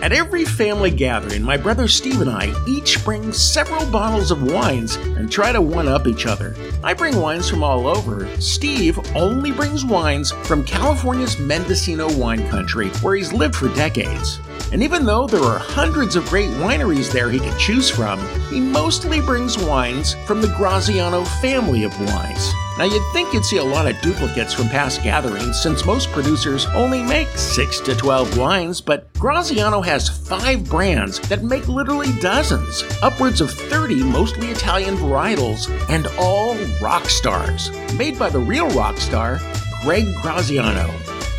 At 0.02 0.12
every 0.12 0.46
family 0.46 0.90
gathering, 0.90 1.42
my 1.42 1.58
brother 1.58 1.86
Steve 1.86 2.22
and 2.22 2.30
I 2.30 2.54
each 2.66 3.04
bring 3.04 3.34
several 3.34 3.84
bottles 3.90 4.30
of 4.30 4.42
wines 4.42 4.96
and 4.96 5.30
try 5.30 5.52
to 5.52 5.60
one 5.60 5.88
up 5.88 6.06
each 6.06 6.24
other. 6.24 6.56
I 6.82 6.94
bring 6.94 7.16
wines 7.16 7.50
from 7.50 7.62
all 7.62 7.86
over. 7.86 8.26
Steve 8.40 8.98
only 9.14 9.52
brings 9.52 9.84
wines 9.84 10.32
from 10.44 10.64
California's 10.64 11.38
Mendocino 11.38 12.10
wine 12.16 12.48
country, 12.48 12.88
where 13.02 13.14
he's 13.14 13.34
lived 13.34 13.54
for 13.54 13.68
decades. 13.74 14.40
And 14.72 14.82
even 14.82 15.04
though 15.04 15.26
there 15.26 15.42
are 15.42 15.58
hundreds 15.58 16.16
of 16.16 16.26
great 16.30 16.48
wineries 16.52 17.12
there 17.12 17.30
he 17.30 17.38
can 17.38 17.58
choose 17.58 17.90
from, 17.90 18.26
he 18.48 18.58
mostly 18.58 19.20
brings 19.20 19.58
wines 19.58 20.14
from 20.26 20.40
the 20.40 20.54
Graziano 20.56 21.24
family 21.42 21.84
of 21.84 21.92
wines. 22.00 22.50
Now, 22.80 22.86
you'd 22.86 23.04
think 23.12 23.32
you'd 23.34 23.44
see 23.44 23.58
a 23.58 23.62
lot 23.62 23.86
of 23.86 24.00
duplicates 24.00 24.54
from 24.54 24.70
past 24.70 25.02
gatherings 25.02 25.60
since 25.60 25.84
most 25.84 26.10
producers 26.12 26.64
only 26.68 27.02
make 27.02 27.28
6 27.28 27.80
to 27.80 27.94
12 27.94 28.38
wines, 28.38 28.80
but 28.80 29.12
Graziano 29.18 29.82
has 29.82 30.08
five 30.08 30.66
brands 30.66 31.20
that 31.28 31.44
make 31.44 31.68
literally 31.68 32.10
dozens, 32.22 32.82
upwards 33.02 33.42
of 33.42 33.50
30 33.50 34.02
mostly 34.04 34.48
Italian 34.48 34.96
varietals, 34.96 35.68
and 35.90 36.06
all 36.18 36.56
rock 36.80 37.10
stars. 37.10 37.70
Made 37.98 38.18
by 38.18 38.30
the 38.30 38.38
real 38.38 38.70
rock 38.70 38.96
star, 38.96 39.40
Greg 39.82 40.06
Graziano. 40.22 40.90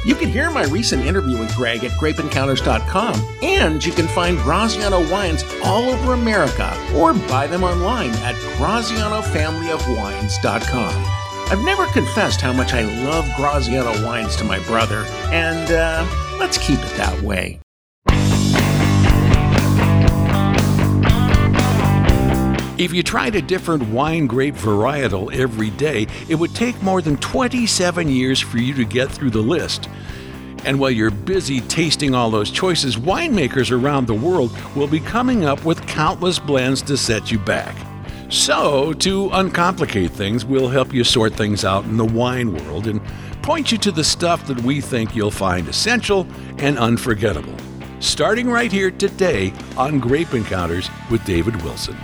You 0.06 0.14
can 0.14 0.30
hear 0.30 0.52
my 0.52 0.66
recent 0.66 1.06
interview 1.06 1.40
with 1.40 1.56
Greg 1.56 1.84
at 1.84 2.00
grapeencounters.com, 2.00 3.38
and 3.42 3.84
you 3.84 3.94
can 3.94 4.08
find 4.10 4.38
Graziano 4.38 5.10
wines 5.10 5.44
all 5.64 5.90
over 5.90 6.14
America 6.14 6.78
or 6.96 7.16
buy 7.16 7.48
them 7.48 7.64
online 7.64 8.12
at 8.12 8.36
grazianofamilyofwines.com. 8.36 11.21
I've 11.52 11.66
never 11.66 11.86
confessed 11.88 12.40
how 12.40 12.54
much 12.54 12.72
I 12.74 12.84
love 13.04 13.30
Graziano 13.36 14.06
wines 14.06 14.38
to 14.38 14.46
my 14.46 14.60
brother, 14.60 15.04
and 15.34 15.70
uh, 15.70 16.08
let's 16.40 16.58
keep 16.58 16.80
it 16.80 16.96
that 16.96 17.22
way. 17.24 17.60
If 22.82 22.94
you 22.94 23.04
tried 23.04 23.36
a 23.36 23.42
different 23.42 23.86
wine 23.90 24.28
grape 24.28 24.56
varietal 24.56 25.36
every 25.36 25.72
day, 25.72 26.08
it 26.30 26.36
would 26.36 26.56
take 26.56 26.82
more 26.82 27.02
than 27.02 27.18
27 27.18 28.08
years 28.08 28.40
for 28.40 28.58
you 28.58 28.74
to 28.74 28.86
get 28.86 29.12
through 29.12 29.32
the 29.32 29.42
list. 29.42 29.90
And 30.64 30.80
while 30.80 30.90
you're 30.90 31.12
busy 31.12 31.60
tasting 31.60 32.16
all 32.16 32.32
those 32.32 32.50
choices, 32.50 32.96
winemakers 32.96 33.78
around 33.78 34.08
the 34.08 34.14
world 34.14 34.58
will 34.74 34.88
be 34.88 35.02
coming 35.02 35.44
up 35.44 35.66
with 35.66 35.86
countless 35.86 36.40
blends 36.40 36.82
to 36.84 36.96
set 36.96 37.30
you 37.30 37.40
back. 37.40 37.76
So, 38.32 38.94
to 38.94 39.30
uncomplicate 39.32 40.12
things, 40.12 40.46
we'll 40.46 40.70
help 40.70 40.94
you 40.94 41.04
sort 41.04 41.34
things 41.34 41.66
out 41.66 41.84
in 41.84 41.98
the 41.98 42.06
wine 42.06 42.54
world 42.54 42.88
and 42.88 43.02
point 43.42 43.74
you 43.74 43.78
to 43.80 43.92
the 43.92 44.06
stuff 44.06 44.48
that 44.48 44.62
we 44.62 44.80
think 44.80 45.14
you'll 45.14 45.32
find 45.32 45.68
essential 45.68 46.26
and 46.58 46.80
unforgettable. 46.80 47.54
Starting 48.00 48.50
right 48.50 48.72
here 48.72 48.90
today 48.90 49.52
on 49.76 50.00
Grape 50.00 50.34
Encounters 50.34 50.90
with 51.10 51.26
David 51.26 51.62
Wilson. 51.62 51.98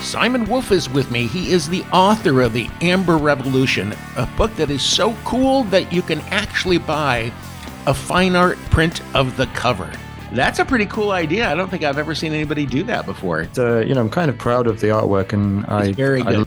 Simon 0.00 0.44
Woolf 0.44 0.70
is 0.70 0.88
with 0.88 1.10
me. 1.10 1.26
He 1.26 1.50
is 1.50 1.68
the 1.68 1.82
author 1.92 2.42
of 2.42 2.52
The 2.52 2.70
Amber 2.80 3.16
Revolution, 3.16 3.92
a 4.16 4.26
book 4.36 4.54
that 4.54 4.70
is 4.70 4.82
so 4.82 5.16
cool 5.24 5.64
that 5.64 5.92
you 5.92 6.02
can 6.02 6.20
actually 6.30 6.78
buy 6.78 7.32
a 7.88 7.92
fine 7.92 8.36
art 8.36 8.56
print 8.70 9.02
of 9.16 9.36
the 9.36 9.46
cover. 9.48 9.90
That's 10.36 10.58
a 10.58 10.64
pretty 10.64 10.86
cool 10.86 11.12
idea. 11.12 11.50
I 11.50 11.54
don't 11.54 11.70
think 11.70 11.82
I've 11.82 11.96
ever 11.96 12.14
seen 12.14 12.34
anybody 12.34 12.66
do 12.66 12.82
that 12.84 13.06
before. 13.06 13.48
Uh, 13.56 13.78
you 13.80 13.94
know, 13.94 14.02
I'm 14.02 14.10
kind 14.10 14.30
of 14.30 14.36
proud 14.36 14.66
of 14.66 14.80
the 14.80 14.88
artwork, 14.88 15.32
and 15.32 15.64
I. 15.66 15.94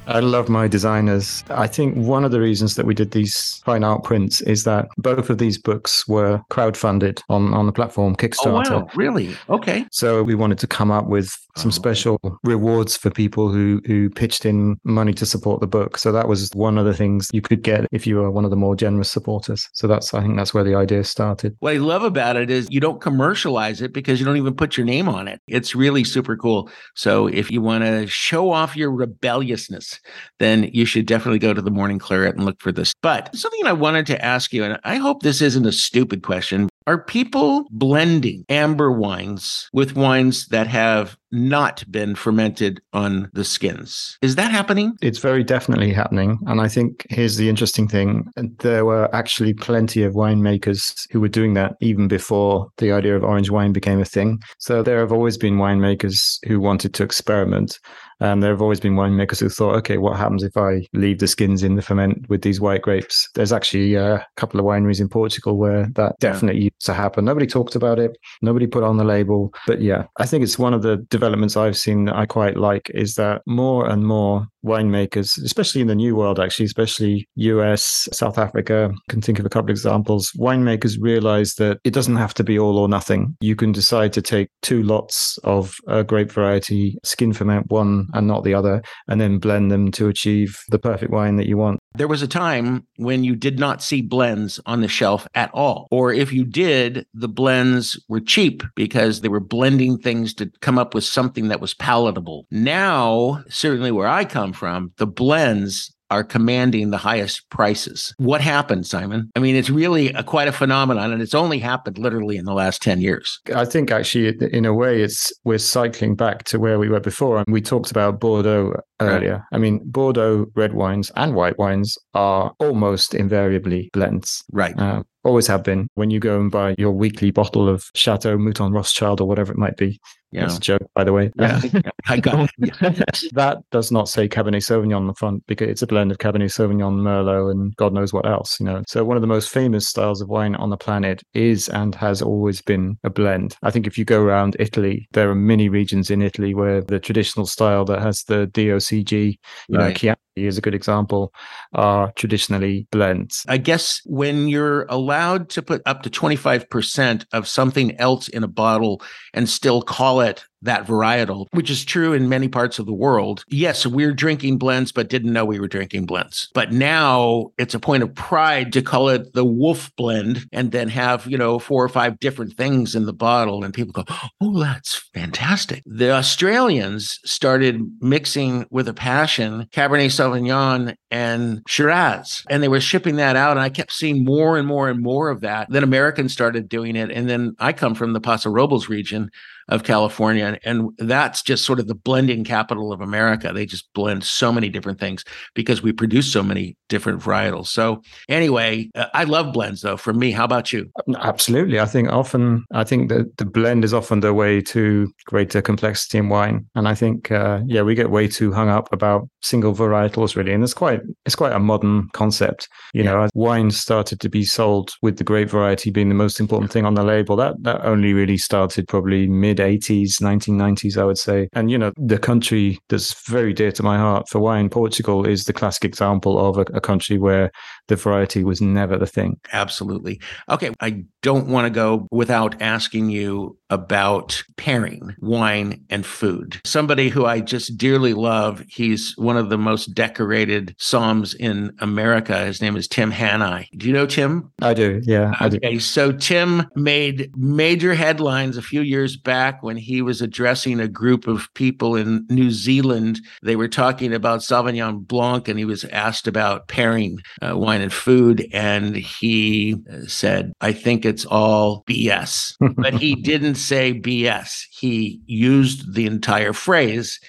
I, 0.08 0.18
I 0.18 0.20
love 0.20 0.48
my 0.48 0.68
designers. 0.68 1.44
I 1.50 1.66
think 1.66 1.96
one 1.96 2.24
of 2.24 2.32
the 2.32 2.40
reasons 2.40 2.76
that 2.76 2.86
we 2.86 2.94
did 2.94 3.12
these 3.12 3.62
fine 3.66 3.84
art 3.84 4.04
prints 4.04 4.42
is 4.42 4.64
that 4.66 4.90
both 4.98 5.32
of 5.32 5.40
these 5.40 5.58
books 5.58 6.08
were 6.08 6.40
crowdfunded 6.52 7.22
on 7.30 7.54
on 7.54 7.66
the 7.66 7.72
platform 7.72 8.16
Kickstarter. 8.16 8.72
Oh 8.72 8.80
wow, 8.82 8.90
really? 8.96 9.36
Okay. 9.50 9.86
So 9.92 10.22
we 10.22 10.36
wanted 10.36 10.60
to 10.60 10.68
come 10.68 10.92
up 10.92 11.08
with 11.08 11.36
some 11.60 11.72
special 11.72 12.20
rewards 12.44 12.96
for 12.96 13.10
people 13.10 13.52
who 13.52 13.82
who 13.86 14.10
pitched 14.10 14.46
in 14.46 14.78
money 14.84 15.14
to 15.14 15.26
support 15.26 15.62
the 15.62 15.68
book. 15.68 15.98
So 15.98 16.12
that 16.12 16.28
was 16.28 16.50
one 16.54 16.78
of 16.78 16.86
the 16.86 16.94
things 16.94 17.30
you 17.34 17.42
could 17.42 17.62
get 17.62 17.86
if 17.92 18.08
you 18.08 18.18
were 18.18 18.32
one 18.32 18.46
of 18.46 18.52
the 18.52 18.58
more 18.58 18.76
generous 18.76 19.12
supporters. 19.12 19.68
So 19.74 19.88
that's 19.88 20.14
I 20.14 20.22
think 20.22 20.38
that's 20.38 20.54
where 20.54 20.64
the 20.64 20.76
idea 20.76 21.04
started. 21.04 21.56
What 21.60 21.74
I 21.74 21.78
love 21.78 22.04
about 22.04 22.38
it 22.38 22.50
is 22.50 22.68
you 22.70 22.80
don't 22.80 23.02
commercialize 23.02 23.82
it 23.82 23.94
because 23.94 24.20
you 24.20 24.26
don't 24.26 24.38
even 24.38 24.56
put 24.56 24.78
your 24.78 24.86
name 24.86 25.10
on 25.10 25.28
it. 25.28 25.42
It's 25.48 25.76
really 25.76 26.04
super 26.04 26.38
cool. 26.38 26.70
So 26.96 27.28
if 27.28 27.52
you 27.52 27.62
want 27.62 27.84
to 27.84 28.08
show 28.08 28.52
off 28.52 28.76
your 28.76 28.92
rebelliousness, 28.92 30.00
then 30.40 30.70
you 30.74 30.86
should 30.86 31.06
definitely 31.06 31.40
go 31.40 31.54
to 31.54 31.62
the 31.62 31.72
Morning 31.72 32.00
Claret 32.00 32.36
and 32.36 32.46
look 32.46 32.62
for 32.62 32.72
this. 32.72 32.94
But 33.02 33.36
something 33.36 33.66
I 33.66 33.74
wanted 33.74 34.06
to 34.08 34.24
ask 34.24 34.54
you, 34.54 34.64
and 34.64 34.80
I 34.84 34.96
hope 34.96 35.24
this 35.24 35.42
isn't 35.42 35.66
a 35.66 35.72
stupid 35.72 36.24
question. 36.24 36.70
Are 36.90 36.98
people 36.98 37.68
blending 37.70 38.46
amber 38.50 38.92
wines 38.92 39.70
with 39.74 39.96
wines 39.96 40.48
that 40.48 40.66
have 40.66 41.20
not 41.32 41.84
been 41.92 42.16
fermented 42.16 42.82
on 42.94 43.30
the 43.34 43.44
skins? 43.44 44.18
Is 44.24 44.36
that 44.38 44.50
happening? 44.52 44.94
It's 45.00 45.20
very 45.20 45.44
definitely 45.44 45.94
happening. 45.94 46.40
And 46.48 46.60
I 46.60 46.68
think 46.68 47.06
here's 47.12 47.38
the 47.38 47.48
interesting 47.48 47.88
thing. 47.88 48.32
There 48.62 48.86
were 48.86 49.14
actually 49.14 49.54
plenty 49.54 50.02
of 50.02 50.14
winemakers 50.14 50.96
who 51.12 51.22
were 51.22 51.28
doing 51.28 51.54
that 51.54 51.74
even 51.80 52.08
before 52.08 52.70
the 52.78 52.92
idea 52.92 53.16
of 53.16 53.24
orange 53.24 53.52
wine 53.52 53.72
became 53.72 54.00
a 54.00 54.06
thing. 54.06 54.40
So 54.58 54.82
there 54.82 55.00
have 55.00 55.12
always 55.12 55.38
been 55.38 55.58
winemakers 55.58 56.40
who 56.48 56.60
wanted 56.60 56.96
to 56.96 57.04
experiment. 57.04 57.78
And 58.22 58.44
there 58.44 58.52
have 58.52 58.62
always 58.62 58.82
been 58.82 58.96
winemakers 58.96 59.40
who 59.40 59.48
thought, 59.48 59.76
okay, 59.76 59.98
what 59.98 60.18
happens 60.18 60.44
if 60.44 60.58
I 60.58 60.88
leave 60.94 61.20
the 61.20 61.28
skins 61.28 61.64
in 61.64 61.76
the 61.76 61.82
ferment 61.82 62.28
with 62.28 62.42
these 62.42 62.60
white 62.60 62.82
grapes? 62.82 63.30
There's 63.34 63.54
actually 63.54 63.96
a 63.96 64.26
couple 64.36 64.60
of 64.60 64.66
wineries 64.66 65.00
in 65.00 65.08
Portugal 65.08 65.58
where 65.58 65.88
that 65.94 66.16
definitely 66.20 66.74
to 66.82 66.94
happen. 66.94 67.26
Nobody 67.26 67.48
talked 67.48 67.76
about 67.76 68.00
it, 68.00 68.18
nobody 68.42 68.68
put 68.68 68.84
on 68.84 68.98
the 68.98 69.04
label. 69.04 69.54
But 69.68 69.82
yeah, 69.82 70.06
I 70.18 70.26
think 70.26 70.44
it's 70.44 70.60
one 70.60 70.74
of 70.74 70.82
the 70.82 70.98
developments 71.10 71.58
I've 71.58 71.78
seen 71.78 72.06
that 72.06 72.16
I 72.16 72.26
quite 72.26 72.58
like 72.58 72.90
is 72.94 73.16
that 73.16 73.42
more 73.46 73.90
and 73.90 74.06
more 74.06 74.48
winemakers, 74.66 75.42
especially 75.44 75.82
in 75.82 75.88
the 75.88 75.96
new 75.96 76.16
world, 76.16 76.40
actually, 76.40 76.66
especially 76.66 77.28
US, 77.36 78.08
South 78.12 78.38
Africa, 78.38 78.92
can 79.10 79.22
think 79.22 79.40
of 79.40 79.46
a 79.46 79.50
couple 79.50 79.68
of 79.68 79.72
examples. 79.72 80.32
Winemakers 80.38 80.98
realize 81.00 81.56
that 81.56 81.80
it 81.84 81.94
doesn't 81.94 82.18
have 82.18 82.34
to 82.36 82.44
be 82.44 82.60
all 82.60 82.78
or 82.78 82.90
nothing. 82.90 83.36
You 83.42 83.56
can 83.56 83.72
decide 83.72 84.14
to 84.14 84.22
take 84.22 84.50
two 84.62 84.84
lots 84.84 85.38
of 85.44 85.76
a 85.88 86.04
grape 86.04 86.32
variety, 86.32 86.98
skin 87.04 87.34
ferment 87.34 87.70
one 87.70 88.08
and 88.14 88.28
not 88.28 88.44
the 88.44 88.54
other, 88.54 88.82
and 89.08 89.20
then 89.20 89.40
blend 89.40 89.72
them 89.72 89.92
to 89.92 90.08
achieve 90.08 90.60
the 90.70 90.80
perfect 90.80 91.12
wine 91.12 91.38
that 91.38 91.48
you 91.48 91.58
want. 91.58 91.79
There 91.96 92.08
was 92.08 92.22
a 92.22 92.28
time 92.28 92.86
when 92.98 93.24
you 93.24 93.36
did 93.36 93.60
not 93.60 93.82
see 93.82 94.02
blends 94.02 94.60
on 94.66 94.82
the 94.82 94.88
shelf 94.88 95.28
at 95.34 95.52
all. 95.54 95.88
Or 95.92 96.14
if 96.14 96.32
you 96.32 96.46
did, 96.46 97.06
the 97.14 97.28
blends 97.28 98.00
were 98.08 98.20
cheap 98.20 98.64
because 98.76 99.22
they 99.22 99.28
were 99.28 99.40
blending 99.40 99.98
things 99.98 100.34
to 100.36 100.52
come 100.62 100.78
up 100.78 100.94
with 100.94 101.04
something 101.04 101.48
that 101.48 101.62
was 101.62 101.74
palatable. 101.74 102.46
Now, 102.52 103.44
certainly 103.50 103.92
where 103.92 104.08
I 104.08 104.24
come 104.24 104.54
from, 104.54 104.94
the 104.98 105.08
blends 105.08 105.96
are 106.10 106.24
commanding 106.24 106.90
the 106.90 106.98
highest 106.98 107.50
prices. 107.50 108.14
What 108.18 108.42
happened, 108.42 108.86
Simon? 108.86 109.30
I 109.36 109.40
mean, 109.40 109.56
it's 109.56 109.70
really 109.70 110.10
a, 110.14 110.24
quite 110.24 110.48
a 110.48 110.52
phenomenon, 110.52 111.12
and 111.12 111.22
it's 111.22 111.34
only 111.34 111.60
happened 111.60 111.98
literally 111.98 112.38
in 112.38 112.46
the 112.46 112.54
last 112.54 112.82
10 112.82 113.02
years. 113.02 113.40
I 113.56 113.66
think 113.66 113.92
actually, 113.92 114.36
in 114.52 114.66
a 114.66 114.74
way, 114.74 115.02
it's 115.02 115.32
we're 115.44 115.58
cycling 115.58 116.16
back 116.16 116.44
to 116.46 116.60
where 116.60 116.80
we 116.80 116.90
were 116.90 117.00
before. 117.00 117.38
And 117.38 117.46
we 117.50 117.62
talked 117.62 117.92
about 117.92 118.20
Bordeaux 118.20 118.74
earlier. 119.00 119.46
I 119.52 119.58
mean, 119.58 119.82
Bordeaux 119.86 120.48
red 120.56 120.74
wines 120.74 121.12
and 121.16 121.36
white 121.36 121.58
wines 121.58 121.98
are 122.14 122.54
almost 122.60 123.14
invariably 123.14 123.90
blends. 123.94 124.44
Right. 124.52 124.78
Uh, 124.78 125.04
always 125.24 125.48
have 125.48 125.64
been. 125.64 125.90
When 125.96 126.10
you 126.10 126.20
go 126.20 126.40
and 126.40 126.52
buy 126.52 126.76
your 126.78 126.92
weekly 126.92 127.32
bottle 127.32 127.68
of 127.70 127.84
Chateau 127.96 128.38
Mouton 128.38 128.74
Rothschild 128.74 129.22
or 129.22 129.28
whatever 129.28 129.52
it 129.52 129.58
might 129.58 129.78
be, 129.78 130.00
Yeah. 130.32 130.42
that's 130.42 130.58
a 130.58 130.60
joke, 130.60 130.90
by 130.96 131.04
the 131.04 131.14
way. 131.14 131.32
Yeah. 131.38 131.62
I 132.08 132.20
got 132.20 132.50
it. 132.58 133.32
that 133.34 133.58
does 133.72 133.92
not 133.92 134.08
say 134.10 134.28
Cabernet 134.30 134.64
Sauvignon 134.64 134.96
on 134.98 135.08
the 135.08 135.14
front 135.16 135.46
because 135.48 135.70
it's 135.70 135.82
a 135.82 135.88
blend 135.88 136.12
of 136.12 136.18
Cabernet 136.20 136.52
Sauvignon, 136.52 137.02
Merlot, 137.02 137.52
and 137.52 137.76
God 137.76 137.94
knows 137.94 138.14
what 138.14 138.26
else. 138.26 138.60
You 138.60 138.66
know, 138.68 138.84
so 138.88 139.04
one 139.04 139.18
of 139.18 139.22
the 139.22 139.28
most 139.28 139.50
famous 139.50 139.88
styles 139.88 140.22
of 140.22 140.30
wine 140.30 140.56
on 140.56 140.70
the 140.70 140.78
planet 140.78 141.22
is 141.34 141.68
and 141.70 141.94
has 141.96 142.22
always 142.22 142.62
been 142.62 142.98
a 143.04 143.10
blend. 143.10 143.56
I 143.64 143.72
think 143.72 143.88
if 143.88 143.98
you 143.98 144.06
go 144.06 144.22
around 144.22 144.56
Italy, 144.60 145.08
there 145.12 145.30
are 145.30 145.36
many 145.36 145.70
regions 145.70 146.10
in 146.10 146.22
Italy 146.22 146.54
where 146.56 146.82
the 146.82 147.00
traditional 147.00 147.46
style 147.46 147.86
that 147.86 148.02
has 148.02 148.24
the 148.24 148.48
DOCG, 148.48 149.36
you 149.68 149.78
know, 149.78 149.92
Chianti 149.94 150.22
is 150.48 150.58
a 150.58 150.62
good 150.62 150.76
example, 150.76 151.34
are 151.74 152.12
traditionally 152.14 152.88
blends. 152.92 153.46
I 153.48 153.58
guess 153.58 154.02
when 154.06 154.48
you're 154.48 154.86
allowed 154.90 155.50
to 155.50 155.62
put 155.62 155.82
up 155.86 156.04
to 156.04 156.10
25% 156.10 157.26
of 157.32 157.48
something 157.48 158.00
else 158.00 158.28
in 158.28 158.44
a 158.44 158.48
bottle 158.48 159.02
and 159.34 159.50
still 159.50 159.82
call 159.82 160.22
it 160.22 160.46
that 160.62 160.86
varietal, 160.86 161.48
which 161.52 161.70
is 161.70 161.86
true 161.86 162.14
in 162.14 162.30
many 162.30 162.48
parts 162.48 162.80
of 162.80 162.86
the 162.86 162.94
world. 162.94 163.44
Yes, 163.48 163.86
we're 163.86 164.14
drinking 164.14 164.58
blends, 164.58 164.92
but 164.92 165.10
didn't 165.10 165.34
know 165.34 165.46
we 165.46 165.60
were 165.60 165.68
drinking 165.68 166.06
blends. 166.06 166.50
But 166.54 166.72
now 166.72 167.52
it's 167.58 167.74
a 167.74 167.80
point 167.80 168.04
of 168.04 168.14
pride 168.16 168.74
to 168.74 168.82
call 168.82 169.10
it 169.10 169.34
the 169.34 169.46
wolf 169.46 169.92
blend 169.96 170.48
and 170.52 170.72
then 170.72 170.90
have, 170.90 171.26
you 171.28 171.38
know, 171.38 171.60
four 171.60 171.84
or 171.84 171.90
five 171.90 172.20
different 172.20 172.56
things 172.58 172.96
in 172.96 173.06
the 173.06 173.14
bottle. 173.14 173.64
And 173.64 173.74
people 173.74 173.94
go, 173.94 174.06
oh, 174.42 174.60
that's 174.60 175.10
fantastic. 175.14 175.84
The 175.86 176.12
Australians 176.12 177.20
started 177.26 177.82
mixing 178.02 178.66
with 178.70 178.88
a 178.88 178.94
passion 178.94 179.68
Cabernet 179.72 180.10
Sauvignon 180.10 180.96
and 181.12 181.62
Shiraz. 181.68 182.44
And 182.50 182.62
they 182.62 182.68
were 182.68 182.80
shipping 182.80 183.16
that 183.18 183.36
out. 183.36 183.52
And 183.52 183.60
I 183.60 183.70
kept 183.70 183.92
seeing 183.92 184.24
more 184.24 184.58
and 184.58 184.68
more 184.68 184.90
and 184.90 185.02
more 185.02 185.30
of 185.30 185.42
that. 185.42 185.70
Then 185.70 185.84
Americans 185.84 186.34
started 186.34 186.70
doing 186.70 186.96
it. 186.96 187.12
And 187.12 187.30
then 187.30 187.56
I 187.60 187.74
come 187.74 187.96
from 187.96 188.14
the 188.14 188.22
Paso 188.22 188.50
Robles 188.50 188.90
region 188.90 189.32
of 189.70 189.84
California. 189.84 190.60
And 190.64 190.90
that's 190.98 191.42
just 191.42 191.64
sort 191.64 191.80
of 191.80 191.88
the 191.88 191.96
blending 191.96 192.44
capital 192.44 192.92
of 192.92 193.02
America. 193.02 193.52
They 193.54 193.66
just 193.66 193.92
blend 193.94 194.24
so 194.24 194.52
many 194.52 194.68
different 194.70 195.00
things 195.00 195.24
because 195.54 195.82
we 195.82 195.94
produce 195.94 196.32
so 196.32 196.44
many 196.44 196.76
different 196.90 197.22
varietals. 197.22 197.68
So, 197.68 198.02
anyway, 198.28 198.90
uh, 198.96 199.06
I 199.14 199.26
love 199.26 199.54
blends 199.54 199.82
though. 199.82 199.98
For 199.98 200.12
me, 200.12 200.32
how 200.32 200.44
about 200.44 200.74
you? 200.74 200.92
Absolutely. 201.20 201.80
I 201.80 201.86
think 201.86 202.10
often, 202.10 202.66
I 202.74 202.84
think 202.84 203.10
that 203.10 203.38
the 203.38 203.46
blend 203.46 203.86
is 203.86 203.94
often 203.94 204.22
the 204.22 204.34
way 204.34 204.60
to 204.62 205.12
greater 205.26 205.62
complexity 205.62 206.18
in 206.18 206.30
wine. 206.30 206.66
And 206.74 206.88
I 206.88 206.96
think, 206.96 207.32
uh, 207.32 207.62
yeah, 207.68 207.84
we 207.84 207.94
get 207.94 208.10
way 208.10 208.28
too 208.28 208.52
hung 208.52 208.70
up 208.70 208.92
about 208.92 209.30
single 209.42 209.74
varietals 209.74 210.36
really. 210.36 210.52
And 210.52 210.64
it's 210.64 210.74
quite, 210.74 210.99
it's 211.26 211.36
quite 211.36 211.54
a 211.54 211.60
modern 211.60 212.08
concept. 212.14 212.68
You 212.94 213.04
yeah. 213.04 213.12
know, 213.12 213.30
wine 213.34 213.72
started 213.72 214.20
to 214.22 214.30
be 214.30 214.44
sold 214.44 214.92
with 215.02 215.18
the 215.18 215.24
grape 215.24 215.50
variety 215.50 215.92
being 215.92 216.10
the 216.10 216.16
most 216.16 216.40
important 216.40 216.72
thing 216.72 216.86
on 216.86 216.96
the 216.96 217.04
label. 217.04 217.36
That, 217.36 217.56
that 217.64 217.84
only 217.86 218.14
really 218.14 218.38
started 218.38 218.88
probably 218.88 219.28
mid 219.28 219.58
80s, 219.58 220.22
1990s, 220.22 220.98
I 220.98 221.06
would 221.06 221.18
say. 221.18 221.48
And, 221.54 221.70
you 221.70 221.78
know, 221.78 221.92
the 221.98 222.18
country 222.18 222.80
that's 222.90 223.28
very 223.28 223.54
dear 223.54 223.72
to 223.74 223.84
my 223.84 223.98
heart 223.98 224.30
for 224.30 224.40
wine, 224.40 224.70
Portugal, 224.70 225.26
is 225.26 225.46
the 225.46 225.54
classic 225.54 225.86
example 225.86 226.40
of 226.40 226.58
a, 226.58 226.66
a 226.74 226.82
country 226.82 227.18
where 227.18 227.52
the 227.90 227.96
variety 227.96 228.44
was 228.44 228.62
never 228.62 228.98
the 228.98 229.08
thing. 229.08 229.40
Absolutely. 229.52 230.22
Okay. 230.48 230.72
I 230.80 231.04
don't 231.22 231.48
want 231.48 231.66
to 231.66 231.70
go 231.70 232.08
without 232.12 232.62
asking 232.62 233.10
you 233.10 233.58
about 233.70 234.42
pairing 234.58 235.16
wine 235.20 235.84
and 235.90 236.06
food. 236.06 236.60
Somebody 236.66 237.10
who 237.10 237.26
I 237.26 237.42
just 237.42 237.78
dearly 237.78 238.14
love. 238.14 238.64
He's 238.68 239.14
one 239.18 239.38
of 239.38 239.50
the 239.50 239.58
most 239.58 239.94
decorated 239.94 240.76
somms 240.80 241.36
in 241.36 241.76
America. 241.80 242.46
His 242.46 242.62
name 242.62 242.76
is 242.76 242.88
Tim 242.88 243.12
Hanni. 243.12 243.70
Do 243.76 243.88
you 243.88 243.94
know 243.94 244.06
Tim? 244.06 244.52
I 244.62 244.74
do. 244.74 245.02
Yeah. 245.04 245.34
I 245.40 245.48
okay. 245.48 245.74
Do. 245.74 245.80
So 245.80 246.12
Tim 246.12 246.68
made 246.76 247.32
major 247.36 247.94
headlines 247.94 248.58
a 248.58 248.62
few 248.62 248.82
years 248.82 249.18
back 249.18 249.62
when 249.62 249.78
he 249.78 250.02
was 250.02 250.22
addressing 250.22 250.80
a 250.80 250.88
group 250.88 251.28
of 251.28 251.54
people 251.54 251.96
in 251.96 252.26
New 252.30 252.52
Zealand. 252.52 253.20
They 253.44 253.56
were 253.56 253.68
talking 253.68 254.14
about 254.14 254.42
Sauvignon 254.42 255.06
Blanc 255.08 255.48
and 255.48 255.60
he 255.60 255.66
was 255.66 255.86
asked 255.86 256.28
about 256.28 256.68
pairing 256.68 257.20
uh, 257.42 257.58
wine 257.58 257.79
and 257.80 257.94
food. 257.94 258.48
And 258.54 258.96
he 258.96 259.76
uh, 259.92 260.02
said, 260.08 260.54
I 260.62 260.74
think 260.74 261.06
it's 261.06 261.26
all 261.26 261.84
BS. 261.90 262.56
but 262.76 262.94
he 262.94 263.16
didn't 263.22 263.56
say 263.56 263.94
BS. 263.94 264.64
He 264.72 265.22
used 265.26 265.94
the 265.94 266.06
entire 266.06 266.54
phrase. 266.54 267.20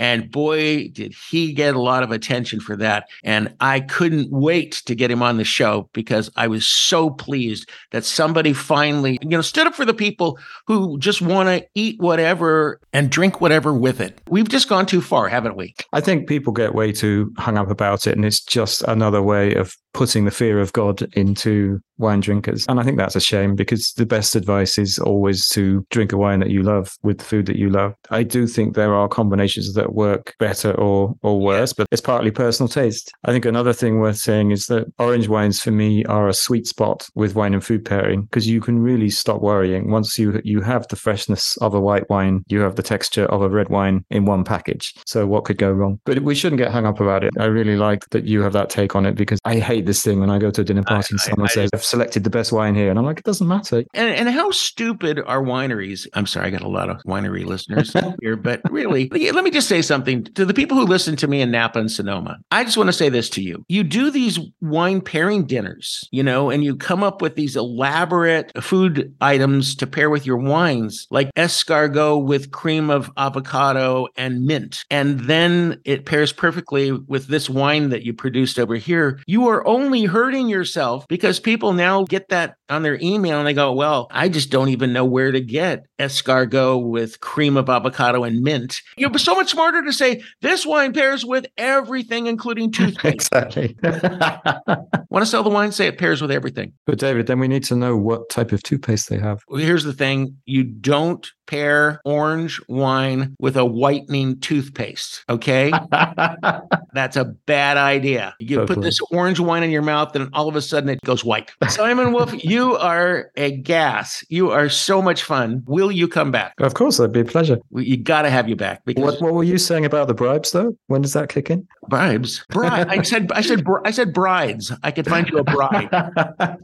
And 0.00 0.30
boy, 0.30 0.88
did 0.88 1.14
he 1.30 1.52
get 1.52 1.74
a 1.74 1.80
lot 1.80 2.02
of 2.02 2.10
attention 2.10 2.58
for 2.58 2.74
that. 2.76 3.06
And 3.22 3.54
I 3.60 3.80
couldn't 3.80 4.30
wait 4.30 4.82
to 4.86 4.94
get 4.94 5.10
him 5.10 5.22
on 5.22 5.36
the 5.36 5.44
show 5.44 5.90
because 5.92 6.30
I 6.36 6.48
was 6.48 6.66
so 6.66 7.10
pleased 7.10 7.68
that 7.90 8.06
somebody 8.06 8.54
finally, 8.54 9.18
you 9.20 9.28
know, 9.28 9.42
stood 9.42 9.66
up 9.66 9.74
for 9.74 9.84
the 9.84 9.92
people 9.92 10.38
who 10.66 10.98
just 10.98 11.20
want 11.20 11.50
to 11.50 11.66
eat 11.74 12.00
whatever 12.00 12.80
and 12.94 13.10
drink 13.10 13.42
whatever 13.42 13.74
with 13.74 14.00
it. 14.00 14.18
We've 14.30 14.48
just 14.48 14.70
gone 14.70 14.86
too 14.86 15.02
far, 15.02 15.28
haven't 15.28 15.56
we? 15.56 15.74
I 15.92 16.00
think 16.00 16.26
people 16.26 16.54
get 16.54 16.74
way 16.74 16.92
too 16.92 17.30
hung 17.36 17.58
up 17.58 17.70
about 17.70 18.06
it. 18.06 18.16
And 18.16 18.24
it's 18.24 18.40
just 18.40 18.80
another 18.84 19.22
way 19.22 19.54
of 19.54 19.76
putting 19.92 20.24
the 20.24 20.30
fear 20.30 20.60
of 20.60 20.72
God 20.72 21.02
into 21.14 21.80
wine 21.98 22.20
drinkers. 22.20 22.64
And 22.68 22.80
I 22.80 22.84
think 22.84 22.96
that's 22.96 23.16
a 23.16 23.20
shame 23.20 23.54
because 23.54 23.92
the 23.92 24.06
best 24.06 24.34
advice 24.34 24.78
is 24.78 24.98
always 24.98 25.48
to 25.48 25.84
drink 25.90 26.12
a 26.12 26.16
wine 26.16 26.40
that 26.40 26.50
you 26.50 26.62
love 26.62 26.96
with 27.02 27.20
food 27.20 27.46
that 27.46 27.56
you 27.56 27.68
love. 27.70 27.94
I 28.10 28.22
do 28.22 28.46
think 28.46 28.74
there 28.74 28.94
are 28.94 29.08
combinations 29.08 29.74
that 29.74 29.89
work 29.94 30.34
better 30.38 30.72
or 30.72 31.14
or 31.22 31.40
worse, 31.40 31.72
but 31.72 31.86
it's 31.90 32.00
partly 32.00 32.30
personal 32.30 32.68
taste. 32.68 33.12
I 33.24 33.32
think 33.32 33.44
another 33.44 33.72
thing 33.72 34.00
worth 34.00 34.16
saying 34.16 34.50
is 34.50 34.66
that 34.66 34.92
orange 34.98 35.28
wines 35.28 35.60
for 35.60 35.70
me 35.70 36.04
are 36.04 36.28
a 36.28 36.34
sweet 36.34 36.66
spot 36.66 37.08
with 37.14 37.34
wine 37.34 37.54
and 37.54 37.64
food 37.64 37.84
pairing 37.84 38.22
because 38.22 38.46
you 38.46 38.60
can 38.60 38.78
really 38.78 39.10
stop 39.10 39.40
worrying. 39.40 39.90
Once 39.90 40.18
you 40.18 40.40
you 40.44 40.60
have 40.60 40.86
the 40.88 40.96
freshness 40.96 41.56
of 41.58 41.74
a 41.74 41.80
white 41.80 42.08
wine, 42.10 42.44
you 42.48 42.60
have 42.60 42.76
the 42.76 42.82
texture 42.82 43.26
of 43.26 43.42
a 43.42 43.48
red 43.48 43.68
wine 43.68 44.04
in 44.10 44.24
one 44.24 44.44
package. 44.44 44.94
So 45.06 45.26
what 45.26 45.44
could 45.44 45.58
go 45.58 45.70
wrong? 45.70 46.00
But 46.04 46.20
we 46.20 46.34
shouldn't 46.34 46.60
get 46.60 46.72
hung 46.72 46.86
up 46.86 47.00
about 47.00 47.24
it. 47.24 47.32
I 47.38 47.46
really 47.46 47.76
like 47.76 48.08
that 48.10 48.24
you 48.24 48.42
have 48.42 48.52
that 48.52 48.70
take 48.70 48.94
on 48.94 49.06
it 49.06 49.14
because 49.14 49.38
I 49.44 49.58
hate 49.58 49.86
this 49.86 50.02
thing 50.02 50.20
when 50.20 50.30
I 50.30 50.38
go 50.38 50.50
to 50.50 50.60
a 50.60 50.64
dinner 50.64 50.82
party 50.82 51.08
I, 51.10 51.14
and 51.14 51.20
someone 51.20 51.48
I, 51.48 51.50
I 51.50 51.54
says, 51.54 51.70
I've 51.74 51.84
selected 51.84 52.24
the 52.24 52.30
best 52.30 52.52
wine 52.52 52.74
here. 52.74 52.90
And 52.90 52.98
I'm 52.98 53.04
like, 53.04 53.18
it 53.18 53.24
doesn't 53.24 53.46
matter. 53.46 53.84
And, 53.94 54.14
and 54.14 54.30
how 54.30 54.50
stupid 54.50 55.18
are 55.18 55.42
wineries? 55.42 56.06
I'm 56.14 56.26
sorry, 56.26 56.48
I 56.48 56.50
got 56.50 56.62
a 56.62 56.68
lot 56.68 56.90
of 56.90 56.98
winery 57.04 57.44
listeners 57.44 57.94
here, 58.22 58.36
but 58.36 58.60
really, 58.70 59.08
let 59.08 59.44
me 59.44 59.50
just 59.50 59.68
say 59.70 59.82
something 59.82 60.24
to 60.24 60.44
the 60.44 60.52
people 60.52 60.76
who 60.76 60.84
listen 60.84 61.14
to 61.14 61.28
me 61.28 61.40
in 61.40 61.52
Napa 61.52 61.78
and 61.78 61.90
Sonoma. 61.90 62.40
I 62.50 62.64
just 62.64 62.76
want 62.76 62.88
to 62.88 62.92
say 62.92 63.08
this 63.08 63.30
to 63.30 63.40
you. 63.40 63.64
You 63.68 63.84
do 63.84 64.10
these 64.10 64.40
wine 64.60 65.00
pairing 65.00 65.46
dinners, 65.46 66.08
you 66.10 66.24
know, 66.24 66.50
and 66.50 66.64
you 66.64 66.74
come 66.74 67.04
up 67.04 67.22
with 67.22 67.36
these 67.36 67.54
elaborate 67.54 68.50
food 68.60 69.14
items 69.20 69.76
to 69.76 69.86
pair 69.86 70.10
with 70.10 70.26
your 70.26 70.38
wines, 70.38 71.06
like 71.12 71.32
escargot 71.36 72.24
with 72.24 72.50
cream 72.50 72.90
of 72.90 73.12
avocado 73.16 74.08
and 74.16 74.44
mint. 74.44 74.84
And 74.90 75.20
then 75.20 75.80
it 75.84 76.04
pairs 76.04 76.32
perfectly 76.32 76.90
with 76.90 77.28
this 77.28 77.48
wine 77.48 77.90
that 77.90 78.02
you 78.02 78.12
produced 78.12 78.58
over 78.58 78.74
here. 78.74 79.20
You 79.28 79.46
are 79.46 79.64
only 79.68 80.04
hurting 80.04 80.48
yourself 80.48 81.06
because 81.06 81.38
people 81.38 81.74
now 81.74 82.02
get 82.02 82.28
that 82.30 82.56
on 82.68 82.82
their 82.82 82.98
email 83.00 83.38
and 83.38 83.46
they 83.46 83.54
go, 83.54 83.72
Well, 83.72 84.08
I 84.10 84.28
just 84.28 84.50
don't 84.50 84.70
even 84.70 84.92
know 84.92 85.04
where 85.04 85.30
to 85.30 85.40
get 85.40 85.86
escargot 86.00 86.88
with 86.88 87.20
cream 87.20 87.56
of 87.56 87.68
avocado 87.68 88.24
and 88.24 88.40
mint. 88.40 88.82
You're 88.96 89.16
so 89.18 89.36
much 89.36 89.54
smarter 89.60 89.82
to 89.82 89.92
say 89.92 90.22
this 90.40 90.64
wine 90.64 90.92
pairs 90.92 91.24
with 91.24 91.46
everything, 91.58 92.26
including 92.26 92.72
toothpaste. 92.72 93.14
exactly. 93.14 93.76
Want 93.82 95.22
to 95.22 95.26
sell 95.26 95.42
the 95.42 95.50
wine? 95.50 95.72
Say 95.72 95.86
it 95.86 95.98
pairs 95.98 96.22
with 96.22 96.30
everything. 96.30 96.72
But 96.86 96.98
David, 96.98 97.26
then 97.26 97.40
we 97.40 97.48
need 97.48 97.64
to 97.64 97.76
know 97.76 97.96
what 97.96 98.30
type 98.30 98.52
of 98.52 98.62
toothpaste 98.62 99.08
they 99.08 99.18
have. 99.18 99.42
Well, 99.48 99.60
here's 99.60 99.84
the 99.84 99.92
thing 99.92 100.36
you 100.46 100.64
don't 100.64 101.30
pair 101.50 102.00
orange 102.04 102.60
wine 102.68 103.34
with 103.40 103.56
a 103.56 103.64
whitening 103.64 104.38
toothpaste. 104.38 105.24
Okay. 105.28 105.72
That's 106.92 107.16
a 107.16 107.24
bad 107.24 107.76
idea. 107.76 108.34
You 108.38 108.58
totally. 108.58 108.76
put 108.76 108.82
this 108.82 109.00
orange 109.10 109.40
wine 109.40 109.64
in 109.64 109.70
your 109.70 109.82
mouth, 109.82 110.14
and 110.14 110.30
all 110.32 110.48
of 110.48 110.56
a 110.56 110.62
sudden 110.62 110.88
it 110.88 111.00
goes 111.02 111.24
white. 111.24 111.50
Simon 111.68 112.12
Woolf, 112.12 112.44
you 112.44 112.76
are 112.76 113.30
a 113.36 113.50
gas. 113.50 114.24
You 114.28 114.50
are 114.50 114.68
so 114.68 115.02
much 115.02 115.24
fun. 115.24 115.62
Will 115.66 115.90
you 115.90 116.06
come 116.06 116.30
back? 116.30 116.54
Of 116.58 116.74
course, 116.74 117.00
it'd 117.00 117.12
be 117.12 117.20
a 117.20 117.24
pleasure. 117.24 117.58
You 117.72 117.96
got 117.96 118.22
to 118.22 118.30
have 118.30 118.48
you 118.48 118.56
back. 118.56 118.84
Because 118.84 119.02
what, 119.02 119.20
what 119.20 119.34
were 119.34 119.44
you 119.50 119.58
saying 119.58 119.84
about 119.84 120.08
the 120.08 120.14
bribes, 120.14 120.52
though? 120.52 120.76
When 120.86 121.02
does 121.02 121.12
that 121.12 121.28
kick 121.28 121.50
in? 121.50 121.66
Bribes. 121.88 122.44
Bride. 122.48 122.88
I 122.88 123.02
said. 123.02 123.30
I 123.32 123.40
said. 123.40 123.64
I 123.84 123.90
said 123.90 124.12
brides. 124.12 124.72
I 124.82 124.90
could 124.90 125.06
find 125.06 125.28
you 125.28 125.38
a 125.38 125.44
bride. 125.44 125.88
I 125.92 126.56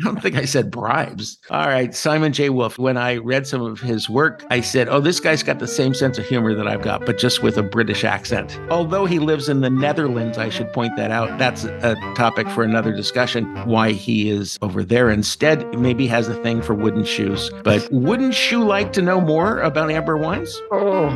don't 0.00 0.22
think 0.22 0.36
I 0.36 0.44
said 0.44 0.70
bribes. 0.70 1.38
All 1.50 1.66
right, 1.66 1.94
Simon 1.94 2.32
J. 2.32 2.48
Woolf. 2.48 2.78
When 2.78 2.96
I 2.96 3.16
read 3.16 3.46
some 3.46 3.62
of 3.62 3.80
his 3.80 4.08
work, 4.08 4.44
I 4.50 4.60
said, 4.60 4.88
"Oh, 4.88 5.00
this 5.00 5.20
guy's 5.20 5.42
got 5.42 5.58
the 5.58 5.68
same 5.68 5.94
sense 5.94 6.18
of 6.18 6.26
humor 6.26 6.54
that 6.54 6.66
I've 6.66 6.82
got, 6.82 7.04
but 7.04 7.18
just 7.18 7.42
with 7.42 7.58
a 7.58 7.62
British 7.62 8.04
accent." 8.04 8.58
Although 8.70 9.04
he 9.04 9.18
lives 9.18 9.48
in 9.48 9.60
the 9.60 9.70
Netherlands, 9.70 10.38
I 10.38 10.48
should 10.48 10.72
point 10.72 10.96
that 10.96 11.10
out. 11.10 11.38
That's 11.38 11.64
a 11.64 11.94
topic 12.16 12.48
for 12.48 12.62
another 12.62 12.92
discussion. 12.92 13.44
Why 13.66 13.92
he 13.92 14.30
is 14.30 14.58
over 14.62 14.82
there 14.82 15.10
instead. 15.10 15.78
Maybe 15.78 16.06
has 16.06 16.28
a 16.28 16.34
thing 16.42 16.62
for 16.62 16.74
wooden 16.74 17.04
shoes. 17.04 17.50
But 17.62 17.86
wouldn't 17.92 18.50
you 18.50 18.64
like 18.64 18.92
to 18.94 19.02
know 19.02 19.20
more 19.20 19.60
about 19.60 19.90
amber 19.90 20.16
wines? 20.16 20.60
Oh. 20.70 21.08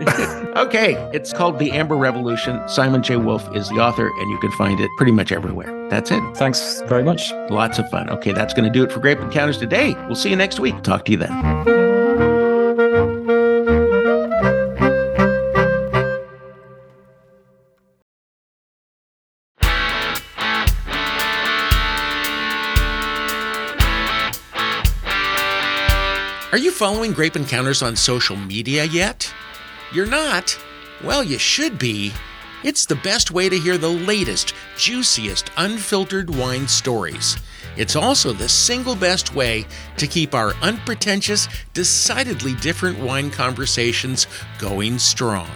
okay, 0.60 0.94
it's 1.12 1.32
called 1.32 1.58
The 1.58 1.72
Amber 1.72 1.96
Revolution. 1.96 2.60
Simon 2.68 3.02
J. 3.02 3.16
Woolf 3.16 3.54
is 3.54 3.68
the 3.68 3.76
author, 3.76 4.06
and 4.06 4.30
you 4.30 4.38
can 4.38 4.50
find 4.52 4.80
it 4.80 4.90
pretty 4.96 5.12
much 5.12 5.32
everywhere. 5.32 5.88
That's 5.88 6.10
it. 6.10 6.22
Thanks 6.36 6.82
very 6.86 7.02
much. 7.02 7.32
Lots 7.50 7.78
of 7.78 7.90
fun. 7.90 8.10
Okay, 8.10 8.32
that's 8.32 8.54
going 8.54 8.64
to 8.64 8.70
do 8.70 8.84
it 8.84 8.92
for 8.92 9.00
Grape 9.00 9.20
Encounters 9.20 9.58
today. 9.58 9.94
We'll 10.06 10.14
see 10.14 10.30
you 10.30 10.36
next 10.36 10.60
week. 10.60 10.82
Talk 10.82 11.04
to 11.06 11.12
you 11.12 11.18
then. 11.18 11.32
Are 26.52 26.58
you 26.58 26.72
following 26.72 27.12
Grape 27.12 27.36
Encounters 27.36 27.80
on 27.80 27.94
social 27.94 28.36
media 28.36 28.84
yet? 28.84 29.32
You're 29.92 30.06
not? 30.06 30.56
Well, 31.02 31.24
you 31.24 31.36
should 31.36 31.78
be. 31.78 32.12
It's 32.62 32.86
the 32.86 32.94
best 32.94 33.32
way 33.32 33.48
to 33.48 33.58
hear 33.58 33.76
the 33.76 33.88
latest, 33.88 34.54
juiciest, 34.76 35.50
unfiltered 35.56 36.30
wine 36.30 36.68
stories. 36.68 37.36
It's 37.76 37.96
also 37.96 38.32
the 38.32 38.48
single 38.48 38.94
best 38.94 39.34
way 39.34 39.66
to 39.96 40.06
keep 40.06 40.32
our 40.34 40.54
unpretentious, 40.62 41.48
decidedly 41.74 42.54
different 42.56 43.00
wine 43.00 43.30
conversations 43.30 44.28
going 44.58 45.00
strong. 45.00 45.48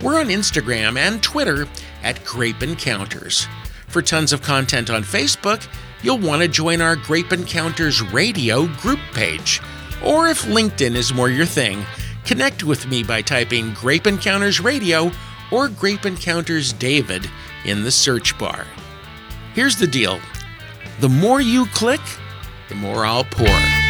We're 0.00 0.20
on 0.20 0.26
Instagram 0.26 0.96
and 0.96 1.20
Twitter 1.20 1.66
at 2.04 2.24
Grape 2.24 2.62
Encounters. 2.62 3.48
For 3.88 4.02
tons 4.02 4.32
of 4.32 4.42
content 4.42 4.90
on 4.90 5.02
Facebook, 5.02 5.66
you'll 6.02 6.18
want 6.18 6.42
to 6.42 6.48
join 6.48 6.80
our 6.80 6.94
Grape 6.94 7.32
Encounters 7.32 8.00
Radio 8.00 8.66
group 8.66 9.00
page. 9.12 9.60
Or 10.04 10.28
if 10.28 10.42
LinkedIn 10.42 10.94
is 10.94 11.14
more 11.14 11.30
your 11.30 11.46
thing, 11.46 11.84
Connect 12.26 12.64
with 12.64 12.88
me 12.88 13.04
by 13.04 13.22
typing 13.22 13.72
Grape 13.72 14.08
Encounters 14.08 14.58
Radio 14.58 15.12
or 15.52 15.68
Grape 15.68 16.06
Encounters 16.06 16.72
David 16.72 17.30
in 17.64 17.84
the 17.84 17.90
search 17.92 18.36
bar. 18.36 18.66
Here's 19.54 19.76
the 19.76 19.86
deal 19.86 20.18
the 20.98 21.08
more 21.08 21.40
you 21.40 21.66
click, 21.66 22.00
the 22.68 22.74
more 22.74 23.06
I'll 23.06 23.24
pour. 23.24 23.85